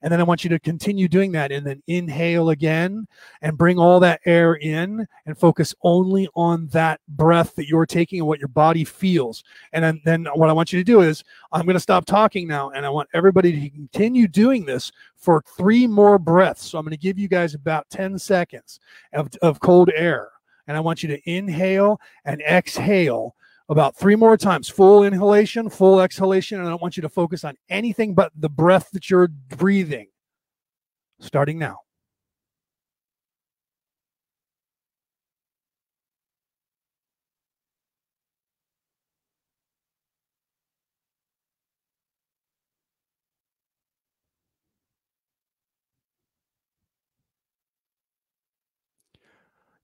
[0.02, 3.08] and then I want you to continue doing that and then inhale again
[3.42, 8.20] and bring all that air in and focus only on that breath that you're taking
[8.20, 9.44] and what your body feels.
[9.74, 12.48] And then, then what I want you to do is I'm going to stop talking
[12.48, 16.70] now and I want everybody to continue doing this for three more breaths.
[16.70, 18.80] So I'm going to give you guys about 10 seconds
[19.14, 20.30] of, of cold air.
[20.68, 23.36] And I want you to inhale and exhale
[23.70, 26.60] about three more times full inhalation, full exhalation.
[26.60, 30.08] And I don't want you to focus on anything but the breath that you're breathing.
[31.20, 31.80] Starting now.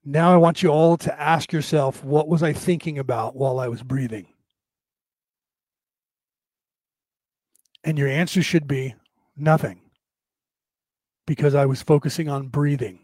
[0.06, 3.70] Now I want you all to ask yourself, what was I thinking about while I
[3.70, 4.28] was breathing?
[7.86, 8.96] And your answer should be
[9.36, 9.82] nothing,
[11.26, 13.00] because I was focusing on breathing.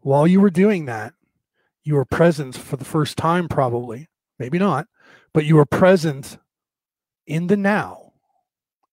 [0.00, 1.14] While you were doing that,
[1.82, 4.08] you were present for the first time, probably,
[4.38, 4.86] maybe not,
[5.32, 6.38] but you were present
[7.26, 8.12] in the now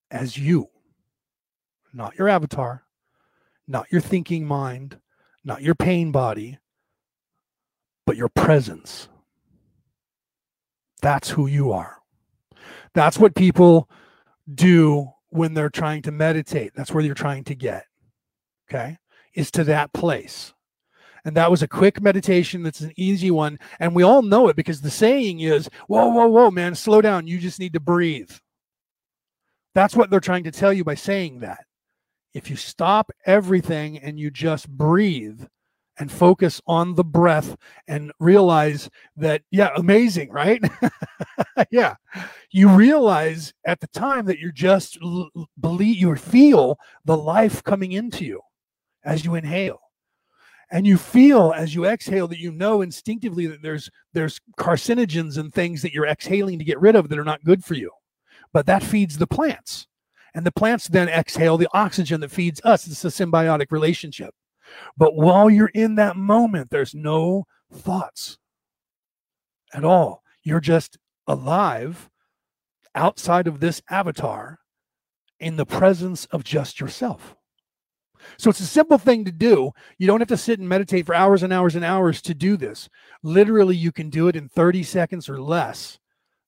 [0.10, 0.70] as you,
[1.94, 2.84] not your avatar,
[3.68, 5.00] not your thinking mind,
[5.44, 6.60] not your pain body,
[8.06, 9.08] but your presence.
[11.02, 11.98] That's who you are.
[12.94, 13.90] That's what people
[14.54, 16.74] do when they're trying to meditate.
[16.76, 17.86] That's where you're trying to get.
[18.70, 18.98] Okay.
[19.34, 20.54] Is to that place.
[21.24, 22.64] And that was a quick meditation.
[22.64, 23.60] That's an easy one.
[23.80, 27.28] And we all know it because the saying is, whoa, whoa, whoa, man, slow down.
[27.28, 28.32] You just need to breathe.
[29.74, 31.66] That's what they're trying to tell you by saying that.
[32.34, 35.44] If you stop everything and you just breathe,
[36.00, 37.56] and focus on the breath
[37.88, 40.60] and realize that, yeah, amazing, right?
[41.72, 41.96] yeah.
[42.50, 44.98] You realize at the time that you're just
[45.60, 48.42] believe you feel the life coming into you
[49.04, 49.80] as you inhale.
[50.72, 55.54] And you feel as you exhale that you know instinctively that there's there's carcinogens and
[55.54, 57.92] things that you're exhaling to get rid of that are not good for you.
[58.54, 59.88] but that feeds the plants.
[60.34, 62.88] And the plants then exhale the oxygen that feeds us.
[62.88, 64.34] It's a symbiotic relationship.
[64.98, 68.38] But while you're in that moment, there's no thoughts
[69.74, 70.24] at all.
[70.44, 70.98] You're just
[71.28, 72.10] alive
[72.96, 74.60] outside of this avatar
[75.40, 77.36] in the presence of just yourself.
[78.38, 79.72] So it's a simple thing to do.
[79.98, 82.56] You don't have to sit and meditate for hours and hours and hours to do
[82.56, 82.88] this.
[83.24, 86.00] Literally, you can do it in 30 seconds or less.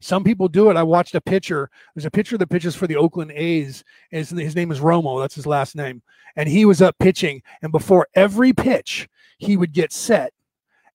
[0.03, 0.75] Some people do it.
[0.75, 1.69] I watched a pitcher.
[1.95, 3.85] There's a pitcher that pitches for the Oakland A's.
[4.11, 5.21] His, his name is Romo.
[5.21, 6.01] That's his last name.
[6.35, 7.41] And he was up pitching.
[7.61, 9.07] And before every pitch,
[9.38, 10.34] he would get set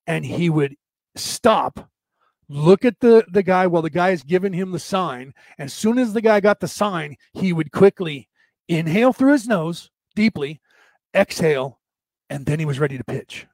[0.06, 0.76] and he would
[1.16, 1.88] stop,
[2.50, 5.32] look at the, the guy while the guy is giving him the sign.
[5.58, 8.28] As soon as the guy got the sign, he would quickly
[8.68, 10.60] inhale through his nose deeply,
[11.16, 11.80] exhale,
[12.28, 13.46] and then he was ready to pitch.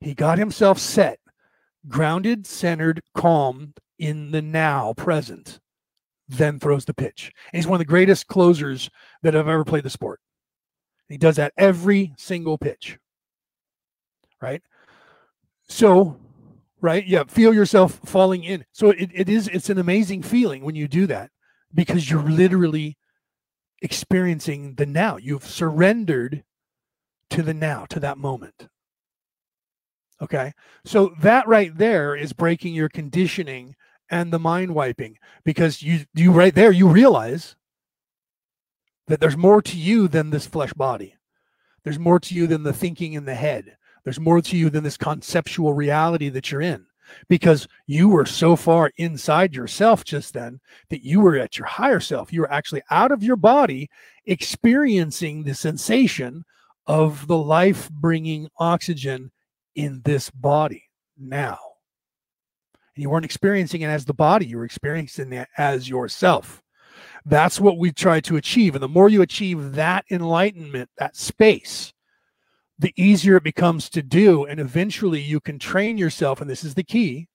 [0.00, 1.18] He got himself set,
[1.88, 5.60] grounded, centered, calm in the now present,
[6.28, 7.32] then throws the pitch.
[7.52, 8.90] And he's one of the greatest closers
[9.22, 10.20] that have ever played the sport.
[11.08, 12.98] He does that every single pitch.
[14.40, 14.62] Right?
[15.68, 16.16] So,
[16.80, 17.06] right?
[17.06, 18.64] Yeah, feel yourself falling in.
[18.72, 21.30] So it, it is it's an amazing feeling when you do that
[21.74, 22.96] because you're literally
[23.82, 25.18] experiencing the now.
[25.18, 26.42] You've surrendered
[27.30, 28.68] to the now, to that moment.
[30.22, 30.52] Okay.
[30.84, 33.74] So that right there is breaking your conditioning
[34.10, 37.56] and the mind wiping because you you right there you realize
[39.06, 41.16] that there's more to you than this flesh body.
[41.82, 43.76] There's more to you than the thinking in the head.
[44.04, 46.86] There's more to you than this conceptual reality that you're in
[47.28, 50.60] because you were so far inside yourself just then
[50.90, 52.32] that you were at your higher self.
[52.32, 53.90] You were actually out of your body
[54.26, 56.44] experiencing the sensation
[56.86, 59.32] of the life bringing oxygen
[59.74, 60.84] in this body
[61.18, 61.58] now.
[62.94, 66.62] And you weren't experiencing it as the body, you were experiencing it as yourself.
[67.24, 68.74] That's what we try to achieve.
[68.74, 71.92] And the more you achieve that enlightenment, that space,
[72.78, 74.44] the easier it becomes to do.
[74.44, 77.28] And eventually you can train yourself, and this is the key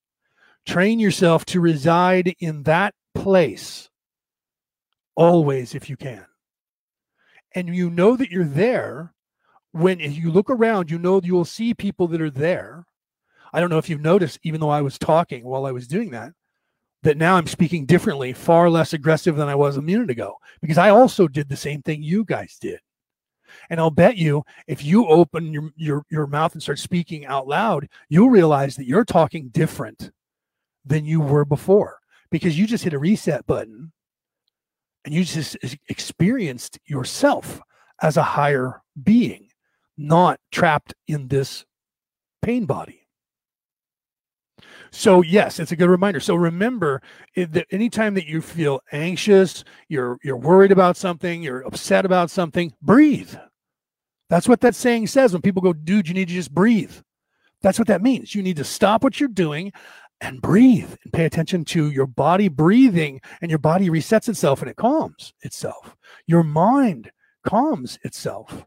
[0.66, 3.90] train yourself to reside in that place
[5.16, 6.26] always if you can.
[7.54, 9.14] And you know that you're there
[9.72, 12.86] when you look around, you know you'll see people that are there.
[13.56, 16.12] I don't know if you've noticed, even though I was talking while I was doing
[16.12, 16.34] that,
[17.04, 20.78] that now I'm speaking differently, far less aggressive than I was a minute ago, because
[20.78, 22.82] I also did the same thing you guys did.
[23.70, 27.48] And I'll bet you, if you open your, your, your mouth and start speaking out
[27.48, 30.12] loud, you'll realize that you're talking different
[30.84, 32.00] than you were before
[32.32, 33.94] because you just hit a reset button
[35.06, 35.56] and you just
[35.88, 37.62] experienced yourself
[38.02, 39.48] as a higher being
[39.98, 41.64] not trapped in this
[42.42, 43.05] pain body.
[44.92, 46.20] So yes, it's a good reminder.
[46.20, 47.02] So remember
[47.36, 52.74] that anytime that you feel anxious, you're you're worried about something, you're upset about something,
[52.82, 53.36] breathe.
[54.30, 56.94] That's what that saying says when people go, dude, you need to just breathe.
[57.62, 58.36] That's what that means.
[58.36, 59.72] You need to stop what you're doing
[60.22, 64.70] and breathe and pay attention to your body breathing, and your body resets itself and
[64.70, 65.96] it calms itself.
[66.26, 67.12] Your mind
[67.46, 68.66] calms itself.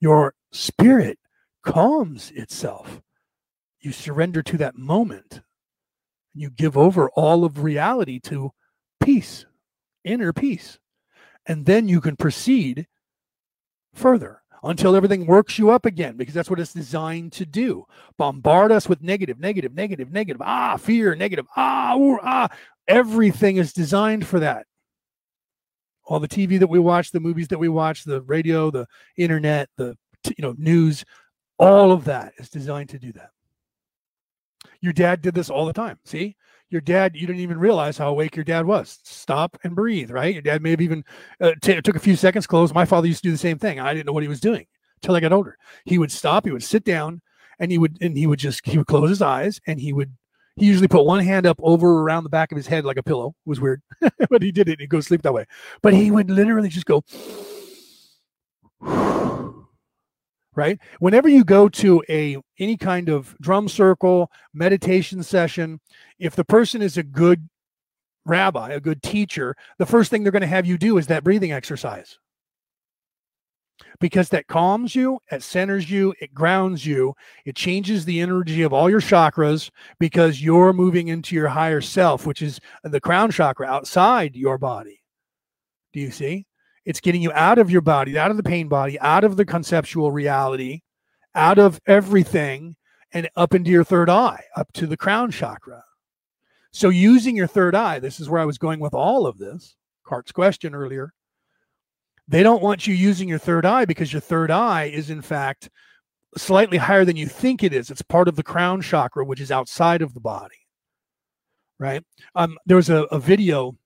[0.00, 1.18] Your spirit
[1.62, 3.00] calms itself.
[3.80, 5.40] You surrender to that moment.
[6.34, 8.52] You give over all of reality to
[9.00, 9.46] peace,
[10.04, 10.78] inner peace.
[11.46, 12.86] And then you can proceed
[13.94, 17.86] further until everything works you up again, because that's what it's designed to do.
[18.18, 22.48] Bombard us with negative, negative, negative, negative, ah, fear, negative, ah, ooh, ah.
[22.86, 24.66] Everything is designed for that.
[26.04, 28.86] All the TV that we watch, the movies that we watch, the radio, the
[29.16, 29.96] internet, the
[30.36, 31.04] you know news
[31.58, 33.30] all of that is designed to do that
[34.80, 35.98] your dad did this all the time.
[36.04, 36.36] See?
[36.70, 38.98] Your dad you didn't even realize how awake your dad was.
[39.02, 40.32] Stop and breathe right?
[40.32, 41.04] Your dad may have even
[41.40, 43.80] uh, t- took a few seconds close my father used to do the same thing.
[43.80, 44.66] I didn't know what he was doing
[45.02, 45.56] until i got older.
[45.84, 47.22] He would stop he would sit down
[47.58, 50.12] and he would and he would just he would close his eyes and he would
[50.56, 53.02] he usually put one hand up over around the back of his head like a
[53.02, 53.34] pillow.
[53.44, 53.82] It was weird
[54.30, 55.46] but he did it he'd go sleep that way.
[55.82, 57.02] But he would literally just go
[60.60, 60.78] right?
[60.98, 65.80] Whenever you go to a any kind of drum circle meditation session
[66.18, 67.48] if the person is a good
[68.26, 71.24] rabbi a good teacher the first thing they're going to have you do is that
[71.24, 72.18] breathing exercise.
[74.00, 77.14] Because that calms you it centers you it grounds you
[77.46, 82.26] it changes the energy of all your chakras because you're moving into your higher self
[82.26, 85.00] which is the crown chakra outside your body.
[85.94, 86.44] Do you see
[86.84, 89.44] it's getting you out of your body, out of the pain body, out of the
[89.44, 90.80] conceptual reality,
[91.34, 92.76] out of everything,
[93.12, 95.84] and up into your third eye, up to the crown chakra.
[96.72, 99.76] So using your third eye, this is where I was going with all of this.
[100.04, 101.12] Cart's question earlier.
[102.28, 105.68] They don't want you using your third eye because your third eye is in fact
[106.36, 107.90] slightly higher than you think it is.
[107.90, 110.54] It's part of the crown chakra, which is outside of the body.
[111.78, 112.04] Right?
[112.36, 113.76] Um, there was a, a video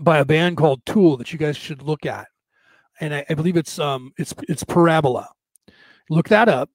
[0.00, 2.28] by a band called Tool that you guys should look at,
[3.00, 5.28] and I, I believe it's um it's it's Parabola.
[6.08, 6.70] Look that up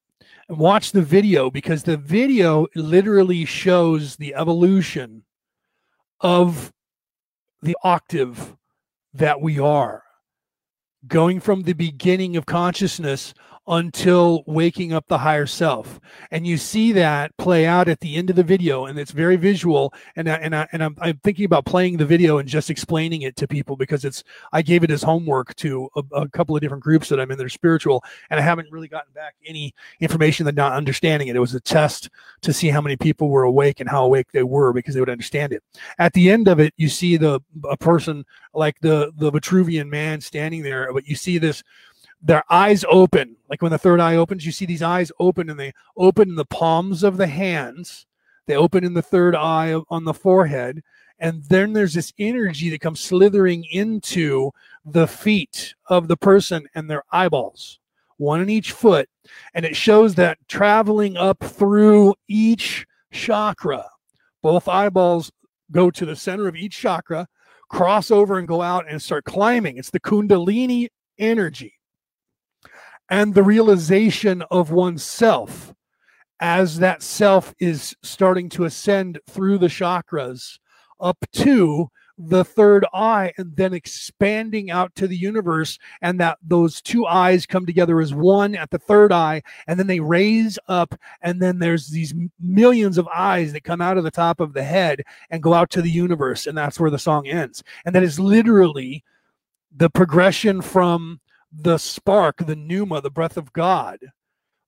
[0.49, 5.23] and watch the video because the video literally shows the evolution
[6.21, 6.73] of
[7.61, 8.55] the octave
[9.13, 10.03] that we are
[11.07, 13.33] going from the beginning of consciousness
[13.67, 15.99] until waking up the higher self.
[16.31, 19.37] And you see that play out at the end of the video and it's very
[19.37, 19.93] visual.
[20.15, 23.23] And I, and I, and I'm, I'm thinking about playing the video and just explaining
[23.23, 24.23] it to people because it's
[24.53, 27.37] I gave it as homework to a, a couple of different groups that I'm in
[27.37, 31.35] that are spiritual and I haven't really gotten back any information that not understanding it.
[31.35, 32.09] It was a test
[32.41, 35.09] to see how many people were awake and how awake they were because they would
[35.09, 35.63] understand it.
[35.97, 40.21] At the end of it you see the a person like the the Vitruvian man
[40.21, 41.63] standing there but you see this
[42.25, 43.35] their eyes open.
[43.49, 46.35] Like when the third eye opens you see these eyes open and they open in
[46.35, 48.07] the palms of the hands.
[48.47, 50.81] They open in the third eye on the forehead.
[51.19, 54.51] And then there's this energy that comes slithering into
[54.83, 57.79] the feet of the person and their eyeballs
[58.17, 59.09] one in each foot.
[59.53, 63.85] And it shows that traveling up through each chakra
[64.41, 65.31] both eyeballs
[65.71, 67.27] go to the center of each chakra
[67.69, 69.77] cross over and go out and start climbing.
[69.77, 70.87] It's the kundalini
[71.17, 71.74] energy
[73.09, 75.73] and the realization of oneself
[76.39, 80.59] as that self is starting to ascend through the chakras
[80.99, 86.81] up to the third eye and then expanding out to the universe and that those
[86.81, 90.95] two eyes come together as one at the third eye and then they raise up
[91.21, 94.63] and then there's these millions of eyes that come out of the top of the
[94.63, 97.61] head and go out to the universe and that's where the song ends.
[97.85, 99.03] And that is literally
[99.75, 101.19] the progression from
[101.57, 103.99] the spark, the pneuma, the breath of God,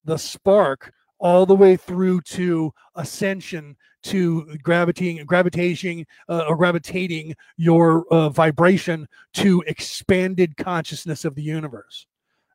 [0.06, 8.06] the spark all the way through to ascension to gravitating gravitating uh, or gravitating your
[8.12, 12.06] uh, vibration to expanded consciousness of the universe.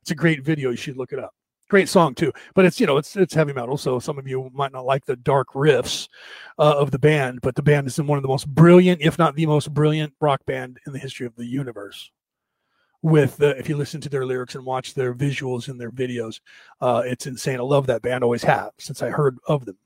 [0.01, 0.71] It's a great video.
[0.71, 1.33] You should look it up.
[1.69, 2.31] Great song too.
[2.55, 5.05] But it's you know it's it's heavy metal so some of you might not like
[5.05, 6.07] the dark riffs
[6.57, 9.19] uh, of the band but the band is in one of the most brilliant if
[9.19, 12.11] not the most brilliant rock band in the history of the universe
[13.03, 16.39] with if you listen to their lyrics and watch their visuals in their videos
[16.81, 17.59] uh, it's insane.
[17.59, 19.77] I love that band always have since i heard of them.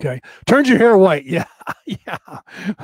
[0.00, 0.20] Okay.
[0.46, 1.24] Turns your hair white.
[1.36, 1.44] Yeah.
[1.84, 2.18] Yeah.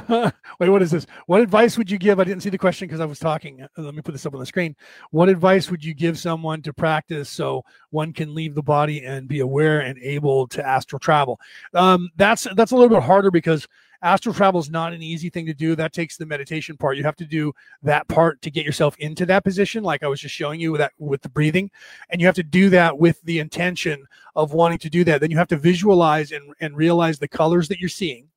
[0.59, 1.07] Wait what is this?
[1.27, 2.19] What advice would you give?
[2.19, 3.65] I didn't see the question because i was talking.
[3.77, 4.74] Let me put this up on the screen.
[5.11, 9.29] What advice would you give someone to practice so one can leave the body and
[9.29, 11.39] be aware and able to astral travel?
[11.74, 13.69] Um, that's that's a little bit harder because
[14.03, 15.74] astral travel is not an easy thing to do.
[15.74, 16.97] That takes the meditation part.
[16.97, 17.53] You have to do
[17.83, 20.81] that part to get yourself into that position, like I was just showing you with
[20.81, 21.70] that with the breathing,
[22.11, 24.07] and you have to do that with the intention
[24.37, 25.20] of wanting to do that.
[25.20, 28.29] Then you have to visualize and, and realize the colors that you're seeing.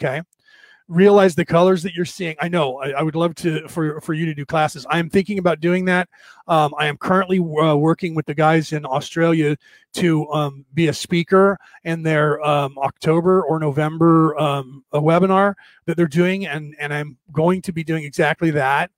[0.00, 0.22] Okay
[0.88, 2.34] realize the colors that you're seeing.
[2.40, 4.86] I know I, I, would love to for for you to do classes.
[4.88, 6.08] I am thinking about doing that.
[6.48, 9.56] Um, I am currently uh, working with the guys in Australia
[9.94, 15.54] to um, be a speaker in their um, October or November um, a webinar
[15.84, 18.90] that they're doing, and and I'm going to be doing exactly that.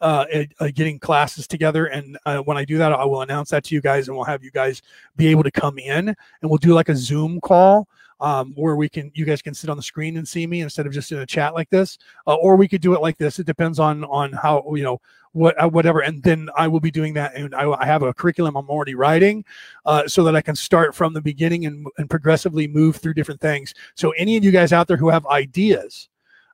[0.00, 1.86] Uh, uh, getting classes together.
[1.86, 4.26] And uh, when I do that, I will announce that to you guys, and we'll
[4.26, 4.82] have you guys
[5.16, 7.88] be able to come in, and we'll do like a Zoom call
[8.24, 10.86] um, where we can you guys can sit on the screen and see me instead
[10.86, 13.38] of just in a chat like this, uh, or we could do it like this.
[13.38, 14.98] It depends on on how you know
[15.32, 17.34] what uh, whatever, and then I will be doing that.
[17.36, 19.44] And I, I have a curriculum I'm already writing,
[19.84, 23.42] uh, so that I can start from the beginning and and progressively move through different
[23.42, 23.74] things.
[23.94, 26.08] So any of you guys out there who have ideas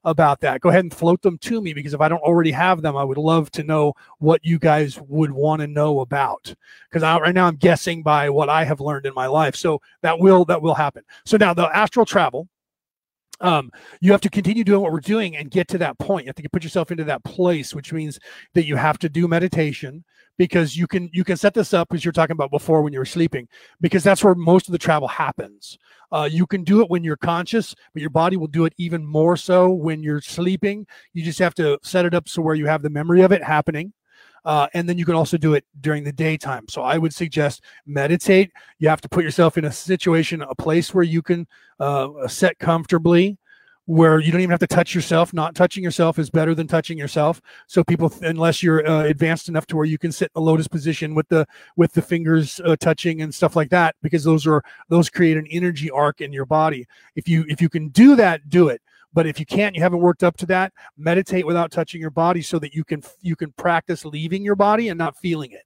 [0.05, 0.61] about that.
[0.61, 3.05] Go ahead and float them to me because if I don't already have them, I
[3.05, 6.55] would love to know what you guys would want to know about.
[6.91, 9.57] Because right now I'm guessing by what I have learned in my life.
[9.57, 11.05] So that will that will happen.
[11.25, 12.49] So now the astral travel.
[13.43, 13.71] Um,
[14.03, 16.27] you have to continue doing what we're doing and get to that point.
[16.27, 18.21] You have to put yourself into that place, which means
[18.53, 20.05] that you have to do meditation
[20.41, 22.99] because you can you can set this up as you're talking about before when you
[22.99, 23.47] were sleeping
[23.83, 25.77] because that's where most of the travel happens
[26.13, 29.05] uh, you can do it when you're conscious but your body will do it even
[29.05, 32.65] more so when you're sleeping you just have to set it up so where you
[32.65, 33.93] have the memory of it happening
[34.47, 36.65] uh, and then you can also do it during the daytime.
[36.71, 38.51] So I would suggest meditate.
[38.79, 41.47] You have to put yourself in a situation, a place where you can
[41.79, 43.37] uh, set comfortably
[43.91, 45.33] where you don't even have to touch yourself.
[45.35, 47.43] Not touching yourself is better than touching yourself.
[47.67, 50.69] So people, unless you're uh, advanced enough to where you can sit in a lotus
[50.69, 51.45] position with the
[51.77, 55.47] with the fingers uh, touching and stuff like that, because those are those create an
[55.51, 56.87] energy arc in your body.
[57.17, 58.81] If you if you can do that, do it.
[59.13, 62.43] But if you can't, you haven't worked up to that, meditate without touching your body
[62.43, 65.65] so that you can you can practice leaving your body and not feeling it.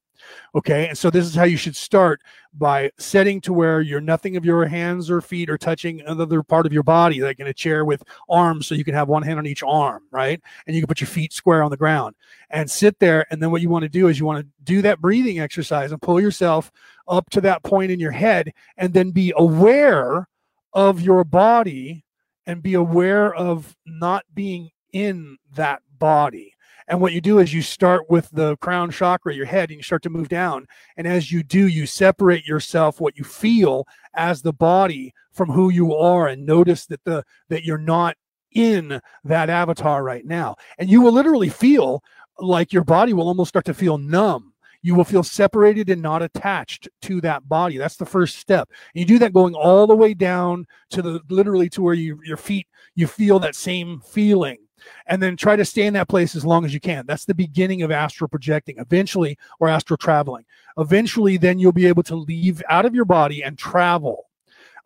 [0.54, 0.88] Okay.
[0.88, 2.20] And so this is how you should start
[2.56, 6.66] by setting to where you're nothing of your hands or feet are touching another part
[6.66, 9.38] of your body, like in a chair with arms, so you can have one hand
[9.38, 10.40] on each arm, right?
[10.66, 12.14] And you can put your feet square on the ground
[12.50, 13.26] and sit there.
[13.30, 15.90] And then what you want to do is you want to do that breathing exercise
[15.90, 16.70] and pull yourself
[17.08, 20.28] up to that point in your head and then be aware
[20.72, 22.04] of your body
[22.46, 26.53] and be aware of not being in that body
[26.86, 29.82] and what you do is you start with the crown chakra, your head, and you
[29.82, 30.66] start to move down.
[30.96, 35.70] And as you do, you separate yourself, what you feel as the body from who
[35.70, 38.16] you are, and notice that the that you're not
[38.52, 40.56] in that avatar right now.
[40.78, 42.02] And you will literally feel
[42.38, 44.52] like your body will almost start to feel numb.
[44.82, 47.78] You will feel separated and not attached to that body.
[47.78, 48.68] That's the first step.
[48.92, 52.36] You do that going all the way down to the literally to where you, your
[52.36, 54.58] feet, you feel that same feeling
[55.06, 57.06] and then try to stay in that place as long as you can.
[57.06, 60.44] That's the beginning of astral projecting, eventually, or astral traveling.
[60.78, 64.26] Eventually, then you'll be able to leave out of your body and travel.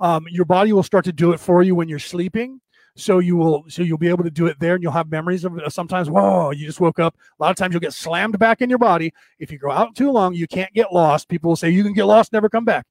[0.00, 2.60] Um, your body will start to do it for you when you're sleeping.
[2.96, 5.44] So you will, so you'll be able to do it there, and you'll have memories
[5.44, 5.72] of it.
[5.72, 7.14] Sometimes, whoa, you just woke up.
[7.38, 9.14] A lot of times, you'll get slammed back in your body.
[9.38, 11.28] If you go out too long, you can't get lost.
[11.28, 12.86] People will say you can get lost, never come back.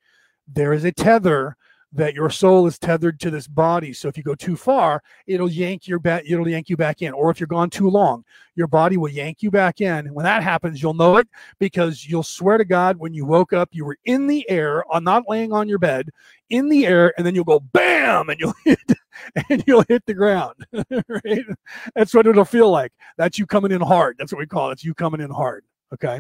[0.48, 1.58] There is a tether
[1.94, 3.94] that your soul is tethered to this body.
[3.94, 7.14] So if you go too far, it'll yank your back, it'll yank you back in.
[7.14, 10.14] Or if you're gone too long, your body will yank you back in.
[10.14, 11.28] When that happens, you'll know it
[11.60, 15.04] because you'll swear to God when you woke up, you were in the air, on
[15.04, 16.10] not laying on your bed,
[16.50, 18.80] in the air, and then you'll go bam, and you'll hit
[19.50, 20.56] and you'll hit the ground.
[20.74, 21.46] right?
[21.96, 22.92] That's what it'll feel like.
[23.18, 24.18] That's you coming in hard.
[24.18, 24.74] That's what we call it.
[24.74, 25.64] It's you coming in hard.
[25.94, 26.20] Okay.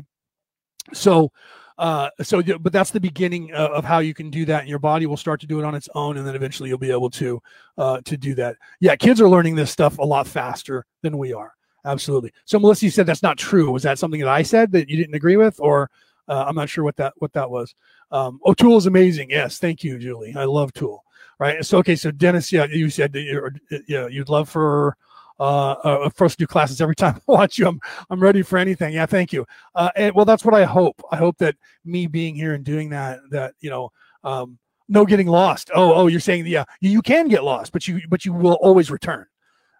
[0.94, 1.31] So
[1.78, 5.06] uh, so, but that's the beginning of how you can do that, and your body
[5.06, 7.41] will start to do it on its own, and then eventually you'll be able to
[7.78, 8.58] uh, to do that.
[8.80, 11.54] Yeah, kids are learning this stuff a lot faster than we are.
[11.86, 12.34] Absolutely.
[12.45, 13.72] So, Melissa, you said that's not true.
[13.72, 15.90] Was that something that I said that you didn't agree with, or
[16.28, 17.76] uh, I'm not sure what that what that was.
[18.12, 19.30] Um, oh, Tool is amazing.
[19.30, 20.36] Yes, thank you, Julie.
[20.36, 21.04] I love Tool.
[21.40, 21.64] Right.
[21.64, 21.95] So, okay.
[21.95, 23.54] So, Dennis, yeah, you said that you're,
[23.88, 24.98] yeah, you'd love for
[25.39, 27.68] uh, uh, first new classes every time I watch you.
[27.68, 28.93] I'm I'm ready for anything.
[28.93, 29.45] Yeah, thank you.
[29.76, 31.01] Uh, and well, that's what I hope.
[31.11, 31.55] I hope that
[31.85, 33.91] me being here and doing that, that you know,
[34.23, 34.57] um,
[34.88, 35.69] no getting lost.
[35.73, 38.89] Oh, oh, you're saying yeah, you can get lost, but you but you will always
[38.89, 39.26] return,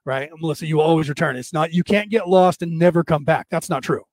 [0.06, 0.66] right, Melissa?
[0.66, 1.36] You will always return.
[1.36, 3.48] It's not you can't get lost and never come back.
[3.50, 4.04] That's not true.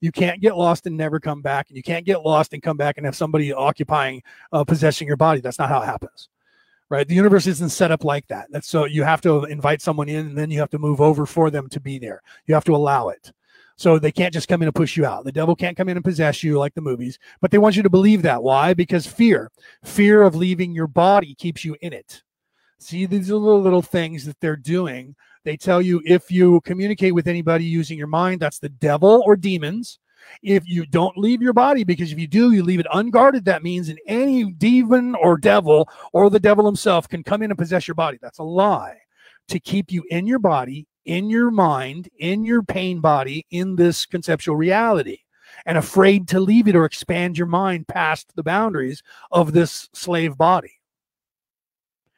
[0.00, 2.76] You can't get lost and never come back, and you can't get lost and come
[2.76, 5.40] back and have somebody occupying, uh, possessing your body.
[5.40, 6.28] That's not how it happens
[6.88, 7.06] right?
[7.06, 8.48] The universe isn't set up like that.
[8.50, 11.26] That's so you have to invite someone in and then you have to move over
[11.26, 12.22] for them to be there.
[12.46, 13.32] You have to allow it.
[13.76, 15.24] So they can't just come in and push you out.
[15.24, 17.82] The devil can't come in and possess you like the movies, but they want you
[17.82, 18.42] to believe that.
[18.42, 18.74] Why?
[18.74, 19.50] Because fear,
[19.82, 22.22] fear of leaving your body keeps you in it.
[22.78, 25.14] See, these are little, little things that they're doing.
[25.44, 29.36] They tell you if you communicate with anybody using your mind, that's the devil or
[29.36, 29.98] demons.
[30.42, 33.62] If you don't leave your body, because if you do, you leave it unguarded, that
[33.62, 37.86] means in any demon or devil or the devil himself can come in and possess
[37.86, 38.18] your body.
[38.20, 38.98] That's a lie
[39.48, 44.06] to keep you in your body, in your mind, in your pain body, in this
[44.06, 45.18] conceptual reality,
[45.66, 50.36] and afraid to leave it or expand your mind past the boundaries of this slave
[50.36, 50.80] body.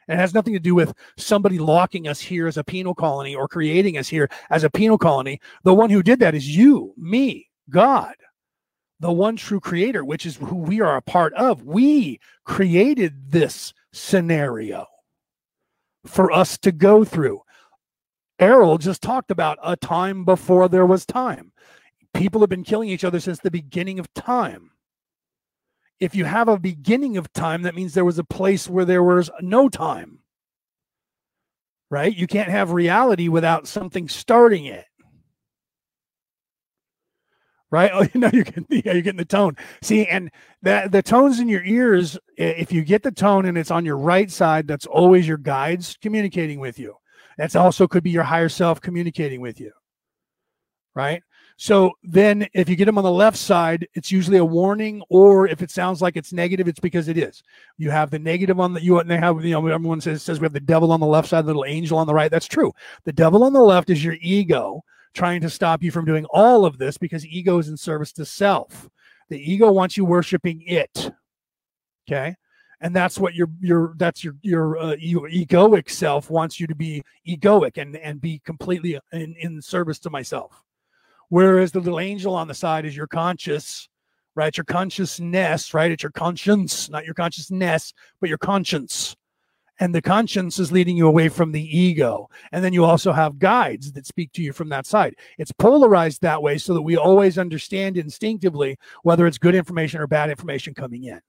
[0.09, 3.48] It has nothing to do with somebody locking us here as a penal colony or
[3.48, 5.40] creating us here as a penal colony.
[5.62, 8.15] The one who did that is you, me, God,
[9.01, 11.62] the one true creator, which is who we are a part of.
[11.62, 14.86] We created this scenario
[16.07, 17.43] for us to go through.
[18.39, 21.53] Airl just talked about a time before there was time.
[22.12, 24.70] People have been killing each other since the beginning of time.
[26.01, 29.03] If you have a beginning of time, that means there was a place where there
[29.03, 30.20] was no time.
[31.91, 32.15] Right?
[32.15, 34.85] You can't have reality without something starting it
[37.74, 37.90] right?
[37.94, 39.56] Oh, you know, you can, yeah, you're getting the tone.
[39.82, 40.30] See, and
[40.62, 43.98] the the tones in your ears, if you get the tone and it's on your
[43.98, 46.96] right side, that's always your guides communicating with you.
[47.36, 49.72] That's also could be your higher self communicating with you,
[50.94, 51.22] right?
[51.56, 55.46] So then, if you get them on the left side, it's usually a warning, or
[55.46, 57.42] if it sounds like it's negative, it's because it is.
[57.78, 60.40] You have the negative on the you and they have you know everyone says says
[60.40, 62.30] we have the devil on the left side, the little angel on the right.
[62.30, 62.72] That's true.
[63.05, 64.82] The devil on the left is your ego
[65.15, 68.24] trying to stop you from doing all of this because ego is in service to
[68.24, 68.89] self.
[69.28, 71.11] The ego wants you worshiping it.
[72.07, 72.35] Okay.
[72.81, 76.74] And that's what your your that's your your, uh, your egoic self wants you to
[76.74, 80.62] be egoic and and be completely in, in service to myself.
[81.31, 83.89] Whereas the little angel on the side is your conscious,
[84.35, 84.55] right?
[84.55, 85.91] Your consciousness, right?
[85.91, 89.16] It's your conscience, not your consciousness, but your conscience.
[89.80, 92.28] And the conscience is leading you away from the ego.
[92.52, 95.16] And then you also have guides that speak to you from that side.
[95.38, 100.06] It's polarized that way so that we always understand instinctively whether it's good information or
[100.06, 101.20] bad information coming in.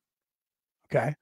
[0.91, 1.15] Okay.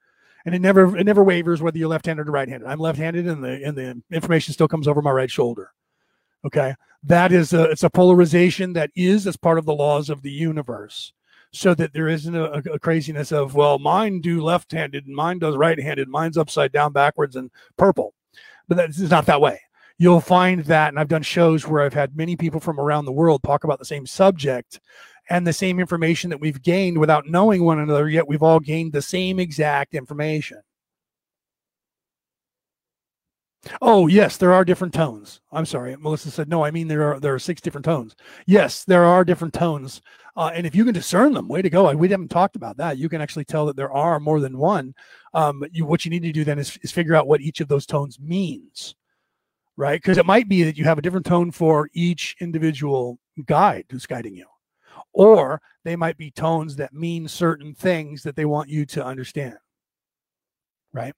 [0.45, 2.67] And it never it never wavers whether you're left-handed or right-handed.
[2.67, 5.71] I'm left-handed and the and the information still comes over my right shoulder.
[6.45, 6.75] Okay.
[7.03, 10.31] That is a it's a polarization that is as part of the laws of the
[10.31, 11.13] universe
[11.53, 15.55] so that there isn't a, a, craziness of well mine do left-handed and mine does
[15.55, 18.13] right-handed mine's upside down backwards and purple.
[18.67, 19.61] But that's not that way.
[19.99, 23.11] You'll find that and i've done shows where i've had many people from around the
[23.11, 24.79] world talk about the same subject
[25.29, 28.91] and the same information that we've gained without knowing one another yet we've all gained
[28.91, 30.59] the same exact information
[33.81, 35.39] Oh yes, there are different tones.
[35.51, 36.63] I'm sorry, Melissa said no.
[36.65, 38.15] I mean there are there are six different tones.
[38.45, 40.01] Yes, there are different tones,
[40.35, 41.93] uh, and if you can discern them, way to go.
[41.95, 42.97] We haven't talked about that.
[42.97, 44.93] You can actually tell that there are more than one.
[45.33, 47.69] Um, you, what you need to do then is, is figure out what each of
[47.69, 48.95] those tones means,
[49.77, 50.01] right?
[50.01, 54.05] Because it might be that you have a different tone for each individual guide who's
[54.05, 54.47] guiding you,
[55.13, 59.57] or they might be tones that mean certain things that they want you to understand,
[60.93, 61.13] right?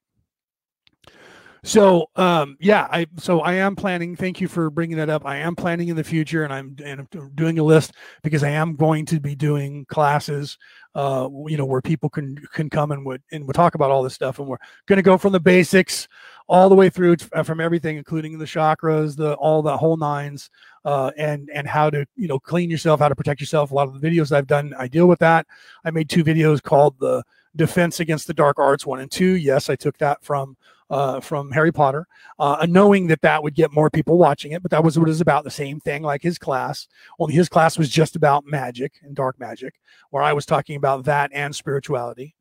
[1.66, 4.14] So um, yeah, I so I am planning.
[4.14, 5.26] Thank you for bringing that up.
[5.26, 8.50] I am planning in the future, and I'm and I'm doing a list because I
[8.50, 10.58] am going to be doing classes,
[10.94, 14.04] uh, you know, where people can can come and would and we'll talk about all
[14.04, 16.06] this stuff, and we're going to go from the basics
[16.46, 20.50] all the way through uh, from everything, including the chakras, the all the whole nines,
[20.84, 23.72] uh, and and how to you know clean yourself, how to protect yourself.
[23.72, 25.48] A lot of the videos I've done, I deal with that.
[25.84, 27.24] I made two videos called the
[27.56, 29.34] defense against the dark arts one and two.
[29.34, 30.56] Yes, I took that from
[30.90, 32.06] uh, from Harry Potter,
[32.38, 34.62] uh, knowing that that would get more people watching it.
[34.62, 36.86] But that was what it was about the same thing, like his class.
[37.18, 39.74] Only his class was just about magic and dark magic,
[40.10, 42.34] where I was talking about that and spirituality.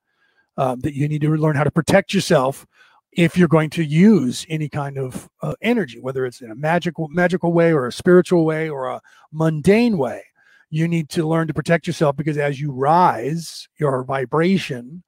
[0.57, 2.65] Uh, that you need to learn how to protect yourself
[3.11, 7.07] if you're going to use any kind of uh, energy, whether it's in a magical
[7.09, 9.01] magical way or a spiritual way or a
[9.33, 10.23] mundane way.
[10.69, 15.03] You need to learn to protect yourself because as you rise your vibration,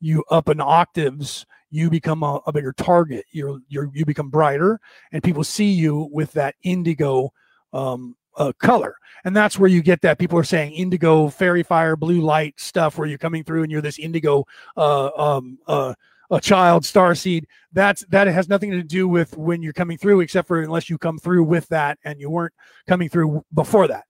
[0.00, 3.24] you up in octaves, you become a, a bigger target.
[3.32, 4.78] You're, you're, you become brighter,
[5.10, 7.32] and people see you with that indigo
[7.72, 8.96] um, uh, color.
[9.24, 10.18] And that's where you get that.
[10.18, 13.80] People are saying indigo, fairy fire, blue light stuff, where you're coming through and you're
[13.80, 14.44] this indigo
[14.76, 15.94] uh, um, uh,
[16.30, 17.46] a child star seed.
[17.72, 20.98] That's that has nothing to do with when you're coming through, except for unless you
[20.98, 22.54] come through with that and you weren't
[22.86, 24.04] coming through before that.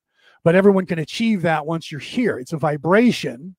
[0.45, 2.39] But everyone can achieve that once you're here.
[2.39, 3.55] It's a vibration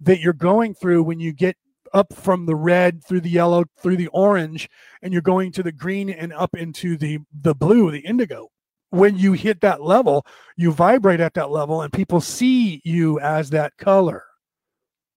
[0.00, 1.56] that you're going through when you get
[1.92, 4.68] up from the red through the yellow through the orange
[5.02, 8.48] and you're going to the green and up into the the blue the indigo.
[8.90, 10.24] When you hit that level
[10.56, 14.24] you vibrate at that level and people see you as that color.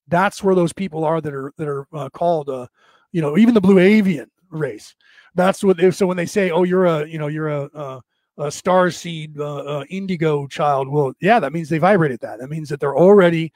[0.08, 2.68] That's where those people are that are that are uh, called uh
[3.12, 4.96] you know even the blue avian race.
[5.36, 8.02] That's what they, so when they say oh you're a you know you're a, a,
[8.40, 12.40] a star seed uh, uh, indigo child well yeah that means they vibrated that.
[12.40, 13.54] That means that they're already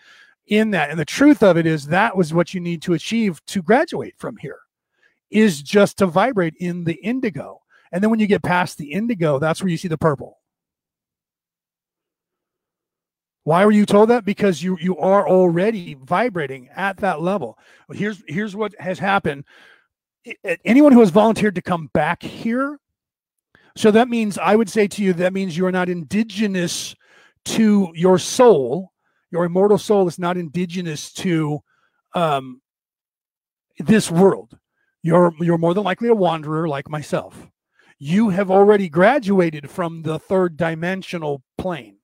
[0.47, 0.89] in that.
[0.89, 4.15] And the truth of it is that was what you need to achieve to graduate
[4.17, 4.59] from here
[5.29, 7.59] is just to vibrate in the indigo.
[7.91, 10.39] And then when you get past the indigo, that's where you see the purple.
[13.43, 14.23] Why were you told that?
[14.23, 17.57] Because you you are already vibrating at that level.
[17.91, 19.43] Here's here's what has happened.
[20.63, 22.79] Anyone who has volunteered to come back here,
[23.75, 26.95] so that means I would say to you that means you are not indigenous
[27.45, 28.92] to your soul
[29.33, 31.59] your immortal soul is not indigenous to
[32.13, 32.61] um,
[33.79, 34.57] this world.
[35.01, 37.47] You're you're more than likely a wanderer like myself.
[37.97, 41.97] You have already graduated from the third dimensional plane.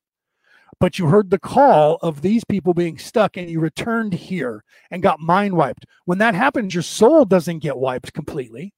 [0.79, 5.03] But you heard the call of these people being stuck and you returned here and
[5.03, 5.85] got mind wiped.
[6.05, 8.73] When that happens, your soul doesn't get wiped completely,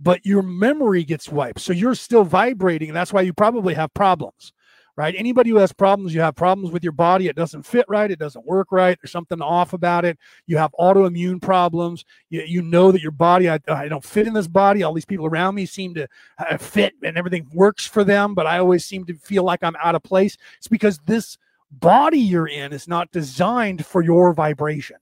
[0.00, 1.60] but your memory gets wiped.
[1.60, 2.88] So you're still vibrating.
[2.88, 4.52] And that's why you probably have problems
[4.96, 5.14] right?
[5.16, 8.18] Anybody who has problems, you have problems with your body, it doesn't fit right, it
[8.18, 10.18] doesn't work right, there's something off about it.
[10.46, 12.04] You have autoimmune problems.
[12.30, 14.82] You, you know that your body, I, I don't fit in this body.
[14.82, 16.08] All these people around me seem to
[16.38, 19.76] uh, fit and everything works for them, but I always seem to feel like I'm
[19.82, 20.36] out of place.
[20.56, 21.36] It's because this
[21.70, 24.96] body you're in is not designed for your vibration.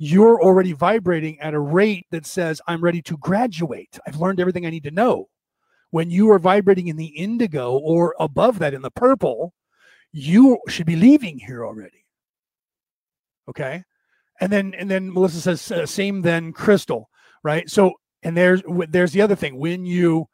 [0.00, 3.98] You're already vibrating at a rate that says, I'm ready to graduate.
[4.06, 5.28] I've learned everything I need to know
[5.90, 9.54] when you are vibrating in the indigo or above that in the purple,
[10.12, 12.04] you should be leaving here already.
[13.48, 13.84] Okay.
[14.40, 17.08] And then, and then Melissa says, uh, same then crystal,
[17.42, 17.68] right?
[17.68, 20.26] So, and there's, there's the other thing when you,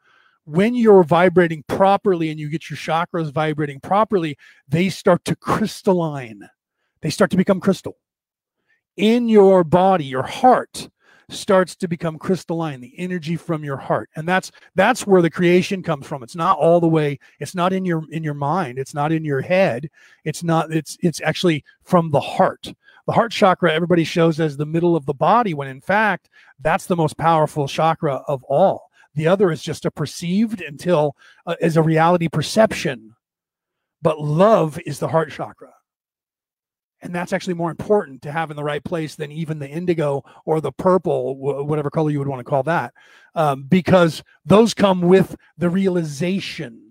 [0.43, 4.37] when you're vibrating properly and you get your chakras vibrating properly,
[4.67, 6.49] they start to crystalline.
[7.01, 7.97] They start to become crystal
[8.97, 10.89] in your body, your heart
[11.29, 14.09] starts to become crystalline the energy from your heart.
[14.15, 16.23] And that's that's where the creation comes from.
[16.23, 18.79] It's not all the way it's not in your in your mind.
[18.79, 19.89] It's not in your head.
[20.23, 22.73] It's not it's it's actually from the heart.
[23.07, 26.29] The heart chakra everybody shows as the middle of the body when in fact
[26.59, 28.89] that's the most powerful chakra of all.
[29.13, 31.15] The other is just a perceived until
[31.45, 33.15] uh, is a reality perception.
[34.01, 35.74] But love is the heart chakra
[37.05, 40.23] and that's actually more important to have in the right place than even the indigo
[40.45, 42.93] or the purple whatever color you would want to call that
[43.35, 46.85] um, because those come with the realization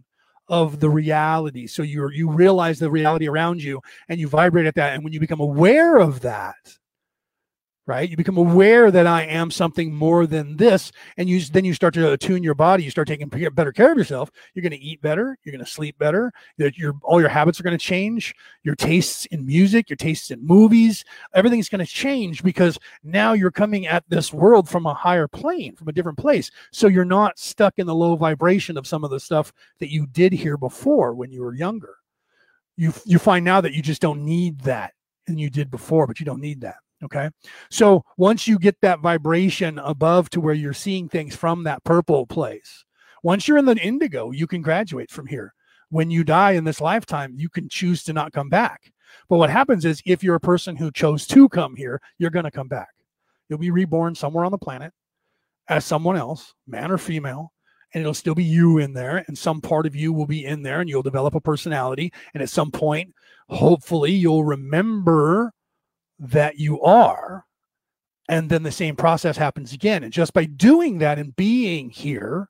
[0.49, 1.67] of the reality.
[1.67, 4.95] So you you realize the reality around you and you vibrate at that.
[4.95, 6.57] And when you become aware of that
[7.87, 8.09] right?
[8.09, 11.95] You become aware that i am something more than this and you then you start
[11.95, 14.31] to attune your body you start taking better care of yourself.
[14.55, 17.63] You're going to eat better you're going to sleep better your all your habits are
[17.63, 21.05] going to change your tastes in music your tastes in movies
[21.35, 25.75] everything's going to change because now you're coming at this world from a higher plane
[25.75, 26.51] from a different place.
[26.73, 30.07] So you're not stuck in the low vibration of some of the stuff that you
[30.07, 31.97] did here before when you were younger.
[32.77, 34.95] You you find now that you just don't need that
[35.29, 37.31] and you did before but you don't need that Okay.
[37.71, 42.27] So once you get that vibration above to where you're seeing things from that purple
[42.27, 42.85] place,
[43.23, 45.55] once you're in the indigo, you can graduate from here.
[45.91, 48.93] When you die in this lifetime, you can choose to not come back.
[49.29, 52.45] But what happens is if you're a person who chose to come here, you're going
[52.45, 52.89] to come back.
[53.49, 54.93] You'll be reborn somewhere on the planet
[55.69, 57.53] as someone else, man or female,
[57.93, 59.25] and it'll still be you in there.
[59.29, 62.13] And some part of you will be in there and you'll develop a personality.
[62.35, 63.15] And at some point,
[63.49, 65.53] hopefully, you'll remember
[66.29, 67.45] that you are.
[68.29, 70.03] And then the same process happens again.
[70.03, 72.49] And just by doing that and being here,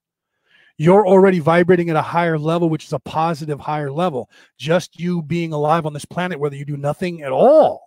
[0.76, 4.28] you're already vibrating at a higher level, which is a positive higher level.
[4.58, 7.82] Just you being alive on this planet, whether you do nothing at all,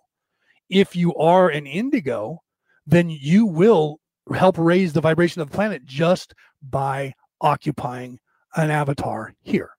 [0.68, 2.42] if you are an indigo,
[2.86, 4.00] then you will
[4.34, 8.18] help raise the vibration of the planet just by occupying
[8.56, 9.70] an avatar here.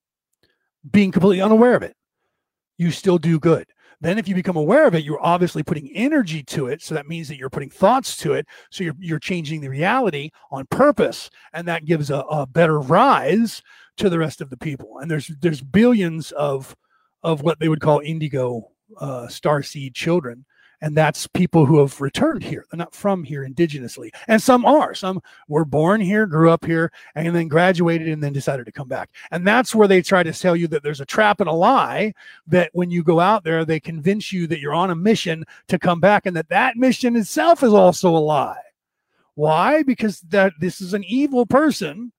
[0.90, 1.96] Being completely unaware of it,
[2.78, 3.66] you still do good.
[4.00, 6.82] Then, if you become aware of it, you're obviously putting energy to it.
[6.82, 8.46] So that means that you're putting thoughts to it.
[8.70, 11.30] So you're, you're changing the reality on purpose.
[11.52, 13.62] And that gives a, a better rise
[13.98, 14.98] to the rest of the people.
[14.98, 16.74] And there's there's billions of
[17.22, 20.44] of what they would call indigo uh, star seed children
[20.80, 22.66] and that's people who have returned here.
[22.70, 24.94] They're not from here indigenously, and some are.
[24.94, 28.88] Some were born here, grew up here, and then graduated, and then decided to come
[28.88, 29.10] back.
[29.30, 32.12] And that's where they try to tell you that there's a trap and a lie.
[32.46, 35.78] That when you go out there, they convince you that you're on a mission to
[35.78, 38.56] come back, and that that mission itself is also a lie.
[39.34, 39.82] Why?
[39.82, 42.12] Because that this is an evil person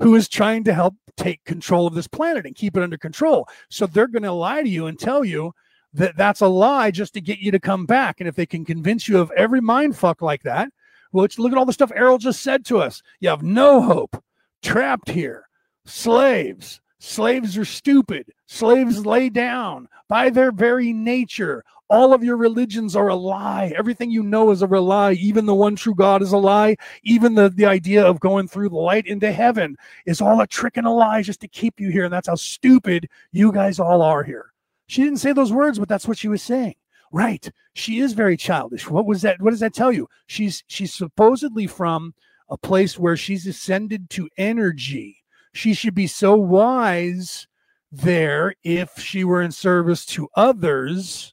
[0.00, 3.48] who is trying to help take control of this planet and keep it under control.
[3.68, 5.52] So they're going to lie to you and tell you
[5.94, 8.20] that that's a lie just to get you to come back.
[8.20, 10.70] And if they can convince you of every mind fuck like that,
[11.10, 13.02] which look at all the stuff Airl just said to us.
[13.20, 14.22] You have no hope,
[14.62, 15.48] trapped here,
[15.84, 16.80] slaves.
[17.00, 18.32] Slaves are stupid.
[18.46, 21.64] Slaves lay down by their very nature.
[21.88, 23.72] All of your religions are a lie.
[23.78, 25.12] Everything you know is a lie.
[25.12, 26.76] Even the one true God is a lie.
[27.04, 30.76] Even the, the idea of going through the light into heaven is all a trick
[30.76, 32.04] and a lie just to keep you here.
[32.04, 34.52] And that's how stupid you guys all are here.
[34.88, 36.74] She didn't say those words, but that's what she was saying.
[37.12, 37.48] Right.
[37.74, 38.90] She is very childish.
[38.90, 39.40] What was that?
[39.40, 40.08] What does that tell you?
[40.26, 42.14] She's she's supposedly from
[42.50, 45.22] a place where she's ascended to energy.
[45.52, 47.46] She should be so wise
[47.90, 51.32] there if she were in service to others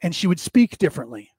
[0.00, 1.30] and she would speak differently.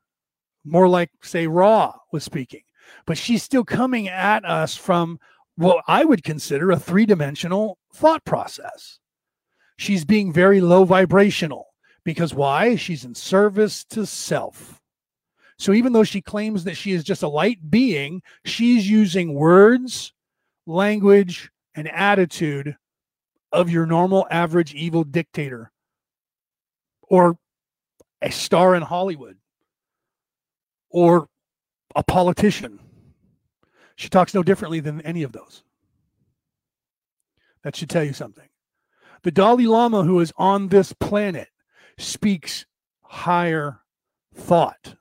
[0.63, 2.61] More like, say, Ra was speaking.
[3.05, 5.19] But she's still coming at us from
[5.55, 8.99] what I would consider a three dimensional thought process
[9.77, 11.67] she's being very low vibrational
[12.03, 12.75] because why?
[12.75, 14.81] She's in service to self.
[15.59, 20.13] So even though she claims that she is just a light being, she's using words,
[20.65, 22.75] language, and attitude
[23.51, 25.71] of your normal average evil dictator
[27.01, 27.37] or
[28.21, 29.37] a star in Hollywood
[30.89, 31.27] or
[31.95, 32.79] a politician.
[33.95, 35.63] She talks no differently than any of those.
[37.63, 38.47] That should tell you something.
[39.27, 41.49] The Dalai Lama, who is on this planet,
[41.97, 42.65] speaks
[43.01, 43.81] higher
[44.33, 44.95] thought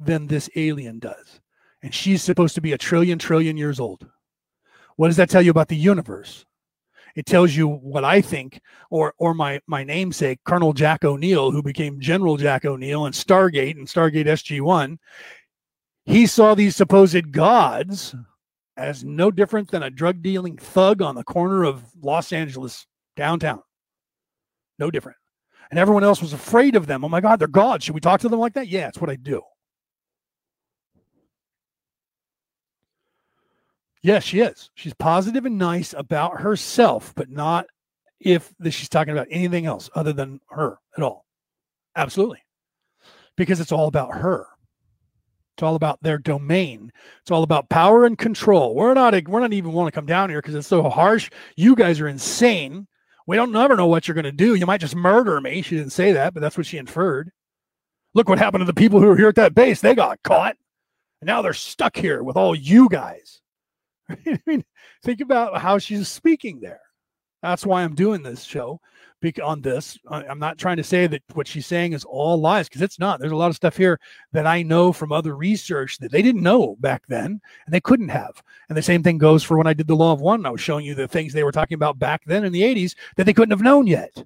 [0.00, 1.38] than this alien does.
[1.80, 4.04] And she's supposed to be a trillion, trillion years old.
[4.96, 6.44] What does that tell you about the universe?
[7.14, 8.60] It tells you what I think,
[8.90, 13.76] or or my my namesake, Colonel Jack O'Neill, who became General Jack O'Neill in Stargate
[13.76, 14.98] and Stargate SG-1.
[16.04, 18.12] He saw these supposed gods
[18.76, 23.62] as no different than a drug dealing thug on the corner of Los Angeles downtown.
[24.78, 25.18] No different.
[25.70, 27.04] And everyone else was afraid of them.
[27.04, 27.84] Oh my God, they're gods.
[27.84, 28.68] Should we talk to them like that?
[28.68, 29.42] Yeah, it's what I do.
[34.02, 34.70] Yes, she is.
[34.74, 37.66] She's positive and nice about herself, but not
[38.18, 41.24] if she's talking about anything else other than her at all.
[41.96, 42.42] Absolutely.
[43.36, 44.46] Because it's all about her.
[45.56, 46.90] It's all about their domain.
[47.20, 48.74] It's all about power and control.
[48.74, 51.30] We're not we're not even want to come down here because it's so harsh.
[51.56, 52.88] You guys are insane.
[53.26, 54.54] We don't never know what you're going to do.
[54.54, 55.62] You might just murder me.
[55.62, 57.30] She didn't say that, but that's what she inferred.
[58.14, 59.80] Look what happened to the people who were here at that base.
[59.80, 60.56] They got caught.
[61.20, 63.40] And now they're stuck here with all you guys.
[64.08, 64.64] I mean,
[65.04, 66.80] think about how she's speaking there.
[67.42, 68.80] That's why I'm doing this show
[69.40, 69.98] on this.
[70.08, 73.20] I'm not trying to say that what she's saying is all lies because it's not.
[73.20, 74.00] There's a lot of stuff here
[74.32, 78.08] that I know from other research that they didn't know back then and they couldn't
[78.08, 78.42] have.
[78.68, 80.44] And the same thing goes for when I did the Law of One.
[80.44, 82.94] I was showing you the things they were talking about back then in the 80s
[83.16, 84.24] that they couldn't have known yet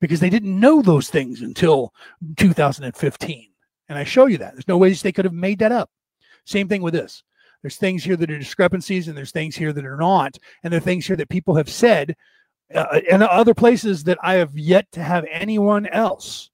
[0.00, 1.92] because they didn't know those things until
[2.36, 3.50] 2015.
[3.88, 4.54] And I show you that.
[4.54, 5.90] There's no ways they could have made that up.
[6.44, 7.22] Same thing with this.
[7.62, 10.78] There's things here that are discrepancies, and there's things here that are not, and there
[10.78, 12.16] are things here that people have said,
[12.74, 16.50] uh, and other places that I have yet to have anyone else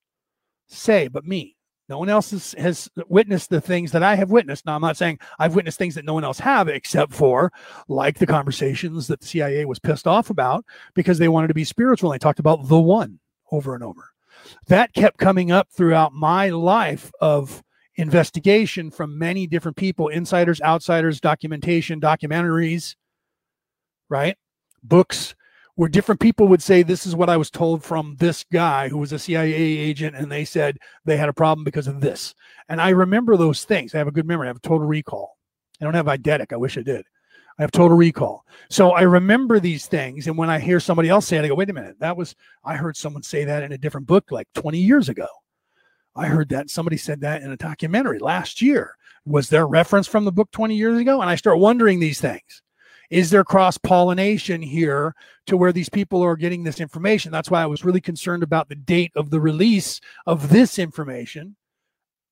[0.68, 1.56] say but me.
[1.88, 4.66] No one else has, has, witnessed the things that I have witnessed.
[4.66, 7.52] Now, I'm not saying I've witnessed things that no one else have, except for
[7.86, 10.64] like the conversations that the CIA was pissed off about
[10.94, 12.10] because they wanted to be spiritual.
[12.10, 13.20] And they talked about the one
[13.52, 14.10] over and over.
[14.66, 17.62] That kept coming up throughout my life of
[17.94, 22.96] investigation from many different people insiders, outsiders, documentation, documentaries,
[24.08, 24.36] right?
[24.82, 25.35] Books
[25.76, 28.98] where different people would say, This is what I was told from this guy who
[28.98, 32.34] was a CIA agent, and they said they had a problem because of this.
[32.68, 33.94] And I remember those things.
[33.94, 35.36] I have a good memory, I have a total recall.
[35.80, 36.52] I don't have eidetic.
[36.52, 37.04] I wish I did.
[37.58, 38.44] I have total recall.
[38.68, 40.26] So I remember these things.
[40.26, 42.34] And when I hear somebody else say it, I go, wait a minute, that was,
[42.64, 45.26] I heard someone say that in a different book like 20 years ago.
[46.14, 48.94] I heard that somebody said that in a documentary last year.
[49.26, 51.20] Was there a reference from the book 20 years ago?
[51.20, 52.62] And I start wondering these things.
[53.10, 55.14] Is there cross pollination here
[55.46, 57.32] to where these people are getting this information?
[57.32, 61.56] That's why I was really concerned about the date of the release of this information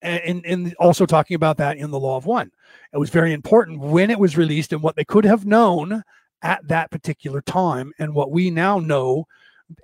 [0.02, 2.50] and, and also talking about that in the law of one.
[2.92, 6.02] It was very important when it was released and what they could have known
[6.42, 9.26] at that particular time and what we now know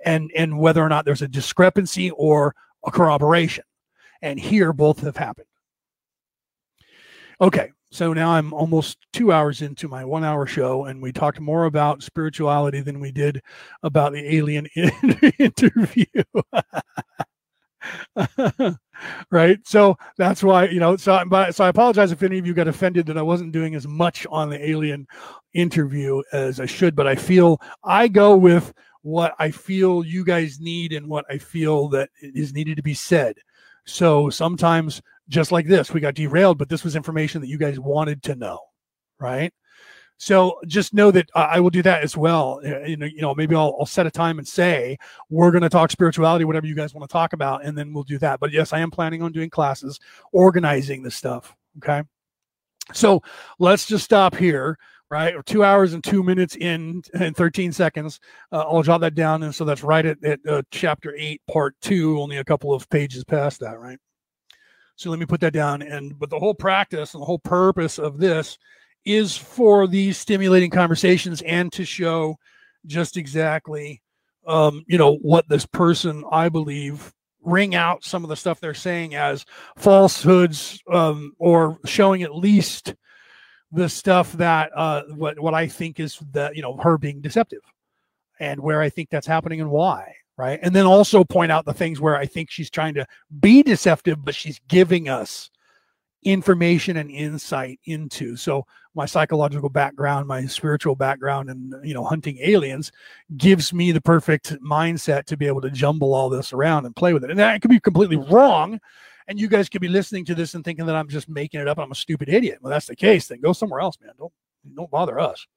[0.05, 2.53] and and whether or not there's a discrepancy or
[2.85, 3.63] a corroboration
[4.21, 5.47] and here both have happened.
[7.39, 11.39] Okay, so now I'm almost two hours into my one hour show, and we talked
[11.39, 13.41] more about spirituality than we did
[13.83, 14.67] about the alien
[15.39, 16.05] interview.
[19.31, 22.53] right so that's why you know so but so i apologize if any of you
[22.53, 25.07] got offended that i wasn't doing as much on the alien
[25.55, 30.59] interview as i should but i feel i go with what i feel you guys
[30.59, 33.35] need and what i feel that is needed to be said
[33.85, 35.01] so sometimes,
[35.31, 38.35] just like this, we got derailed, but this was information that you guys wanted to
[38.35, 38.59] know,
[39.19, 39.53] right?
[40.17, 42.61] So just know that I will do that as well.
[42.63, 44.99] Uh, you know, you know, maybe I'll, I'll set a time and say
[45.31, 48.03] we're going to talk spirituality, whatever you guys want to talk about, and then we'll
[48.03, 48.39] do that.
[48.39, 49.99] But yes, I am planning on doing classes,
[50.31, 51.55] organizing this stuff.
[51.77, 52.03] Okay.
[52.93, 53.23] So
[53.57, 54.77] let's just stop here
[55.09, 55.35] right?
[55.35, 58.21] Or two hours and two minutes in and 13 seconds.
[58.49, 59.43] Uh, I'll jot that down.
[59.43, 62.89] And so that's right at, at uh, chapter eight, part two, only a couple of
[62.89, 63.99] pages past that, right?
[65.01, 65.81] So let me put that down.
[65.81, 68.59] And but the whole practice and the whole purpose of this
[69.03, 72.37] is for these stimulating conversations and to show
[72.85, 73.99] just exactly,
[74.45, 77.11] um, you know, what this person, I believe,
[77.41, 79.43] ring out some of the stuff they're saying as
[79.75, 82.93] falsehoods um, or showing at least
[83.71, 87.61] the stuff that uh, what what I think is the you know her being deceptive,
[88.39, 90.59] and where I think that's happening and why, right?
[90.61, 93.05] And then also point out the things where I think she's trying to
[93.39, 95.49] be deceptive, but she's giving us
[96.23, 98.35] information and insight into.
[98.35, 102.91] So my psychological background, my spiritual background, and you know hunting aliens
[103.37, 107.13] gives me the perfect mindset to be able to jumble all this around and play
[107.13, 107.31] with it.
[107.31, 108.79] And that could be completely wrong
[109.27, 111.67] and you guys could be listening to this and thinking that I'm just making it
[111.67, 111.79] up.
[111.79, 112.59] I'm a stupid idiot.
[112.61, 113.27] Well, that's the case.
[113.27, 114.11] Then go somewhere else, man.
[114.17, 114.33] Don't
[114.75, 115.47] don't bother us,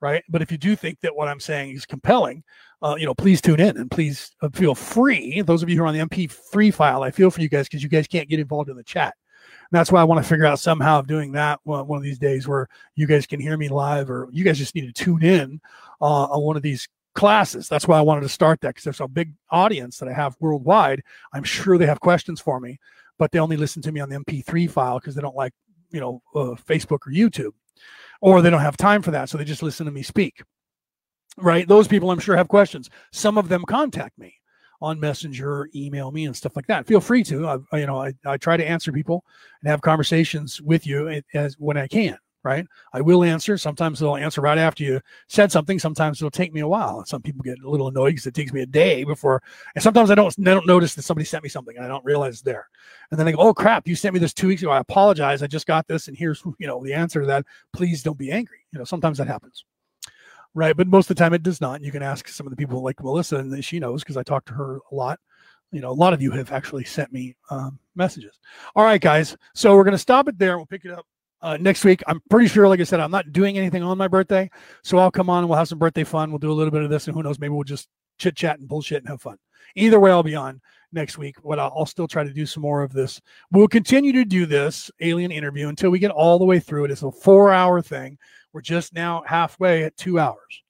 [0.00, 0.24] right?
[0.28, 2.42] But if you do think that what I'm saying is compelling,
[2.82, 5.42] uh, you know, please tune in and please uh, feel free.
[5.42, 7.82] Those of you who are on the MP3 file, I feel for you guys because
[7.82, 9.14] you guys can't get involved in the chat.
[9.70, 12.02] And that's why I want to figure out somehow of doing that one, one of
[12.02, 15.04] these days where you guys can hear me live, or you guys just need to
[15.04, 15.60] tune in
[16.00, 17.68] uh, on one of these classes.
[17.68, 20.36] That's why I wanted to start that because there's a big audience that I have
[20.40, 21.02] worldwide.
[21.32, 22.78] I'm sure they have questions for me
[23.20, 25.52] but they only listen to me on the MP3 file because they don't like,
[25.90, 27.52] you know, uh, Facebook or YouTube,
[28.20, 29.28] or they don't have time for that.
[29.28, 30.42] So they just listen to me speak.
[31.36, 31.66] Right.
[31.66, 32.90] Those people I'm sure have questions.
[33.12, 34.34] Some of them contact me
[34.82, 36.86] on Messenger, email me, and stuff like that.
[36.86, 37.46] Feel free to.
[37.46, 39.24] I, you know, I, I try to answer people
[39.62, 42.18] and have conversations with you as when I can.
[42.42, 42.66] Right?
[42.92, 43.58] I will answer.
[43.58, 45.78] Sometimes they'll answer right after you said something.
[45.78, 47.04] Sometimes it'll take me a while.
[47.04, 49.42] Some people get a little annoyed because it takes me a day before.
[49.74, 52.04] And sometimes I don't, I don't notice that somebody sent me something and I don't
[52.04, 52.68] realize it's there.
[53.10, 54.70] And then I go, oh crap, you sent me this two weeks ago.
[54.70, 55.42] I apologize.
[55.42, 57.44] I just got this, and here's you know the answer to that.
[57.72, 58.58] Please don't be angry.
[58.72, 59.64] You know, sometimes that happens.
[60.52, 61.80] Right, but most of the time it does not.
[61.80, 64.44] You can ask some of the people like Melissa, and she knows because I talk
[64.46, 65.20] to her a lot
[65.72, 68.40] you know, a lot of you have actually sent me um, messages.
[68.74, 69.36] All right, guys.
[69.54, 70.56] So we're going to stop it there.
[70.56, 71.06] We'll pick it up
[71.42, 72.02] uh, next week.
[72.06, 74.50] I'm pretty sure, like I said, I'm not doing anything on my birthday.
[74.82, 76.30] So I'll come on and we'll have some birthday fun.
[76.30, 77.88] We'll do a little bit of this, and who knows, maybe we'll just
[78.18, 79.38] chit chat and bullshit and have fun.
[79.76, 80.60] Either way, I'll be on
[80.92, 81.36] next week.
[81.44, 83.20] But I'll, I'll still try to do some more of this.
[83.50, 86.90] We'll continue to do this alien interview until we get all the way through it.
[86.90, 88.18] It's a four hour thing.
[88.52, 90.62] We're just now halfway at two hours,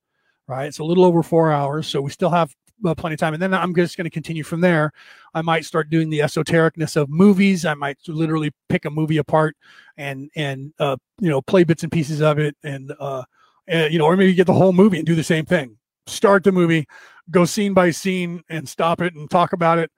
[0.47, 0.67] right?
[0.67, 1.87] It's a little over four hours.
[1.87, 2.55] So we still have
[2.85, 3.35] uh, plenty of time.
[3.35, 4.93] And then I'm just going to continue from there.
[5.35, 7.65] I might start doing the esotericness of movies.
[7.65, 9.57] I might literally pick a movie apart
[9.97, 13.25] and and uh, you know play bits and pieces of it, and uh,
[13.67, 15.79] and, you know, or maybe get the whole movie and do the same thing.
[16.07, 16.87] Start the movie,
[17.31, 19.91] go scene by scene, and stop it and talk about it,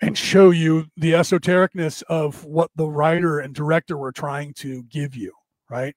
[0.00, 5.16] and show you the esotericness of what the writer and director were trying to give
[5.16, 5.32] you.
[5.68, 5.96] Right.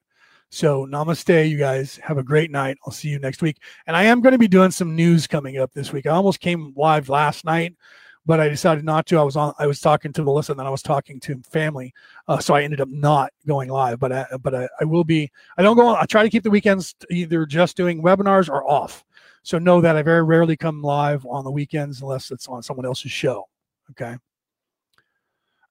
[0.56, 2.00] So namaste, you guys.
[2.02, 2.78] Have a great night.
[2.86, 3.58] I'll see you next week.
[3.88, 6.06] And I am going to be doing some news coming up this week.
[6.06, 7.76] I almost came live last night,
[8.26, 9.20] but I decided not to.
[9.20, 9.54] I was on.
[9.60, 11.94] I was talking to Melissa, and then I was talking to family,
[12.30, 14.00] uh, so I ended up not going live.
[14.00, 15.30] But I, but I, I will be.
[15.58, 15.88] I don't go.
[15.88, 19.04] On, I try to keep the weekends either just doing webinars or off.
[19.44, 22.86] So know that I very rarely come live on the weekends unless it's on someone
[22.86, 23.50] else's show.
[23.92, 24.16] Okay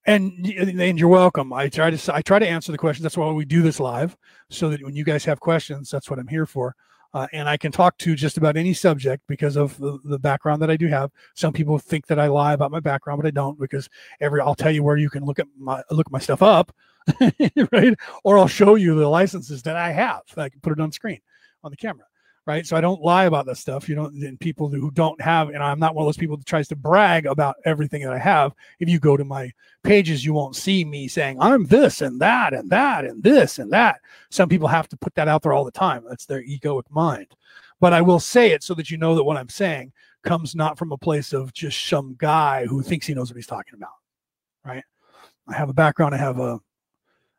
[0.07, 1.53] and and you're welcome.
[1.53, 3.03] I try to I try to answer the questions.
[3.03, 4.17] That's why we do this live,
[4.51, 6.75] so that when you guys have questions, that's what I'm here for.
[7.13, 10.61] Uh, and I can talk to just about any subject because of the, the background
[10.63, 11.13] that I do have.
[11.35, 13.89] Some people think that I lie about my background, but I don't because
[14.21, 16.75] every I'll tell you where you can look at my look my stuff up,
[17.73, 17.95] right?
[18.25, 20.23] Or I'll show you the licenses that I have.
[20.37, 21.21] I can put it on screen
[21.63, 22.07] on the camera
[22.47, 22.67] right?
[22.67, 23.89] So I don't lie about this stuff.
[23.89, 26.47] You know, and people who don't have, and I'm not one of those people that
[26.47, 28.53] tries to brag about everything that I have.
[28.81, 29.53] If you go to my
[29.83, 33.73] pages, you won't see me saying I'm this and that and that and this and
[33.73, 34.01] that.
[34.31, 36.05] Some people have to put that out there all the time.
[36.09, 37.29] That's their egoic mind.
[37.81, 39.93] But I will say it so that you know that what I'm saying
[40.23, 43.47] comes not from a place of just some guy who thinks he knows what he's
[43.47, 43.91] talking about,
[44.65, 44.85] right?
[45.47, 46.15] I have a background.
[46.15, 46.61] I have a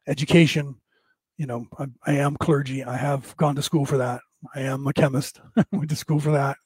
[0.07, 0.75] education.
[1.37, 2.83] You know, I, I am clergy.
[2.83, 4.21] I have gone to school for that.
[4.53, 5.41] I am a chemist.
[5.71, 6.57] went to school for that.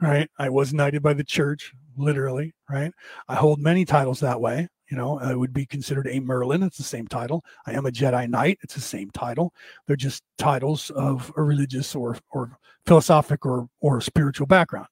[0.00, 0.30] Right.
[0.38, 2.54] I was knighted by the church, literally.
[2.68, 2.92] Right.
[3.28, 4.68] I hold many titles that way.
[4.90, 6.64] You know, I would be considered a Merlin.
[6.64, 7.44] It's the same title.
[7.66, 8.58] I am a Jedi Knight.
[8.62, 9.54] It's the same title.
[9.86, 14.88] They're just titles of a religious or or philosophic or or spiritual background.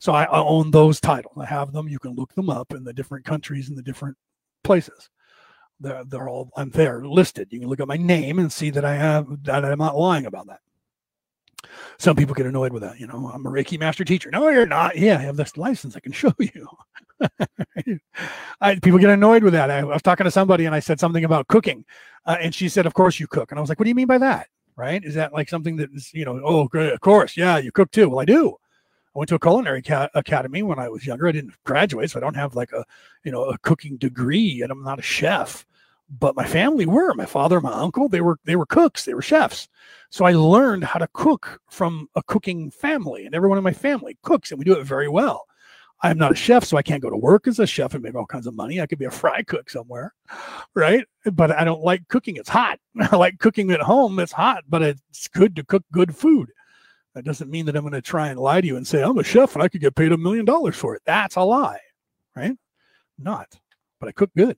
[0.00, 1.34] So I, I own those titles.
[1.38, 1.88] I have them.
[1.88, 4.16] You can look them up in the different countries and the different
[4.64, 5.08] places.
[5.80, 7.48] They're, they're all I'm there listed.
[7.50, 10.26] You can look at my name and see that I have that I'm not lying
[10.26, 10.60] about that.
[11.98, 13.00] Some people get annoyed with that.
[13.00, 14.30] You know, I'm a Reiki master teacher.
[14.30, 14.96] No, you're not.
[14.96, 15.96] Yeah, I have this license.
[15.96, 16.68] I can show you.
[18.60, 19.70] I, people get annoyed with that.
[19.70, 21.84] I, I, was talking to somebody and I said something about cooking,
[22.26, 23.94] uh, and she said, "Of course you cook." And I was like, "What do you
[23.96, 24.48] mean by that?
[24.76, 25.04] Right?
[25.04, 26.40] Is that like something that is, you know?
[26.44, 28.08] Oh, of course, yeah, you cook too.
[28.08, 28.56] Well, I do.
[29.18, 31.26] Went to a culinary ca- academy when I was younger.
[31.26, 32.84] I didn't graduate, so I don't have like a,
[33.24, 35.66] you know, a cooking degree, and I'm not a chef.
[36.08, 37.12] But my family were.
[37.14, 39.68] My father my uncle they were they were cooks they were chefs.
[40.10, 44.16] So i learned how to cook from a cooking family and everyone in my family
[44.22, 45.46] cooks and we do it very well.
[46.00, 48.14] I'm not a chef so i can't go to work as a chef and make
[48.14, 48.80] all kinds of money.
[48.80, 50.14] I could be a fry cook somewhere
[50.74, 51.04] right?
[51.32, 52.36] But i don't like cooking.
[52.36, 52.78] It's hot.
[53.00, 54.20] I like cooking at home.
[54.20, 56.50] It's hot but it's good to cook good food
[57.18, 59.18] that doesn't mean that i'm going to try and lie to you and say i'm
[59.18, 61.02] a chef and i could get paid a million dollars for it.
[61.04, 61.80] That's a lie
[62.36, 62.56] right?
[63.18, 63.48] Not
[63.98, 64.56] but i cook good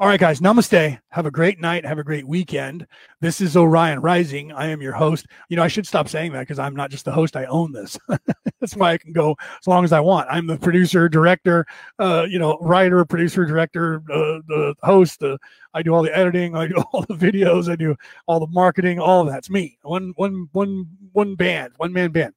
[0.00, 0.40] all right, guys.
[0.40, 0.98] Namaste.
[1.10, 1.84] Have a great night.
[1.84, 2.86] Have a great weekend.
[3.20, 4.50] This is Orion Rising.
[4.50, 5.26] I am your host.
[5.50, 7.36] You know, I should stop saying that because I'm not just the host.
[7.36, 7.98] I own this.
[8.60, 10.26] That's why I can go as long as I want.
[10.30, 11.66] I'm the producer, director,
[11.98, 15.22] uh, you know, writer, producer, director, uh, the host.
[15.22, 15.36] Uh,
[15.74, 16.56] I do all the editing.
[16.56, 17.70] I do all the videos.
[17.70, 17.94] I do
[18.26, 18.98] all the marketing.
[18.98, 19.76] All of that's me.
[19.82, 22.32] One, one, one, one band, one man band.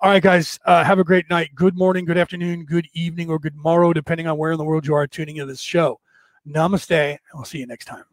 [0.00, 0.58] All right, guys.
[0.66, 1.54] Uh, have a great night.
[1.54, 4.86] Good morning, good afternoon, good evening, or good morrow, depending on where in the world
[4.86, 5.98] you are tuning in this show.
[6.46, 7.18] Namaste.
[7.34, 8.04] I'll see you next time.